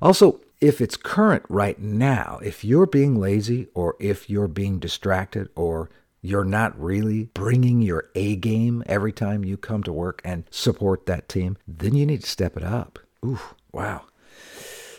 Also, 0.00 0.40
if 0.60 0.80
it's 0.80 0.96
current 0.96 1.42
right 1.48 1.78
now, 1.78 2.38
if 2.42 2.64
you're 2.64 2.86
being 2.86 3.20
lazy 3.20 3.66
or 3.74 3.96
if 3.98 4.30
you're 4.30 4.48
being 4.48 4.78
distracted 4.78 5.48
or 5.56 5.90
you're 6.22 6.44
not 6.44 6.78
really 6.80 7.30
bringing 7.34 7.82
your 7.82 8.10
A 8.14 8.36
game 8.36 8.82
every 8.86 9.12
time 9.12 9.44
you 9.44 9.56
come 9.56 9.82
to 9.82 9.92
work 9.92 10.20
and 10.24 10.44
support 10.50 11.06
that 11.06 11.28
team, 11.28 11.56
then 11.66 11.94
you 11.94 12.06
need 12.06 12.22
to 12.22 12.30
step 12.30 12.56
it 12.56 12.62
up. 12.62 12.98
Ooh, 13.24 13.40
wow. 13.72 14.02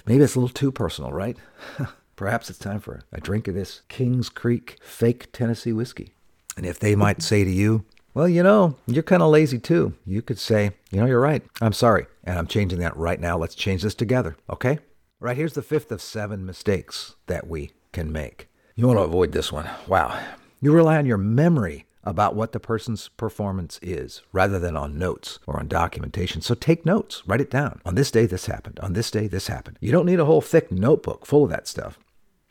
Maybe 0.06 0.23
it's 0.23 0.36
a 0.36 0.39
little 0.39 0.54
too 0.54 0.71
personal, 0.71 1.12
right? 1.12 1.38
Perhaps 2.15 2.49
it's 2.49 2.60
time 2.60 2.80
for 2.80 3.04
a 3.12 3.21
drink 3.21 3.47
of 3.47 3.56
this 3.56 3.82
King's 3.88 4.30
Creek 4.30 4.77
fake 4.84 5.32
Tennessee 5.32 5.73
whiskey. 5.73 6.13
And 6.58 6.65
if 6.65 6.80
they 6.80 6.95
might 6.95 7.21
say 7.21 7.43
to 7.43 7.49
you, 7.49 7.86
well, 8.13 8.28
you 8.28 8.43
know, 8.43 8.76
you're 8.88 9.04
kind 9.04 9.24
of 9.24 9.30
lazy 9.30 9.60
too. 9.60 9.93
You 10.06 10.21
could 10.21 10.39
say, 10.39 10.71
you 10.91 11.00
know, 11.00 11.06
you're 11.06 11.19
right. 11.19 11.43
I'm 11.62 11.74
sorry. 11.74 12.08
And 12.24 12.38
I'm 12.38 12.47
changing 12.47 12.80
that 12.80 12.95
right 12.97 13.19
now. 13.19 13.38
Let's 13.38 13.56
change 13.56 13.84
this 13.84 13.95
together, 13.95 14.38
okay? 14.50 14.80
Right, 15.19 15.38
here's 15.38 15.54
the 15.54 15.62
fifth 15.62 15.91
of 15.91 16.02
seven 16.02 16.45
mistakes 16.45 17.15
that 17.28 17.47
we 17.47 17.71
can 17.91 18.12
make. 18.12 18.50
You 18.76 18.88
want 18.88 19.00
to 19.00 19.04
avoid 19.04 19.32
this 19.32 19.52
one. 19.52 19.69
Wow. 19.88 20.19
You 20.62 20.71
rely 20.71 20.97
on 20.97 21.06
your 21.06 21.17
memory 21.17 21.86
about 22.04 22.36
what 22.36 22.52
the 22.52 22.60
person's 22.60 23.10
performance 23.10 23.80
is 23.82 24.21
rather 24.34 24.60
than 24.60 24.76
on 24.76 24.97
notes 24.97 25.39
or 25.45 25.60
on 25.60 25.67
documentation. 25.67 26.41
So 26.41 26.56
take 26.56 26.86
notes, 26.86 27.21
write 27.28 27.41
it 27.41 27.52
down. 27.52 27.82
On 27.86 27.95
this 27.95 28.12
day, 28.12 28.26
this 28.26 28.47
happened. 28.47 28.80
On 28.80 28.93
this 28.93 29.12
day, 29.12 29.28
this 29.28 29.47
happened. 29.47 29.78
You 29.80 29.91
don't 29.91 30.06
need 30.06 30.19
a 30.19 30.26
whole 30.26 30.41
thick 30.41 30.71
notebook 30.71 31.26
full 31.26 31.43
of 31.43 31.50
that 31.52 31.67
stuff. 31.67 32.00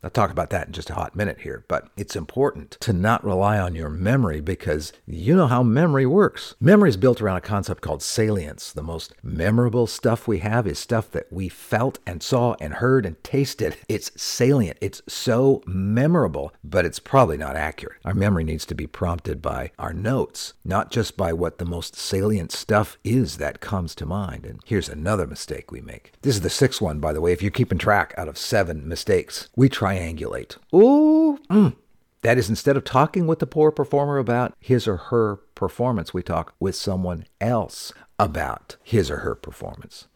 I'll 0.02 0.10
talk 0.10 0.30
about 0.30 0.48
that 0.50 0.68
in 0.68 0.72
just 0.72 0.88
a 0.88 0.94
hot 0.94 1.14
minute 1.14 1.40
here, 1.40 1.64
but 1.68 1.88
it's 1.96 2.16
important 2.16 2.78
to 2.80 2.92
not 2.92 3.22
rely 3.22 3.58
on 3.58 3.74
your 3.74 3.90
memory 3.90 4.40
because 4.40 4.94
you 5.06 5.36
know 5.36 5.46
how 5.46 5.62
memory 5.62 6.06
works. 6.06 6.54
Memory 6.58 6.88
is 6.88 6.96
built 6.96 7.20
around 7.20 7.36
a 7.36 7.42
concept 7.42 7.82
called 7.82 8.02
salience. 8.02 8.72
The 8.72 8.82
most 8.82 9.12
memorable 9.22 9.86
stuff 9.86 10.26
we 10.26 10.38
have 10.38 10.66
is 10.66 10.78
stuff 10.78 11.10
that 11.10 11.30
we 11.30 11.50
felt 11.50 11.98
and 12.06 12.22
saw 12.22 12.56
and 12.60 12.74
heard 12.74 13.04
and 13.04 13.22
tasted. 13.22 13.76
It's 13.88 14.10
salient. 14.20 14.78
It's 14.80 15.02
so 15.06 15.62
memorable, 15.66 16.54
but 16.64 16.86
it's 16.86 16.98
probably 16.98 17.36
not 17.36 17.56
accurate. 17.56 17.98
Our 18.04 18.14
memory 18.14 18.44
needs 18.44 18.64
to 18.66 18.74
be 18.74 18.86
prompted 18.86 19.42
by 19.42 19.70
our 19.78 19.92
notes, 19.92 20.54
not 20.64 20.90
just 20.90 21.18
by 21.18 21.34
what 21.34 21.58
the 21.58 21.66
most 21.66 21.94
salient 21.94 22.52
stuff 22.52 22.96
is 23.04 23.36
that 23.36 23.60
comes 23.60 23.94
to 23.96 24.06
mind. 24.06 24.46
And 24.46 24.60
here's 24.64 24.88
another 24.88 25.26
mistake 25.26 25.70
we 25.70 25.82
make. 25.82 26.12
This 26.22 26.36
is 26.36 26.40
the 26.40 26.48
sixth 26.48 26.80
one, 26.80 27.00
by 27.00 27.12
the 27.12 27.20
way, 27.20 27.32
if 27.32 27.42
you're 27.42 27.50
keeping 27.50 27.78
track 27.78 28.14
out 28.16 28.28
of 28.28 28.38
seven 28.38 28.88
mistakes. 28.88 29.50
We 29.54 29.68
try 29.68 29.89
triangulate. 29.90 30.56
Ooh, 30.74 31.38
mm. 31.50 31.76
That 32.22 32.36
is, 32.36 32.50
instead 32.50 32.76
of 32.76 32.84
talking 32.84 33.26
with 33.26 33.38
the 33.38 33.46
poor 33.46 33.70
performer 33.70 34.18
about 34.18 34.54
his 34.60 34.86
or 34.86 34.96
her 34.96 35.36
performance, 35.54 36.12
we 36.12 36.22
talk 36.22 36.54
with 36.60 36.74
someone 36.74 37.24
else 37.40 37.92
about 38.18 38.76
his 38.82 39.10
or 39.10 39.18
her 39.18 39.34
performance. 39.34 40.06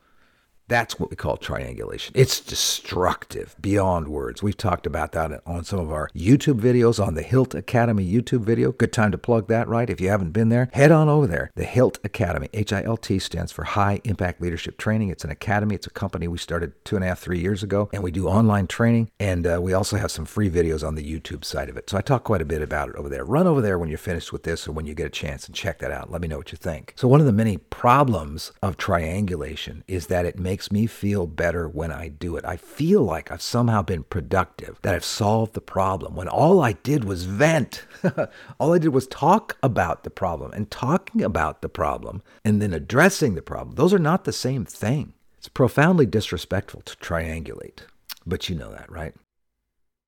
That's 0.66 0.98
what 0.98 1.10
we 1.10 1.16
call 1.16 1.36
triangulation. 1.36 2.14
It's 2.16 2.40
destructive 2.40 3.54
beyond 3.60 4.08
words. 4.08 4.42
We've 4.42 4.56
talked 4.56 4.86
about 4.86 5.12
that 5.12 5.42
on 5.46 5.64
some 5.64 5.78
of 5.78 5.92
our 5.92 6.08
YouTube 6.14 6.58
videos 6.58 7.04
on 7.04 7.14
the 7.14 7.22
Hilt 7.22 7.54
Academy 7.54 8.10
YouTube 8.10 8.40
video. 8.40 8.72
Good 8.72 8.92
time 8.92 9.12
to 9.12 9.18
plug 9.18 9.48
that, 9.48 9.68
right? 9.68 9.90
If 9.90 10.00
you 10.00 10.08
haven't 10.08 10.30
been 10.30 10.48
there, 10.48 10.70
head 10.72 10.90
on 10.90 11.08
over 11.08 11.26
there. 11.26 11.50
The 11.54 11.64
Hilt 11.64 11.98
Academy, 12.02 12.48
H 12.54 12.72
I 12.72 12.82
L 12.82 12.96
T, 12.96 13.18
stands 13.18 13.52
for 13.52 13.64
High 13.64 14.00
Impact 14.04 14.40
Leadership 14.40 14.78
Training. 14.78 15.10
It's 15.10 15.24
an 15.24 15.30
academy, 15.30 15.74
it's 15.74 15.86
a 15.86 15.90
company 15.90 16.28
we 16.28 16.38
started 16.38 16.72
two 16.84 16.96
and 16.96 17.04
a 17.04 17.08
half, 17.08 17.18
three 17.18 17.40
years 17.40 17.62
ago, 17.62 17.90
and 17.92 18.02
we 18.02 18.10
do 18.10 18.26
online 18.26 18.66
training. 18.66 19.10
And 19.20 19.46
uh, 19.46 19.60
we 19.60 19.74
also 19.74 19.98
have 19.98 20.10
some 20.10 20.24
free 20.24 20.48
videos 20.48 20.86
on 20.86 20.94
the 20.94 21.04
YouTube 21.04 21.44
side 21.44 21.68
of 21.68 21.76
it. 21.76 21.90
So 21.90 21.98
I 21.98 22.00
talk 22.00 22.24
quite 22.24 22.40
a 22.40 22.46
bit 22.46 22.62
about 22.62 22.88
it 22.88 22.96
over 22.96 23.10
there. 23.10 23.24
Run 23.24 23.46
over 23.46 23.60
there 23.60 23.78
when 23.78 23.90
you're 23.90 23.98
finished 23.98 24.32
with 24.32 24.44
this 24.44 24.66
or 24.66 24.72
when 24.72 24.86
you 24.86 24.94
get 24.94 25.06
a 25.06 25.10
chance 25.10 25.46
and 25.46 25.54
check 25.54 25.78
that 25.80 25.90
out. 25.90 26.10
Let 26.10 26.22
me 26.22 26.28
know 26.28 26.38
what 26.38 26.52
you 26.52 26.56
think. 26.56 26.94
So, 26.96 27.06
one 27.06 27.20
of 27.20 27.26
the 27.26 27.32
many 27.32 27.58
problems 27.58 28.52
of 28.62 28.78
triangulation 28.78 29.84
is 29.86 30.06
that 30.06 30.24
it 30.24 30.38
makes 30.38 30.53
me 30.72 30.86
feel 30.86 31.26
better 31.26 31.68
when 31.68 31.90
I 31.90 32.08
do 32.08 32.36
it. 32.36 32.44
I 32.44 32.56
feel 32.56 33.02
like 33.02 33.30
I've 33.30 33.42
somehow 33.42 33.82
been 33.82 34.04
productive, 34.04 34.78
that 34.82 34.94
I've 34.94 35.04
solved 35.04 35.54
the 35.54 35.60
problem 35.60 36.14
when 36.14 36.28
all 36.28 36.62
I 36.62 36.72
did 36.72 37.04
was 37.04 37.24
vent. 37.24 37.84
all 38.58 38.74
I 38.74 38.78
did 38.78 38.88
was 38.88 39.06
talk 39.06 39.56
about 39.62 40.04
the 40.04 40.10
problem 40.10 40.52
and 40.52 40.70
talking 40.70 41.22
about 41.22 41.62
the 41.62 41.68
problem 41.68 42.22
and 42.44 42.60
then 42.62 42.72
addressing 42.72 43.34
the 43.34 43.42
problem. 43.42 43.76
Those 43.76 43.94
are 43.94 43.98
not 43.98 44.24
the 44.24 44.32
same 44.32 44.64
thing. 44.64 45.14
It's 45.38 45.48
profoundly 45.48 46.06
disrespectful 46.06 46.82
to 46.82 46.96
triangulate. 46.96 47.80
But 48.24 48.48
you 48.48 48.56
know 48.56 48.70
that, 48.72 48.90
right? 48.90 49.14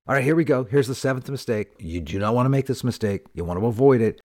All 0.07 0.15
right, 0.15 0.23
here 0.23 0.35
we 0.35 0.45
go. 0.45 0.63
Here's 0.63 0.87
the 0.87 0.95
seventh 0.95 1.29
mistake. 1.29 1.73
You 1.79 2.01
do 2.01 2.17
not 2.17 2.33
want 2.33 2.45
to 2.45 2.49
make 2.49 2.65
this 2.65 2.83
mistake. 2.83 3.25
You 3.33 3.43
want 3.43 3.59
to 3.59 3.65
avoid 3.65 4.01
it. 4.01 4.21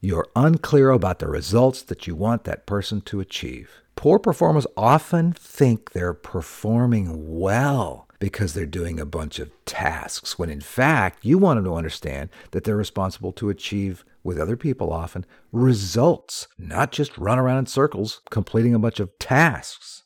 You're 0.00 0.28
unclear 0.36 0.90
about 0.90 1.20
the 1.20 1.28
results 1.28 1.82
that 1.82 2.06
you 2.06 2.14
want 2.14 2.44
that 2.44 2.66
person 2.66 3.00
to 3.02 3.20
achieve. 3.20 3.81
Poor 4.02 4.18
performers 4.18 4.66
often 4.76 5.32
think 5.32 5.92
they're 5.92 6.12
performing 6.12 7.38
well 7.38 8.08
because 8.18 8.52
they're 8.52 8.66
doing 8.66 8.98
a 8.98 9.06
bunch 9.06 9.38
of 9.38 9.52
tasks, 9.64 10.36
when 10.36 10.50
in 10.50 10.60
fact, 10.60 11.24
you 11.24 11.38
want 11.38 11.58
them 11.58 11.66
to 11.66 11.76
understand 11.76 12.28
that 12.50 12.64
they're 12.64 12.76
responsible 12.76 13.30
to 13.30 13.48
achieve, 13.48 14.04
with 14.24 14.40
other 14.40 14.56
people 14.56 14.92
often, 14.92 15.24
results, 15.52 16.48
not 16.58 16.90
just 16.90 17.16
run 17.16 17.38
around 17.38 17.58
in 17.58 17.66
circles 17.66 18.22
completing 18.28 18.74
a 18.74 18.78
bunch 18.80 18.98
of 18.98 19.16
tasks. 19.20 20.02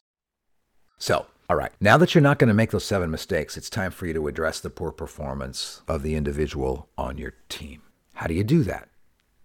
So, 0.99 1.25
all 1.49 1.57
right, 1.57 1.73
now 1.81 1.97
that 1.97 2.15
you're 2.15 2.21
not 2.21 2.39
going 2.39 2.49
to 2.49 2.55
make 2.55 2.73
those 2.73 2.85
seven 2.85 3.11
mistakes, 3.11 3.57
it's 3.57 3.71
time 3.71 3.93
for 3.93 4.05
you 4.05 4.13
to 4.13 4.29
address 4.29 4.61
the 4.61 4.69
poor 4.69 4.93
performance 4.93 5.81
of 5.89 6.03
the 6.03 6.17
individual 6.17 6.91
on 6.99 7.17
your 7.17 7.33
team. 7.49 7.81
How 8.13 8.27
do 8.27 8.35
you 8.35 8.45
do 8.45 8.63
that? 8.65 8.91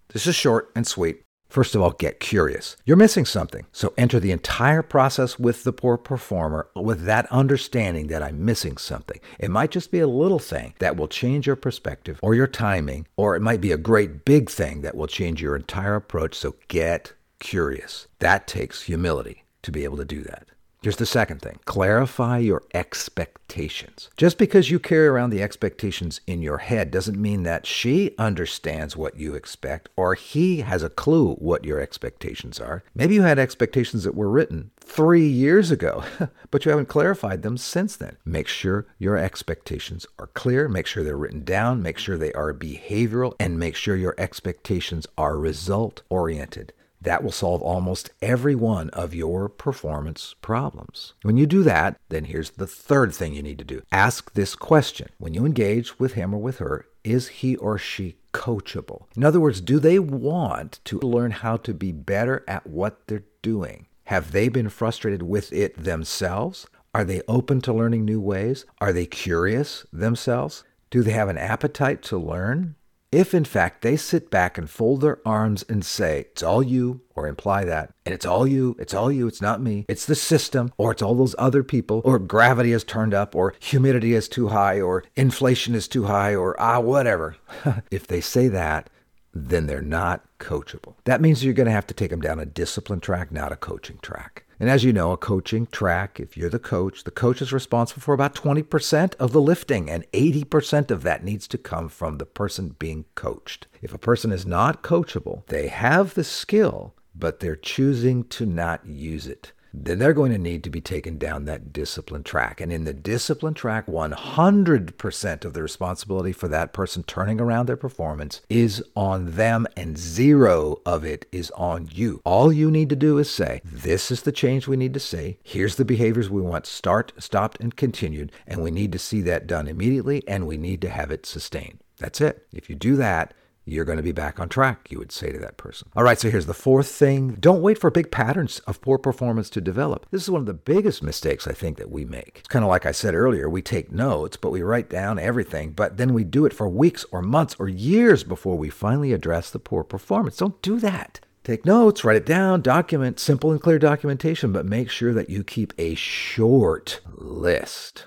This 0.09 0.27
is 0.27 0.35
short 0.35 0.73
and 0.75 0.85
sweet. 0.85 1.23
First 1.51 1.75
of 1.75 1.81
all, 1.81 1.91
get 1.91 2.21
curious. 2.21 2.77
You're 2.85 2.95
missing 2.95 3.25
something. 3.25 3.65
So 3.73 3.93
enter 3.97 4.21
the 4.21 4.31
entire 4.31 4.81
process 4.81 5.37
with 5.37 5.65
the 5.65 5.73
poor 5.73 5.97
performer 5.97 6.69
with 6.77 7.03
that 7.03 7.29
understanding 7.29 8.07
that 8.07 8.23
I'm 8.23 8.45
missing 8.45 8.77
something. 8.77 9.19
It 9.37 9.51
might 9.51 9.71
just 9.71 9.91
be 9.91 9.99
a 9.99 10.07
little 10.07 10.39
thing 10.39 10.75
that 10.79 10.95
will 10.95 11.09
change 11.09 11.45
your 11.45 11.57
perspective 11.57 12.21
or 12.23 12.35
your 12.35 12.47
timing, 12.47 13.05
or 13.17 13.35
it 13.35 13.41
might 13.41 13.59
be 13.59 13.73
a 13.73 13.77
great 13.77 14.23
big 14.23 14.49
thing 14.49 14.79
that 14.83 14.95
will 14.95 15.07
change 15.07 15.41
your 15.41 15.57
entire 15.57 15.95
approach. 15.95 16.35
So 16.35 16.55
get 16.69 17.11
curious. 17.39 18.07
That 18.19 18.47
takes 18.47 18.83
humility 18.83 19.43
to 19.63 19.73
be 19.73 19.83
able 19.83 19.97
to 19.97 20.05
do 20.05 20.21
that. 20.21 20.47
Here's 20.83 20.97
the 20.97 21.05
second 21.05 21.43
thing 21.43 21.59
clarify 21.65 22.39
your 22.39 22.63
expectations. 22.73 24.09
Just 24.17 24.39
because 24.39 24.71
you 24.71 24.79
carry 24.79 25.05
around 25.05 25.29
the 25.29 25.43
expectations 25.43 26.21
in 26.25 26.41
your 26.41 26.57
head 26.57 26.89
doesn't 26.89 27.21
mean 27.21 27.43
that 27.43 27.67
she 27.67 28.15
understands 28.17 28.97
what 28.97 29.15
you 29.15 29.35
expect 29.35 29.89
or 29.95 30.15
he 30.15 30.61
has 30.61 30.81
a 30.81 30.89
clue 30.89 31.35
what 31.35 31.65
your 31.65 31.79
expectations 31.79 32.59
are. 32.59 32.83
Maybe 32.95 33.13
you 33.13 33.21
had 33.21 33.37
expectations 33.37 34.05
that 34.05 34.15
were 34.15 34.27
written 34.27 34.71
three 34.79 35.27
years 35.27 35.69
ago, 35.69 36.03
but 36.49 36.65
you 36.65 36.71
haven't 36.71 36.89
clarified 36.89 37.43
them 37.43 37.57
since 37.57 37.95
then. 37.95 38.17
Make 38.25 38.47
sure 38.47 38.87
your 38.97 39.17
expectations 39.17 40.07
are 40.17 40.31
clear, 40.33 40.67
make 40.67 40.87
sure 40.87 41.03
they're 41.03 41.15
written 41.15 41.43
down, 41.43 41.83
make 41.83 41.99
sure 41.99 42.17
they 42.17 42.33
are 42.33 42.55
behavioral, 42.55 43.35
and 43.39 43.59
make 43.59 43.75
sure 43.75 43.95
your 43.95 44.15
expectations 44.17 45.05
are 45.15 45.37
result 45.37 46.01
oriented. 46.09 46.73
That 47.01 47.23
will 47.23 47.31
solve 47.31 47.61
almost 47.61 48.11
every 48.21 48.53
one 48.53 48.89
of 48.91 49.15
your 49.15 49.49
performance 49.49 50.35
problems. 50.41 51.13
When 51.23 51.35
you 51.35 51.47
do 51.47 51.63
that, 51.63 51.99
then 52.09 52.25
here's 52.25 52.51
the 52.51 52.67
third 52.67 53.13
thing 53.13 53.33
you 53.33 53.41
need 53.41 53.57
to 53.57 53.63
do 53.63 53.81
ask 53.91 54.33
this 54.33 54.55
question. 54.55 55.09
When 55.17 55.33
you 55.33 55.45
engage 55.45 55.99
with 55.99 56.13
him 56.13 56.33
or 56.33 56.37
with 56.37 56.59
her, 56.59 56.85
is 57.03 57.27
he 57.27 57.55
or 57.55 57.77
she 57.77 58.17
coachable? 58.33 59.05
In 59.15 59.23
other 59.23 59.39
words, 59.39 59.61
do 59.61 59.79
they 59.79 59.97
want 59.99 60.79
to 60.85 60.99
learn 60.99 61.31
how 61.31 61.57
to 61.57 61.73
be 61.73 61.91
better 61.91 62.43
at 62.47 62.67
what 62.67 63.07
they're 63.07 63.23
doing? 63.41 63.87
Have 64.05 64.31
they 64.31 64.49
been 64.49 64.69
frustrated 64.69 65.23
with 65.23 65.51
it 65.51 65.83
themselves? 65.83 66.67
Are 66.93 67.05
they 67.05 67.21
open 67.27 67.61
to 67.61 67.73
learning 67.73 68.05
new 68.05 68.19
ways? 68.19 68.65
Are 68.79 68.93
they 68.93 69.05
curious 69.05 69.85
themselves? 69.91 70.63
Do 70.89 71.01
they 71.01 71.11
have 71.11 71.29
an 71.29 71.37
appetite 71.37 72.01
to 72.03 72.17
learn? 72.17 72.75
If 73.11 73.33
in 73.33 73.43
fact 73.43 73.81
they 73.81 73.97
sit 73.97 74.31
back 74.31 74.57
and 74.57 74.69
fold 74.69 75.01
their 75.01 75.19
arms 75.27 75.65
and 75.67 75.83
say, 75.83 76.27
it's 76.31 76.41
all 76.41 76.63
you, 76.63 77.01
or 77.13 77.27
imply 77.27 77.65
that, 77.65 77.93
and 78.05 78.15
it's 78.15 78.25
all 78.25 78.47
you, 78.47 78.77
it's 78.79 78.93
all 78.93 79.11
you, 79.11 79.27
it's 79.27 79.41
not 79.41 79.61
me, 79.61 79.85
it's 79.89 80.05
the 80.05 80.15
system, 80.15 80.71
or 80.77 80.93
it's 80.93 81.01
all 81.01 81.15
those 81.15 81.35
other 81.37 81.61
people, 81.61 82.01
or 82.05 82.17
gravity 82.19 82.71
has 82.71 82.85
turned 82.85 83.13
up, 83.13 83.35
or 83.35 83.53
humidity 83.59 84.13
is 84.13 84.29
too 84.29 84.47
high, 84.47 84.79
or 84.79 85.03
inflation 85.17 85.75
is 85.75 85.89
too 85.89 86.05
high, 86.05 86.33
or 86.33 86.55
ah, 86.57 86.79
whatever. 86.79 87.35
if 87.91 88.07
they 88.07 88.21
say 88.21 88.47
that, 88.47 88.89
then 89.33 89.67
they're 89.67 89.81
not 89.81 90.23
coachable. 90.39 90.95
That 91.03 91.19
means 91.19 91.43
you're 91.43 91.53
going 91.53 91.67
to 91.67 91.73
have 91.73 91.87
to 91.87 91.93
take 91.93 92.11
them 92.11 92.21
down 92.21 92.39
a 92.39 92.45
discipline 92.45 93.01
track, 93.01 93.29
not 93.29 93.51
a 93.51 93.57
coaching 93.57 93.99
track. 94.01 94.45
And 94.61 94.69
as 94.69 94.83
you 94.83 94.93
know, 94.93 95.11
a 95.11 95.17
coaching 95.17 95.65
track, 95.65 96.19
if 96.19 96.37
you're 96.37 96.47
the 96.47 96.59
coach, 96.59 97.03
the 97.03 97.09
coach 97.09 97.41
is 97.41 97.51
responsible 97.51 98.03
for 98.03 98.13
about 98.13 98.35
20% 98.35 99.15
of 99.15 99.31
the 99.31 99.41
lifting, 99.41 99.89
and 99.89 100.05
80% 100.11 100.91
of 100.91 101.01
that 101.01 101.23
needs 101.23 101.47
to 101.47 101.57
come 101.57 101.89
from 101.89 102.19
the 102.19 102.27
person 102.27 102.75
being 102.77 103.05
coached. 103.15 103.65
If 103.81 103.91
a 103.91 103.97
person 103.97 104.31
is 104.31 104.45
not 104.45 104.83
coachable, 104.83 105.47
they 105.47 105.67
have 105.69 106.13
the 106.13 106.23
skill, 106.23 106.93
but 107.15 107.39
they're 107.39 107.55
choosing 107.55 108.23
to 108.25 108.45
not 108.45 108.85
use 108.85 109.25
it 109.25 109.51
then 109.73 109.99
they're 109.99 110.13
going 110.13 110.31
to 110.31 110.37
need 110.37 110.63
to 110.63 110.69
be 110.69 110.81
taken 110.81 111.17
down 111.17 111.45
that 111.45 111.71
discipline 111.71 112.23
track. 112.23 112.59
And 112.59 112.71
in 112.71 112.83
the 112.83 112.93
discipline 112.93 113.53
track, 113.53 113.87
100% 113.87 115.45
of 115.45 115.53
the 115.53 115.61
responsibility 115.61 116.31
for 116.31 116.47
that 116.47 116.73
person 116.73 117.03
turning 117.03 117.39
around 117.39 117.67
their 117.67 117.77
performance 117.77 118.41
is 118.49 118.83
on 118.95 119.31
them, 119.31 119.67
and 119.75 119.97
zero 119.97 120.81
of 120.85 121.05
it 121.05 121.25
is 121.31 121.51
on 121.51 121.89
you. 121.91 122.21
All 122.25 122.51
you 122.51 122.69
need 122.69 122.89
to 122.89 122.95
do 122.95 123.17
is 123.17 123.29
say, 123.29 123.61
This 123.63 124.11
is 124.11 124.23
the 124.23 124.31
change 124.31 124.67
we 124.67 124.77
need 124.77 124.93
to 124.93 124.99
see. 124.99 125.37
Here's 125.43 125.75
the 125.75 125.85
behaviors 125.85 126.29
we 126.29 126.41
want 126.41 126.65
start, 126.65 127.13
stopped, 127.17 127.59
and 127.59 127.75
continued. 127.75 128.31
And 128.47 128.61
we 128.61 128.71
need 128.71 128.91
to 128.91 128.99
see 128.99 129.21
that 129.21 129.47
done 129.47 129.67
immediately, 129.67 130.23
and 130.27 130.47
we 130.47 130.57
need 130.57 130.81
to 130.81 130.89
have 130.89 131.11
it 131.11 131.25
sustained. 131.25 131.79
That's 131.97 132.19
it. 132.19 132.47
If 132.51 132.69
you 132.69 132.75
do 132.75 132.95
that, 132.97 133.33
you're 133.65 133.85
going 133.85 133.97
to 133.97 134.03
be 134.03 134.11
back 134.11 134.39
on 134.39 134.49
track, 134.49 134.87
you 134.89 134.97
would 134.97 135.11
say 135.11 135.31
to 135.31 135.39
that 135.39 135.57
person. 135.57 135.89
All 135.95 136.03
right, 136.03 136.19
so 136.19 136.29
here's 136.29 136.47
the 136.47 136.53
fourth 136.53 136.87
thing. 136.87 137.37
Don't 137.39 137.61
wait 137.61 137.77
for 137.77 137.91
big 137.91 138.11
patterns 138.11 138.59
of 138.59 138.81
poor 138.81 138.97
performance 138.97 139.49
to 139.51 139.61
develop. 139.61 140.07
This 140.11 140.23
is 140.23 140.29
one 140.29 140.41
of 140.41 140.47
the 140.47 140.53
biggest 140.53 141.03
mistakes 141.03 141.47
I 141.47 141.53
think 141.53 141.77
that 141.77 141.91
we 141.91 142.05
make. 142.05 142.37
It's 142.39 142.47
kind 142.47 142.65
of 142.65 142.69
like 142.69 142.85
I 142.85 142.91
said 142.91 143.13
earlier, 143.13 143.49
we 143.49 143.61
take 143.61 143.91
notes, 143.91 144.37
but 144.37 144.51
we 144.51 144.61
write 144.61 144.89
down 144.89 145.19
everything, 145.19 145.71
but 145.71 145.97
then 145.97 146.13
we 146.13 146.23
do 146.23 146.45
it 146.45 146.53
for 146.53 146.67
weeks 146.67 147.05
or 147.11 147.21
months 147.21 147.55
or 147.59 147.67
years 147.67 148.23
before 148.23 148.57
we 148.57 148.69
finally 148.69 149.13
address 149.13 149.51
the 149.51 149.59
poor 149.59 149.83
performance. 149.83 150.37
Don't 150.37 150.61
do 150.61 150.79
that. 150.79 151.19
Take 151.43 151.65
notes, 151.65 152.03
write 152.03 152.17
it 152.17 152.25
down, 152.25 152.61
document, 152.61 153.19
simple 153.19 153.51
and 153.51 153.59
clear 153.59 153.79
documentation, 153.79 154.51
but 154.51 154.65
make 154.65 154.91
sure 154.91 155.11
that 155.13 155.29
you 155.29 155.43
keep 155.43 155.73
a 155.77 155.95
short 155.95 157.01
list. 157.15 158.05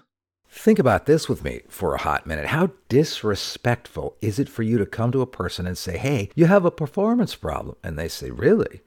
Think 0.57 0.79
about 0.79 1.07
this 1.07 1.29
with 1.29 1.43
me 1.43 1.63
for 1.69 1.95
a 1.95 2.01
hot 2.01 2.29
minute. 2.29 2.47
How 2.47 2.71
disrespectful 2.89 4.17
is 4.23 4.39
it 4.39 4.49
for 4.49 4.63
you 4.63 4.79
to 4.79 4.87
come 4.87 5.11
to 5.11 5.21
a 5.21 5.27
person 5.27 5.67
and 5.67 5.77
say, 5.77 5.99
hey, 5.99 6.31
you 6.37 6.47
have 6.47 6.65
a 6.65 6.71
performance 6.71 7.35
problem? 7.35 7.77
And 7.83 7.99
they 7.99 8.07
say, 8.07 8.31
really? 8.31 8.81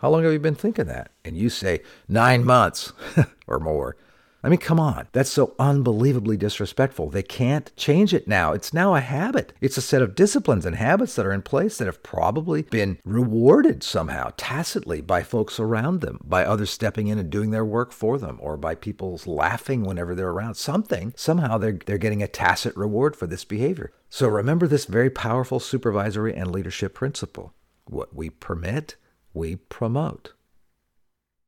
How 0.00 0.10
long 0.10 0.22
have 0.24 0.34
you 0.34 0.38
been 0.38 0.54
thinking 0.54 0.84
that? 0.84 1.10
And 1.24 1.34
you 1.34 1.48
say, 1.48 1.80
nine 2.06 2.44
months 2.44 2.92
or 3.46 3.58
more. 3.58 3.96
I 4.44 4.50
mean, 4.50 4.58
come 4.58 4.78
on. 4.78 5.08
That's 5.12 5.30
so 5.30 5.54
unbelievably 5.58 6.36
disrespectful. 6.36 7.08
They 7.08 7.22
can't 7.22 7.74
change 7.76 8.12
it 8.12 8.28
now. 8.28 8.52
It's 8.52 8.74
now 8.74 8.94
a 8.94 9.00
habit. 9.00 9.54
It's 9.62 9.78
a 9.78 9.82
set 9.82 10.02
of 10.02 10.14
disciplines 10.14 10.66
and 10.66 10.76
habits 10.76 11.16
that 11.16 11.24
are 11.24 11.32
in 11.32 11.40
place 11.40 11.78
that 11.78 11.86
have 11.86 12.02
probably 12.02 12.60
been 12.60 12.98
rewarded 13.06 13.82
somehow, 13.82 14.32
tacitly, 14.36 15.00
by 15.00 15.22
folks 15.22 15.58
around 15.58 16.02
them, 16.02 16.20
by 16.22 16.44
others 16.44 16.68
stepping 16.68 17.06
in 17.06 17.18
and 17.18 17.30
doing 17.30 17.52
their 17.52 17.64
work 17.64 17.90
for 17.90 18.18
them, 18.18 18.38
or 18.42 18.58
by 18.58 18.74
people's 18.74 19.26
laughing 19.26 19.82
whenever 19.82 20.14
they're 20.14 20.28
around. 20.28 20.56
Something, 20.56 21.14
somehow 21.16 21.56
they're, 21.56 21.80
they're 21.86 21.96
getting 21.96 22.22
a 22.22 22.28
tacit 22.28 22.76
reward 22.76 23.16
for 23.16 23.26
this 23.26 23.46
behavior. 23.46 23.92
So 24.10 24.28
remember 24.28 24.66
this 24.66 24.84
very 24.84 25.08
powerful 25.08 25.58
supervisory 25.58 26.34
and 26.34 26.52
leadership 26.52 26.92
principle. 26.92 27.54
What 27.86 28.14
we 28.14 28.28
permit, 28.28 28.96
we 29.32 29.56
promote 29.56 30.33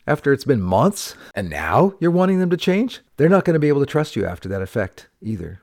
after 0.06 0.32
it's 0.32 0.44
been 0.44 0.62
months 0.62 1.14
and 1.34 1.50
now 1.50 1.94
you're 2.00 2.10
wanting 2.10 2.38
them 2.38 2.50
to 2.50 2.56
change, 2.56 3.00
they're 3.16 3.28
not 3.28 3.44
going 3.44 3.54
to 3.54 3.60
be 3.60 3.68
able 3.68 3.80
to 3.80 3.86
trust 3.86 4.16
you 4.16 4.24
after 4.24 4.48
that 4.48 4.62
effect 4.62 5.08
either. 5.20 5.62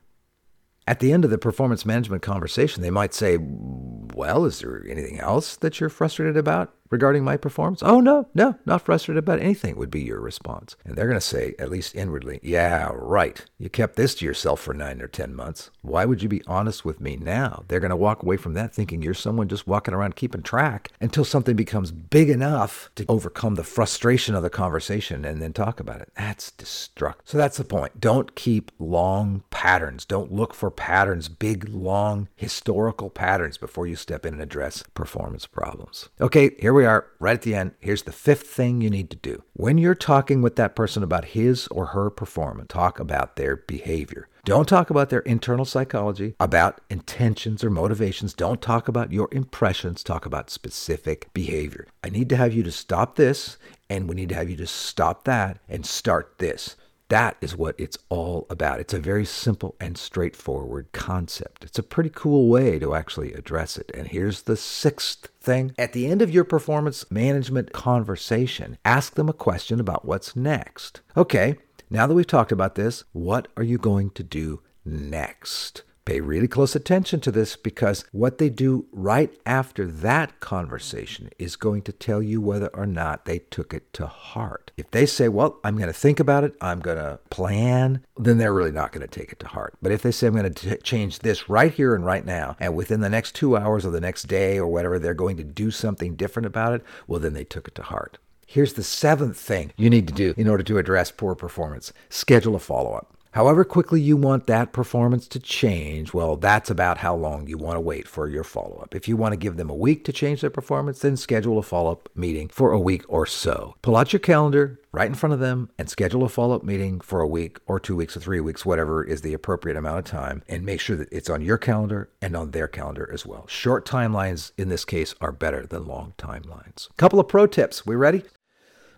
At 0.86 1.00
the 1.00 1.14
end 1.14 1.24
of 1.24 1.32
the 1.32 1.38
performance 1.38 1.86
management 1.86 2.22
conversation, 2.24 2.84
they 2.84 2.90
might 2.90 3.14
say, 3.14 3.38
Well, 3.40 4.44
is 4.44 4.60
there 4.60 4.86
anything 4.90 5.20
else 5.20 5.56
that 5.58 5.80
you're 5.80 5.90
frustrated 5.90 6.36
about 6.36 6.74
regarding 6.94 7.24
my 7.24 7.36
performance? 7.36 7.82
Oh, 7.84 8.00
no, 8.00 8.28
no, 8.36 8.56
not 8.66 8.84
frustrated 8.84 9.18
about 9.18 9.40
anything 9.40 9.76
would 9.76 9.90
be 9.90 10.02
your 10.02 10.22
response. 10.22 10.76
And 10.86 10.96
they're 10.96 11.08
going 11.08 11.20
to 11.20 11.22
say, 11.22 11.56
at 11.58 11.72
least 11.72 11.96
inwardly, 11.96 12.40
yeah, 12.44 12.92
right. 12.94 13.44
You 13.58 13.70
kept 13.70 13.96
this 13.96 14.14
to 14.16 14.26
yourself 14.26 14.62
for 14.62 14.74
nine 14.74 15.02
or 15.02 15.08
10 15.08 15.34
months. 15.36 15.72
Why 15.82 16.06
would 16.06 16.22
you 16.22 16.30
be 16.30 16.44
honest 16.46 16.86
with 16.86 17.02
me 17.02 17.16
now? 17.18 17.64
They're 17.68 17.80
going 17.80 17.90
to 17.90 17.96
walk 17.96 18.22
away 18.22 18.38
from 18.38 18.54
that 18.54 18.74
thinking 18.74 19.02
you're 19.02 19.16
someone 19.16 19.48
just 19.48 19.68
walking 19.68 19.94
around 19.94 20.16
keeping 20.16 20.44
track 20.44 20.92
until 21.02 21.26
something 21.26 21.56
becomes 21.56 21.92
big 21.92 22.30
enough 22.30 22.92
to 22.96 23.06
overcome 23.10 23.56
the 23.56 23.64
frustration 23.64 24.36
of 24.36 24.44
the 24.44 24.50
conversation 24.52 25.26
and 25.26 25.42
then 25.42 25.52
talk 25.52 25.80
about 25.80 26.00
it. 26.00 26.12
That's 26.16 26.52
destructive. 26.52 27.28
So 27.28 27.40
that's 27.40 27.58
the 27.58 27.64
point. 27.64 28.00
Don't 28.00 28.36
keep 28.36 28.72
long 28.78 29.44
patterns. 29.50 30.06
Don't 30.06 30.32
look 30.32 30.54
for 30.54 30.70
patterns, 30.70 31.28
big, 31.28 31.68
long, 31.70 32.28
historical 32.36 33.10
patterns 33.10 33.58
before 33.58 33.88
you 33.88 33.96
step 33.96 34.26
in 34.28 34.34
and 34.34 34.42
address 34.42 34.84
performance 34.94 35.48
problems. 35.48 36.10
Okay, 36.20 36.52
here 36.60 36.74
we 36.74 36.83
are, 36.86 37.08
right 37.20 37.34
at 37.34 37.42
the 37.42 37.56
end. 37.56 37.72
Here's 37.80 38.04
the 38.04 38.12
fifth 38.12 38.48
thing 38.48 38.82
you 38.82 38.90
need 38.90 39.10
to 39.12 39.18
do. 39.18 39.44
When 39.54 39.78
you're 39.78 39.96
talking 39.96 40.42
with 40.42 40.56
that 40.58 40.76
person 40.76 41.04
about 41.04 41.26
his 41.26 41.68
or 41.68 41.88
her 41.88 42.10
performance, 42.10 42.68
talk 42.70 43.00
about 43.00 43.36
their 43.36 43.58
behavior. 43.58 44.28
Don't 44.46 44.68
talk 44.68 44.90
about 44.90 45.10
their 45.10 45.22
internal 45.22 45.64
psychology, 45.64 46.36
about 46.38 46.82
intentions 46.90 47.64
or 47.64 47.70
motivations. 47.70 48.34
Don't 48.34 48.62
talk 48.62 48.90
about 48.90 49.14
your 49.14 49.30
impressions. 49.32 50.04
Talk 50.04 50.26
about 50.26 50.50
specific 50.50 51.34
behavior. 51.34 51.88
I 52.04 52.10
need 52.10 52.28
to 52.30 52.36
have 52.36 52.54
you 52.54 52.62
to 52.64 52.72
stop 52.72 53.16
this, 53.16 53.58
and 53.90 54.10
we 54.10 54.16
need 54.16 54.30
to 54.30 54.36
have 54.36 54.50
you 54.50 54.58
to 54.58 54.68
stop 54.68 55.24
that 55.24 55.60
and 55.70 55.86
start 55.86 56.40
this. 56.40 56.76
That 57.14 57.38
is 57.42 57.56
what 57.56 57.76
it's 57.78 58.00
all 58.10 58.48
about. 58.50 58.80
It's 58.80 58.96
a 58.96 59.00
very 59.00 59.24
simple 59.24 59.76
and 59.80 60.00
straightforward 60.00 60.92
concept. 60.94 61.64
It's 61.64 61.78
a 61.78 61.84
pretty 61.84 62.10
cool 62.10 62.48
way 62.48 62.80
to 62.80 62.96
actually 62.96 63.34
address 63.34 63.78
it. 63.78 63.92
And 63.94 64.08
here's 64.08 64.42
the 64.42 64.58
sixth 64.58 65.30
thing. 65.40 65.76
At 65.78 65.94
the 65.94 66.08
end 66.08 66.24
of 66.24 66.32
your 66.32 66.44
performance 66.44 67.12
management 67.12 67.72
conversation, 67.72 68.80
ask 68.84 69.14
them 69.14 69.30
a 69.30 69.34
question 69.34 69.80
about 69.80 70.06
what's 70.06 70.36
next. 70.36 71.02
Okay, 71.16 71.58
now 71.88 72.08
that 72.08 72.16
we've 72.16 72.26
talked 72.26 72.52
about 72.52 72.74
this, 72.74 73.04
what 73.12 73.48
are 73.56 73.62
you 73.62 73.78
going 73.78 74.10
to 74.10 74.24
do 74.24 74.64
next? 74.84 75.84
Pay 76.06 76.20
really 76.20 76.50
close 76.50 76.76
attention 76.76 77.22
to 77.22 77.32
this 77.32 77.56
because 77.56 78.04
what 78.12 78.38
they 78.38 78.50
do 78.50 78.86
right 78.92 79.34
after 79.46 79.88
that 79.88 80.42
conversation 80.42 81.30
is 81.40 81.56
going 81.56 81.82
to 81.84 81.94
tell 81.94 82.22
you 82.22 82.42
whether 82.42 82.68
or 82.68 82.86
not 82.86 83.24
they 83.24 83.40
took 83.40 83.74
it 83.74 83.94
to 83.94 84.08
heart. 84.08 84.72
If 84.76 84.92
they 84.92 85.06
say, 85.06 85.30
Well, 85.30 85.60
I'm 85.64 85.78
going 85.78 85.88
to 85.88 85.94
think 85.94 86.20
about 86.20 86.44
it, 86.44 86.56
I'm 86.60 86.82
going 86.82 86.98
to 86.98 87.20
plan, 87.30 88.06
then 88.18 88.38
they're 88.38 88.54
really 88.54 88.72
not 88.72 88.92
going 88.92 89.08
to 89.08 89.20
take 89.20 89.32
it 89.32 89.40
to 89.40 89.48
heart. 89.48 89.76
But 89.82 89.94
if 89.94 90.02
they 90.02 90.12
say, 90.12 90.28
I'm 90.28 90.36
going 90.36 90.54
to 90.54 90.78
change 90.78 91.20
this 91.20 91.48
right 91.48 91.74
here 91.74 91.96
and 91.96 92.06
right 92.06 92.26
now, 92.26 92.58
and 92.60 92.76
within 92.76 93.00
the 93.00 93.10
next 93.10 93.34
two 93.36 93.56
hours 93.56 93.86
or 93.86 93.92
the 93.92 94.02
next 94.02 94.24
day 94.24 94.58
or 94.58 94.68
whatever, 94.68 95.00
they're 95.00 95.14
going 95.14 95.38
to 95.38 95.44
do 95.44 95.72
something 95.72 96.16
different 96.16 96.46
about 96.46 96.74
it, 96.74 96.84
well, 97.08 97.22
then 97.22 97.34
they 97.34 97.46
took 97.46 97.70
it 97.70 97.76
to 97.76 97.84
heart. 97.84 98.18
Here's 98.46 98.74
the 98.74 98.84
seventh 98.84 99.38
thing 99.38 99.72
you 99.78 99.90
need 99.90 100.08
to 100.08 100.14
do 100.14 100.34
in 100.36 100.50
order 100.50 100.64
to 100.64 100.78
address 100.78 101.12
poor 101.12 101.34
performance 101.34 101.94
schedule 102.10 102.56
a 102.56 102.60
follow 102.60 102.94
up. 102.94 103.16
However 103.34 103.64
quickly 103.64 104.00
you 104.00 104.16
want 104.16 104.46
that 104.46 104.74
performance 104.74 105.28
to 105.30 105.40
change, 105.40 106.14
well, 106.14 106.36
that's 106.36 106.70
about 106.70 107.00
how 107.00 107.16
long 107.16 107.48
you 107.48 107.58
want 107.58 107.78
to 107.78 107.82
wait 107.82 108.08
for 108.08 108.28
your 108.28 108.44
follow 108.44 108.78
up. 108.84 108.94
If 108.94 109.08
you 109.08 109.18
want 109.18 109.34
to 109.34 109.38
give 109.38 109.58
them 109.58 109.72
a 109.72 109.76
week 109.76 110.06
to 110.06 110.14
change 110.14 110.42
their 110.42 110.52
performance, 110.52 111.00
then 111.00 111.18
schedule 111.18 111.58
a 111.58 111.64
follow 111.64 111.94
up 111.94 112.10
meeting 112.14 112.48
for 112.48 112.72
a 112.72 112.80
week 112.80 113.04
or 113.08 113.26
so. 113.26 113.74
Pull 113.82 113.96
out 113.96 114.14
your 114.14 114.20
calendar 114.20 114.80
right 114.92 115.08
in 115.08 115.16
front 115.16 115.34
of 115.34 115.40
them 115.40 115.72
and 115.80 115.90
schedule 115.90 116.24
a 116.24 116.30
follow 116.30 116.56
up 116.56 116.64
meeting 116.64 117.00
for 117.00 117.22
a 117.22 117.28
week 117.28 117.58
or 117.66 117.80
two 117.80 117.96
weeks 117.96 118.16
or 118.16 118.20
three 118.20 118.40
weeks, 118.40 118.68
whatever 118.68 119.04
is 119.04 119.22
the 119.22 119.34
appropriate 119.34 119.78
amount 119.78 119.98
of 119.98 120.06
time, 120.06 120.44
and 120.48 120.64
make 120.64 120.80
sure 120.80 120.96
that 120.96 121.12
it's 121.12 121.30
on 121.30 121.42
your 121.42 121.58
calendar 121.58 122.12
and 122.22 122.36
on 122.38 122.52
their 122.52 122.68
calendar 122.68 123.10
as 123.12 123.26
well. 123.26 123.48
Short 123.48 123.84
timelines 123.84 124.52
in 124.60 124.70
this 124.70 124.86
case 124.86 125.16
are 125.20 125.32
better 125.32 125.66
than 125.66 125.88
long 125.88 126.14
timelines. 126.20 126.96
Couple 126.98 127.20
of 127.20 127.28
pro 127.28 127.48
tips. 127.48 127.84
We 127.84 127.96
ready? 127.96 128.22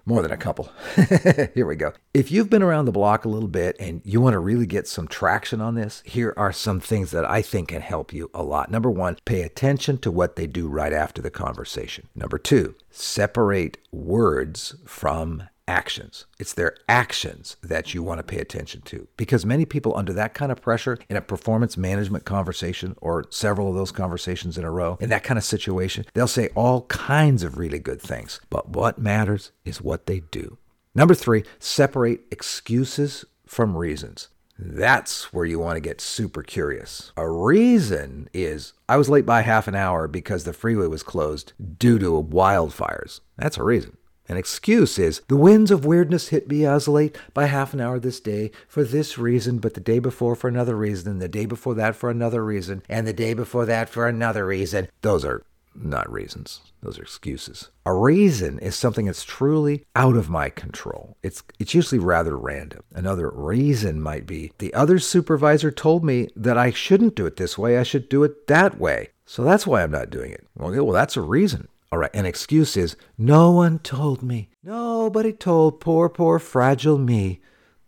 More 0.08 0.22
than 0.22 0.32
a 0.32 0.38
couple. 0.38 0.70
here 1.56 1.66
we 1.66 1.76
go. 1.76 1.94
If 2.14 2.32
you've 2.32 2.50
been 2.50 2.62
around 2.62 2.86
the 2.86 2.92
block 2.92 3.26
a 3.26 3.30
little 3.30 3.50
bit 3.50 3.76
and 3.80 4.02
you 4.06 4.22
want 4.22 4.34
to 4.34 4.40
really 4.40 4.68
get 4.68 4.88
some 4.88 5.08
traction 5.08 5.62
on 5.62 5.74
this, 5.74 6.04
here 6.06 6.34
are 6.38 6.52
some 6.52 6.80
things 6.80 7.10
that 7.10 7.26
I 7.26 7.42
think 7.42 7.70
can 7.70 7.82
help 7.82 8.14
you 8.14 8.30
a 8.32 8.44
lot. 8.44 8.70
Number 8.70 8.92
one, 8.92 9.18
pay 9.26 9.42
attention 9.42 9.98
to 10.00 10.12
what 10.12 10.36
they 10.36 10.46
do 10.46 10.68
right 10.68 10.94
after 10.94 11.24
the 11.24 11.32
conversation. 11.32 12.08
Number 12.14 12.38
two, 12.38 12.76
separate 12.92 13.80
words 13.92 14.76
from 14.86 15.50
actions. 15.68 16.26
It's 16.40 16.54
their 16.54 16.76
actions 16.88 17.58
that 17.62 17.94
you 17.94 18.04
want 18.04 18.20
to 18.20 18.24
pay 18.24 18.40
attention 18.40 18.82
to 18.84 19.08
because 19.18 19.46
many 19.46 19.66
people, 19.66 19.96
under 19.98 20.14
that 20.14 20.34
kind 20.34 20.52
of 20.52 20.62
pressure 20.62 20.98
in 21.10 21.18
a 21.18 21.22
performance 21.22 21.78
management 21.78 22.26
conversation 22.26 22.96
or 23.02 23.26
several 23.30 23.70
of 23.70 23.76
those 23.76 23.92
conversations 23.92 24.58
in 24.58 24.64
a 24.64 24.72
row, 24.72 24.98
in 25.00 25.10
that 25.10 25.24
kind 25.24 25.38
of 25.38 25.44
situation, 25.44 26.06
they'll 26.14 26.28
say 26.28 26.50
all 26.56 26.82
kinds 26.84 27.44
of 27.44 27.58
really 27.58 27.80
good 27.80 28.02
things. 28.02 28.40
But 28.50 28.70
what 28.70 29.00
matters 29.00 29.52
is 29.64 29.82
what 29.82 30.06
they 30.06 30.22
do. 30.32 30.58
Number 30.94 31.14
three, 31.14 31.44
separate 31.60 32.22
excuses 32.32 33.26
from 33.46 33.76
reasons. 33.76 34.30
That's 34.58 35.34
where 35.34 35.46
you 35.46 35.60
want 35.60 35.76
to 35.76 35.82
get 35.82 36.00
super 36.00 36.42
curious. 36.42 37.12
A 37.18 37.30
reason 37.30 38.30
is 38.34 38.72
I 38.88 38.96
was 38.96 39.10
late 39.10 39.26
by 39.26 39.42
half 39.42 39.68
an 39.68 39.76
hour 39.76 40.08
because 40.08 40.46
the 40.46 40.54
freeway 40.54 40.88
was 40.88 41.04
closed 41.04 41.52
due 41.78 42.00
to 42.00 42.24
wildfires. 42.24 43.20
That's 43.38 43.58
a 43.58 43.64
reason. 43.64 43.98
An 44.28 44.38
excuse 44.38 44.98
is 44.98 45.22
the 45.28 45.38
winds 45.38 45.70
of 45.70 45.86
weirdness 45.86 46.30
hit 46.30 46.50
me 46.50 46.66
as 46.66 46.88
late 46.88 47.18
by 47.34 47.46
half 47.46 47.74
an 47.74 47.82
hour 47.82 48.00
this 48.00 48.20
day 48.20 48.52
for 48.68 48.84
this 48.84 49.18
reason, 49.18 49.60
but 49.60 49.76
the 49.76 49.80
day 49.80 50.00
before 50.00 50.36
for 50.36 50.48
another 50.48 50.76
reason, 50.76 51.12
and 51.12 51.22
the 51.22 51.28
day 51.28 51.46
before 51.46 51.76
that 51.76 51.96
for 51.96 52.10
another 52.10 52.44
reason, 52.44 52.82
and 52.90 53.06
the 53.06 53.14
day 53.14 53.34
before 53.34 53.66
that 53.66 53.90
for 53.90 54.08
another 54.08 54.48
reason. 54.48 54.88
Those 55.02 55.24
are 55.24 55.44
not 55.76 56.12
reasons. 56.12 56.62
Those 56.82 56.98
are 56.98 57.04
excuses. 57.04 57.70
A 57.86 57.94
reason 57.94 58.60
is 58.60 58.76
something 58.76 59.06
that's 59.06 59.24
truly 59.24 59.86
out 59.96 60.16
of 60.16 60.30
my 60.30 60.50
control. 60.50 61.18
It's 61.22 61.44
it's 61.60 61.74
usually 61.74 62.00
rather 62.00 62.38
random. 62.38 62.82
Another 62.94 63.30
reason 63.30 64.02
might 64.02 64.26
be 64.26 64.52
the 64.60 64.74
other 64.74 65.00
supervisor 65.00 65.72
told 65.72 66.04
me 66.04 66.30
that 66.36 66.58
I 66.58 66.72
shouldn't 66.72 67.16
do 67.16 67.26
it 67.26 67.38
this 67.38 67.58
way, 67.58 67.78
I 67.78 67.84
should 67.84 68.10
do 68.10 68.24
it 68.24 68.48
that 68.48 68.80
way. 68.80 69.10
So 69.26 69.44
that's 69.44 69.68
why 69.68 69.84
I'm 69.84 69.92
not 69.92 70.10
doing 70.10 70.32
it. 70.32 70.48
Okay, 70.60 70.80
well 70.80 70.94
that's 70.94 71.18
a 71.18 71.22
reason. 71.22 71.68
All 71.96 72.02
right, 72.02 72.14
an 72.14 72.26
excuse 72.26 72.76
is 72.76 72.98
no 73.18 73.52
one 73.52 73.80
told 73.80 74.22
me. 74.22 74.50
Nobody 74.62 75.32
told 75.32 75.80
poor, 75.80 76.10
poor, 76.10 76.40
fragile 76.40 76.98
me. 76.98 77.40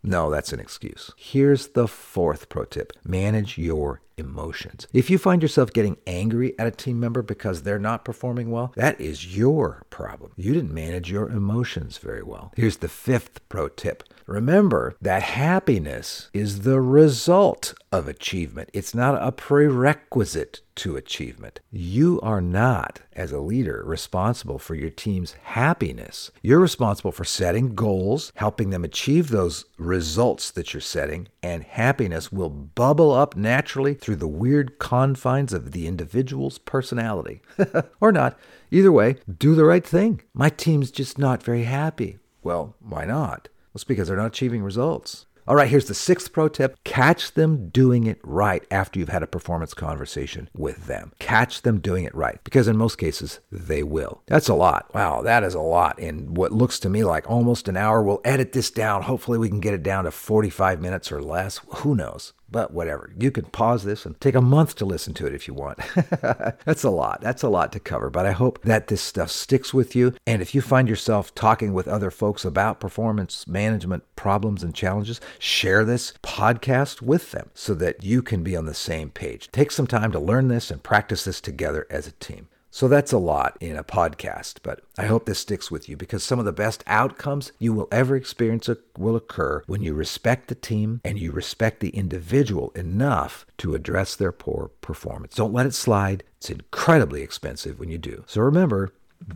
No, 0.02 0.30
that's 0.30 0.50
an 0.50 0.60
excuse. 0.60 1.10
Here's 1.18 1.66
the 1.66 1.86
fourth 1.86 2.48
pro 2.48 2.64
tip 2.64 2.94
manage 3.04 3.58
your 3.58 4.00
emotions. 4.18 4.86
If 4.92 5.10
you 5.10 5.18
find 5.18 5.42
yourself 5.42 5.72
getting 5.72 5.96
angry 6.06 6.58
at 6.58 6.66
a 6.66 6.70
team 6.70 7.00
member 7.00 7.22
because 7.22 7.62
they're 7.62 7.78
not 7.78 8.04
performing 8.04 8.50
well, 8.50 8.72
that 8.76 9.00
is 9.00 9.36
your 9.36 9.84
problem. 9.90 10.32
You 10.36 10.52
didn't 10.52 10.74
manage 10.74 11.10
your 11.10 11.28
emotions 11.28 11.98
very 11.98 12.22
well. 12.22 12.52
Here's 12.56 12.78
the 12.78 12.88
fifth 12.88 13.46
pro 13.48 13.68
tip 13.68 14.02
Remember 14.28 14.94
that 15.00 15.22
happiness 15.22 16.28
is 16.34 16.60
the 16.60 16.82
result 16.82 17.72
of 17.90 18.06
achievement, 18.06 18.68
it's 18.74 18.94
not 18.94 19.22
a 19.22 19.32
prerequisite 19.32 20.60
to 20.78 20.96
achievement. 20.96 21.60
You 21.72 22.20
are 22.22 22.40
not, 22.40 23.00
as 23.14 23.32
a 23.32 23.40
leader, 23.40 23.82
responsible 23.84 24.58
for 24.58 24.74
your 24.74 24.90
team's 24.90 25.32
happiness. 25.42 26.30
You're 26.42 26.60
responsible 26.60 27.10
for 27.10 27.24
setting 27.24 27.74
goals, 27.74 28.32
helping 28.36 28.70
them 28.70 28.84
achieve 28.84 29.30
those 29.30 29.64
results 29.76 30.50
that 30.52 30.72
you're 30.72 30.80
setting, 30.80 31.28
and 31.42 31.64
happiness 31.64 32.30
will 32.30 32.50
bubble 32.50 33.12
up 33.12 33.34
naturally 33.34 33.94
through 34.08 34.16
the 34.16 34.26
weird 34.26 34.78
confines 34.78 35.52
of 35.52 35.72
the 35.72 35.86
individual's 35.86 36.56
personality. 36.56 37.42
or 38.00 38.10
not. 38.10 38.38
Either 38.70 38.90
way, 38.90 39.16
do 39.36 39.54
the 39.54 39.66
right 39.66 39.86
thing. 39.86 40.22
My 40.32 40.48
team's 40.48 40.90
just 40.90 41.18
not 41.18 41.42
very 41.42 41.64
happy. 41.64 42.16
Well, 42.42 42.74
why 42.80 43.04
not? 43.04 43.50
Well, 43.50 43.74
it's 43.74 43.84
because 43.84 44.08
they're 44.08 44.16
not 44.16 44.28
achieving 44.28 44.62
results. 44.62 45.26
All 45.46 45.56
right, 45.56 45.68
here's 45.68 45.88
the 45.88 45.94
sixth 45.94 46.32
pro 46.32 46.48
tip 46.48 46.82
catch 46.84 47.34
them 47.34 47.68
doing 47.68 48.06
it 48.06 48.18
right 48.22 48.64
after 48.70 48.98
you've 48.98 49.10
had 49.10 49.22
a 49.22 49.26
performance 49.26 49.74
conversation 49.74 50.48
with 50.56 50.86
them. 50.86 51.12
Catch 51.18 51.60
them 51.60 51.78
doing 51.78 52.04
it 52.04 52.14
right 52.14 52.42
because 52.44 52.66
in 52.66 52.78
most 52.78 52.96
cases, 52.96 53.40
they 53.52 53.82
will. 53.82 54.22
That's 54.24 54.48
a 54.48 54.54
lot. 54.54 54.90
Wow, 54.94 55.20
that 55.20 55.44
is 55.44 55.52
a 55.52 55.60
lot 55.60 55.98
in 55.98 56.32
what 56.32 56.52
looks 56.52 56.78
to 56.80 56.88
me 56.88 57.04
like 57.04 57.28
almost 57.28 57.68
an 57.68 57.76
hour. 57.76 58.02
We'll 58.02 58.22
edit 58.24 58.52
this 58.52 58.70
down. 58.70 59.02
Hopefully, 59.02 59.36
we 59.36 59.50
can 59.50 59.60
get 59.60 59.74
it 59.74 59.82
down 59.82 60.04
to 60.04 60.10
45 60.10 60.80
minutes 60.80 61.12
or 61.12 61.20
less. 61.20 61.60
Who 61.76 61.94
knows? 61.94 62.32
But 62.50 62.72
whatever. 62.72 63.12
You 63.18 63.30
can 63.30 63.44
pause 63.46 63.84
this 63.84 64.06
and 64.06 64.18
take 64.20 64.34
a 64.34 64.40
month 64.40 64.74
to 64.76 64.86
listen 64.86 65.12
to 65.14 65.26
it 65.26 65.34
if 65.34 65.46
you 65.46 65.54
want. 65.54 65.78
That's 66.64 66.82
a 66.82 66.90
lot. 66.90 67.20
That's 67.20 67.42
a 67.42 67.48
lot 67.48 67.72
to 67.72 67.80
cover. 67.80 68.08
But 68.08 68.24
I 68.24 68.32
hope 68.32 68.62
that 68.62 68.88
this 68.88 69.02
stuff 69.02 69.30
sticks 69.30 69.74
with 69.74 69.94
you. 69.94 70.14
And 70.26 70.40
if 70.40 70.54
you 70.54 70.62
find 70.62 70.88
yourself 70.88 71.34
talking 71.34 71.74
with 71.74 71.86
other 71.86 72.10
folks 72.10 72.44
about 72.44 72.80
performance 72.80 73.46
management 73.46 74.04
problems 74.16 74.62
and 74.62 74.74
challenges, 74.74 75.20
share 75.38 75.84
this 75.84 76.14
podcast 76.22 77.02
with 77.02 77.32
them 77.32 77.50
so 77.54 77.74
that 77.74 78.02
you 78.02 78.22
can 78.22 78.42
be 78.42 78.56
on 78.56 78.64
the 78.64 78.74
same 78.74 79.10
page. 79.10 79.50
Take 79.52 79.70
some 79.70 79.86
time 79.86 80.12
to 80.12 80.18
learn 80.18 80.48
this 80.48 80.70
and 80.70 80.82
practice 80.82 81.24
this 81.24 81.40
together 81.40 81.86
as 81.90 82.06
a 82.06 82.12
team. 82.12 82.48
So 82.70 82.86
that's 82.86 83.12
a 83.12 83.18
lot 83.18 83.56
in 83.60 83.76
a 83.76 83.84
podcast, 83.84 84.58
but 84.62 84.82
I 84.96 85.06
hope 85.06 85.26
this 85.26 85.38
sticks 85.38 85.70
with 85.70 85.88
you 85.88 85.96
because 85.96 86.22
some 86.22 86.38
of 86.38 86.44
the 86.44 86.52
best 86.52 86.84
outcomes 86.86 87.52
you 87.58 87.72
will 87.72 87.88
ever 87.90 88.14
experience 88.14 88.68
will 88.96 89.16
occur 89.16 89.62
when 89.66 89.82
you 89.82 89.94
respect 89.94 90.48
the 90.48 90.54
team 90.54 91.00
and 91.04 91.18
you 91.18 91.32
respect 91.32 91.80
the 91.80 91.90
individual 91.90 92.70
enough 92.74 93.46
to 93.58 93.74
address 93.74 94.14
their 94.14 94.32
poor 94.32 94.70
performance. 94.80 95.34
Don't 95.34 95.54
let 95.54 95.66
it 95.66 95.74
slide. 95.74 96.24
It's 96.36 96.50
incredibly 96.50 97.22
expensive 97.22 97.78
when 97.78 97.88
you 97.88 97.98
do. 97.98 98.24
So 98.26 98.42
remember, 98.42 98.92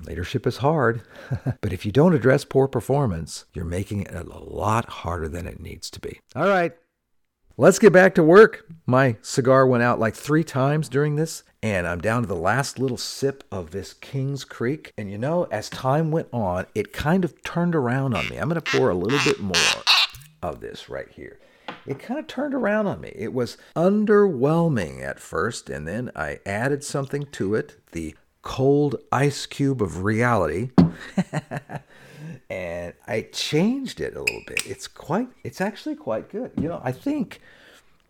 Leadership 0.06 0.46
is 0.46 0.58
hard, 0.58 1.02
but 1.60 1.72
if 1.72 1.84
you 1.84 1.92
don't 1.92 2.14
address 2.14 2.44
poor 2.44 2.68
performance, 2.68 3.46
you're 3.52 3.64
making 3.64 4.02
it 4.02 4.14
a 4.14 4.22
lot 4.22 4.88
harder 4.88 5.28
than 5.28 5.46
it 5.46 5.60
needs 5.60 5.90
to 5.90 6.00
be. 6.00 6.20
All 6.36 6.48
right, 6.48 6.72
let's 7.56 7.78
get 7.78 7.92
back 7.92 8.14
to 8.16 8.22
work. 8.22 8.66
My 8.86 9.16
cigar 9.22 9.66
went 9.66 9.82
out 9.82 10.00
like 10.00 10.14
three 10.14 10.44
times 10.44 10.88
during 10.88 11.16
this, 11.16 11.42
and 11.62 11.86
I'm 11.86 12.00
down 12.00 12.22
to 12.22 12.28
the 12.28 12.34
last 12.34 12.78
little 12.78 12.96
sip 12.96 13.44
of 13.50 13.70
this 13.70 13.94
King's 13.94 14.44
Creek. 14.44 14.92
And 14.98 15.10
you 15.10 15.18
know, 15.18 15.44
as 15.50 15.68
time 15.70 16.10
went 16.10 16.28
on, 16.32 16.66
it 16.74 16.92
kind 16.92 17.24
of 17.24 17.42
turned 17.42 17.74
around 17.74 18.14
on 18.14 18.28
me. 18.28 18.36
I'm 18.36 18.48
going 18.48 18.60
to 18.60 18.78
pour 18.78 18.90
a 18.90 18.94
little 18.94 19.20
bit 19.24 19.40
more 19.40 19.82
of 20.42 20.60
this 20.60 20.88
right 20.88 21.08
here 21.10 21.38
it 21.86 21.98
kind 21.98 22.18
of 22.18 22.26
turned 22.26 22.54
around 22.54 22.86
on 22.86 23.00
me. 23.00 23.12
It 23.14 23.32
was 23.32 23.56
underwhelming 23.74 25.02
at 25.02 25.18
first, 25.18 25.68
and 25.68 25.86
then 25.86 26.10
I 26.14 26.38
added 26.46 26.84
something 26.84 27.26
to 27.32 27.54
it 27.54 27.80
the 27.92 28.14
cold 28.42 28.96
ice 29.10 29.46
cube 29.46 29.82
of 29.82 30.02
reality. 30.04 30.70
and 32.52 32.92
I 33.06 33.22
changed 33.32 33.98
it 33.98 34.14
a 34.14 34.20
little 34.20 34.42
bit. 34.46 34.66
It's 34.66 34.86
quite, 34.86 35.28
it's 35.42 35.60
actually 35.60 35.96
quite 35.96 36.28
good. 36.28 36.52
You 36.60 36.68
know, 36.68 36.82
I 36.84 36.92
think 36.92 37.40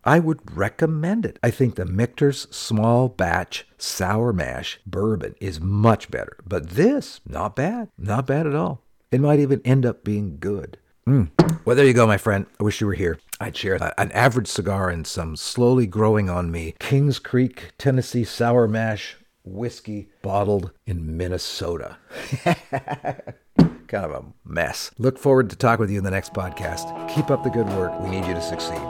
I 0.03 0.19
would 0.19 0.57
recommend 0.57 1.25
it. 1.25 1.39
I 1.41 1.49
think 1.49 1.75
the 1.75 1.85
Michter's 1.85 2.41
small 2.51 3.07
batch 3.07 3.65
sour 3.77 4.33
mash 4.33 4.81
bourbon 4.85 5.35
is 5.39 5.61
much 5.61 6.11
better, 6.11 6.35
but 6.45 6.71
this, 6.71 7.21
not 7.25 7.55
bad, 7.55 7.87
not 7.97 8.27
bad 8.27 8.45
at 8.45 8.53
all. 8.53 8.81
It 9.11 9.21
might 9.21 9.39
even 9.39 9.61
end 9.63 9.85
up 9.85 10.03
being 10.03 10.39
good. 10.39 10.77
Mm. 11.07 11.29
Well, 11.63 11.77
there 11.77 11.85
you 11.85 11.93
go, 11.93 12.05
my 12.05 12.17
friend. 12.17 12.45
I 12.59 12.63
wish 12.63 12.81
you 12.81 12.87
were 12.87 12.93
here. 12.93 13.19
I'd 13.39 13.55
share 13.55 13.75
an 13.97 14.11
average 14.11 14.47
cigar 14.47 14.89
and 14.89 15.07
some 15.07 15.37
slowly 15.37 15.87
growing 15.87 16.29
on 16.29 16.51
me 16.51 16.75
King's 16.79 17.19
Creek, 17.19 17.71
Tennessee 17.77 18.25
sour 18.25 18.67
mash 18.67 19.15
whiskey 19.45 20.09
bottled 20.21 20.71
in 20.85 21.15
Minnesota. 21.15 21.97
kind 23.93 24.05
of 24.05 24.23
a 24.23 24.49
mess. 24.49 24.89
Look 24.97 25.19
forward 25.19 25.51
to 25.51 25.55
talk 25.55 25.77
with 25.77 25.91
you 25.91 25.99
in 25.99 26.03
the 26.03 26.09
next 26.09 26.33
podcast. 26.33 27.13
Keep 27.13 27.29
up 27.29 27.43
the 27.43 27.49
good 27.51 27.67
work. 27.77 27.97
We 27.99 28.09
need 28.09 28.25
you 28.25 28.33
to 28.33 28.41
succeed. 28.41 28.81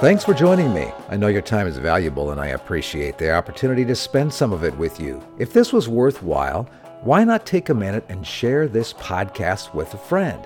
Thanks 0.00 0.24
for 0.24 0.34
joining 0.34 0.74
me. 0.74 0.90
I 1.08 1.16
know 1.16 1.28
your 1.28 1.42
time 1.42 1.68
is 1.68 1.78
valuable 1.78 2.32
and 2.32 2.40
I 2.40 2.48
appreciate 2.48 3.18
the 3.18 3.32
opportunity 3.32 3.84
to 3.84 3.94
spend 3.94 4.32
some 4.32 4.52
of 4.52 4.64
it 4.64 4.76
with 4.76 4.98
you. 4.98 5.22
If 5.38 5.52
this 5.52 5.72
was 5.72 5.88
worthwhile, 5.88 6.68
why 7.02 7.22
not 7.22 7.46
take 7.46 7.68
a 7.68 7.74
minute 7.74 8.04
and 8.08 8.26
share 8.26 8.66
this 8.66 8.92
podcast 8.94 9.74
with 9.74 9.94
a 9.94 9.98
friend? 9.98 10.44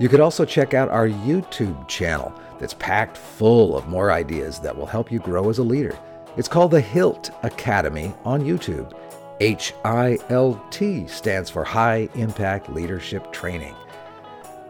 You 0.00 0.08
could 0.08 0.20
also 0.20 0.46
check 0.46 0.72
out 0.72 0.88
our 0.88 1.08
YouTube 1.08 1.88
channel 1.88 2.32
that's 2.58 2.74
packed 2.74 3.18
full 3.18 3.76
of 3.76 3.86
more 3.86 4.10
ideas 4.10 4.60
that 4.60 4.74
will 4.74 4.86
help 4.86 5.12
you 5.12 5.18
grow 5.18 5.50
as 5.50 5.58
a 5.58 5.62
leader. 5.62 5.98
It's 6.36 6.48
called 6.48 6.70
the 6.70 6.80
HILT 6.80 7.30
Academy 7.42 8.14
on 8.24 8.42
YouTube. 8.42 8.92
H 9.40 9.74
I 9.84 10.18
L 10.30 10.64
T 10.70 11.06
stands 11.06 11.50
for 11.50 11.64
High 11.64 12.08
Impact 12.14 12.70
Leadership 12.70 13.32
Training. 13.32 13.74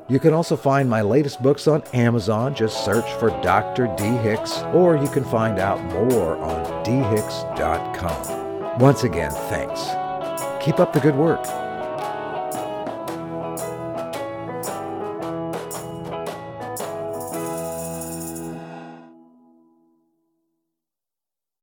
You 0.09 0.19
can 0.19 0.33
also 0.33 0.57
find 0.57 0.91
my 0.91 1.03
latest 1.03 1.43
books 1.43 1.69
on 1.69 1.83
Amazon. 1.95 2.55
Just 2.55 2.85
search 2.85 3.11
for 3.15 3.31
Dr. 3.43 3.87
D. 3.97 4.05
Hicks, 4.05 4.59
or 4.75 4.97
you 4.97 5.09
can 5.09 5.25
find 5.25 5.59
out 5.59 5.83
more 5.85 6.37
on 6.39 6.65
dhicks.com. 6.85 8.79
Once 8.79 9.05
again, 9.05 9.31
thanks. 9.31 9.83
Keep 10.65 10.81
up 10.81 10.93
the 10.93 11.01
good 11.01 11.17
work. 11.17 11.47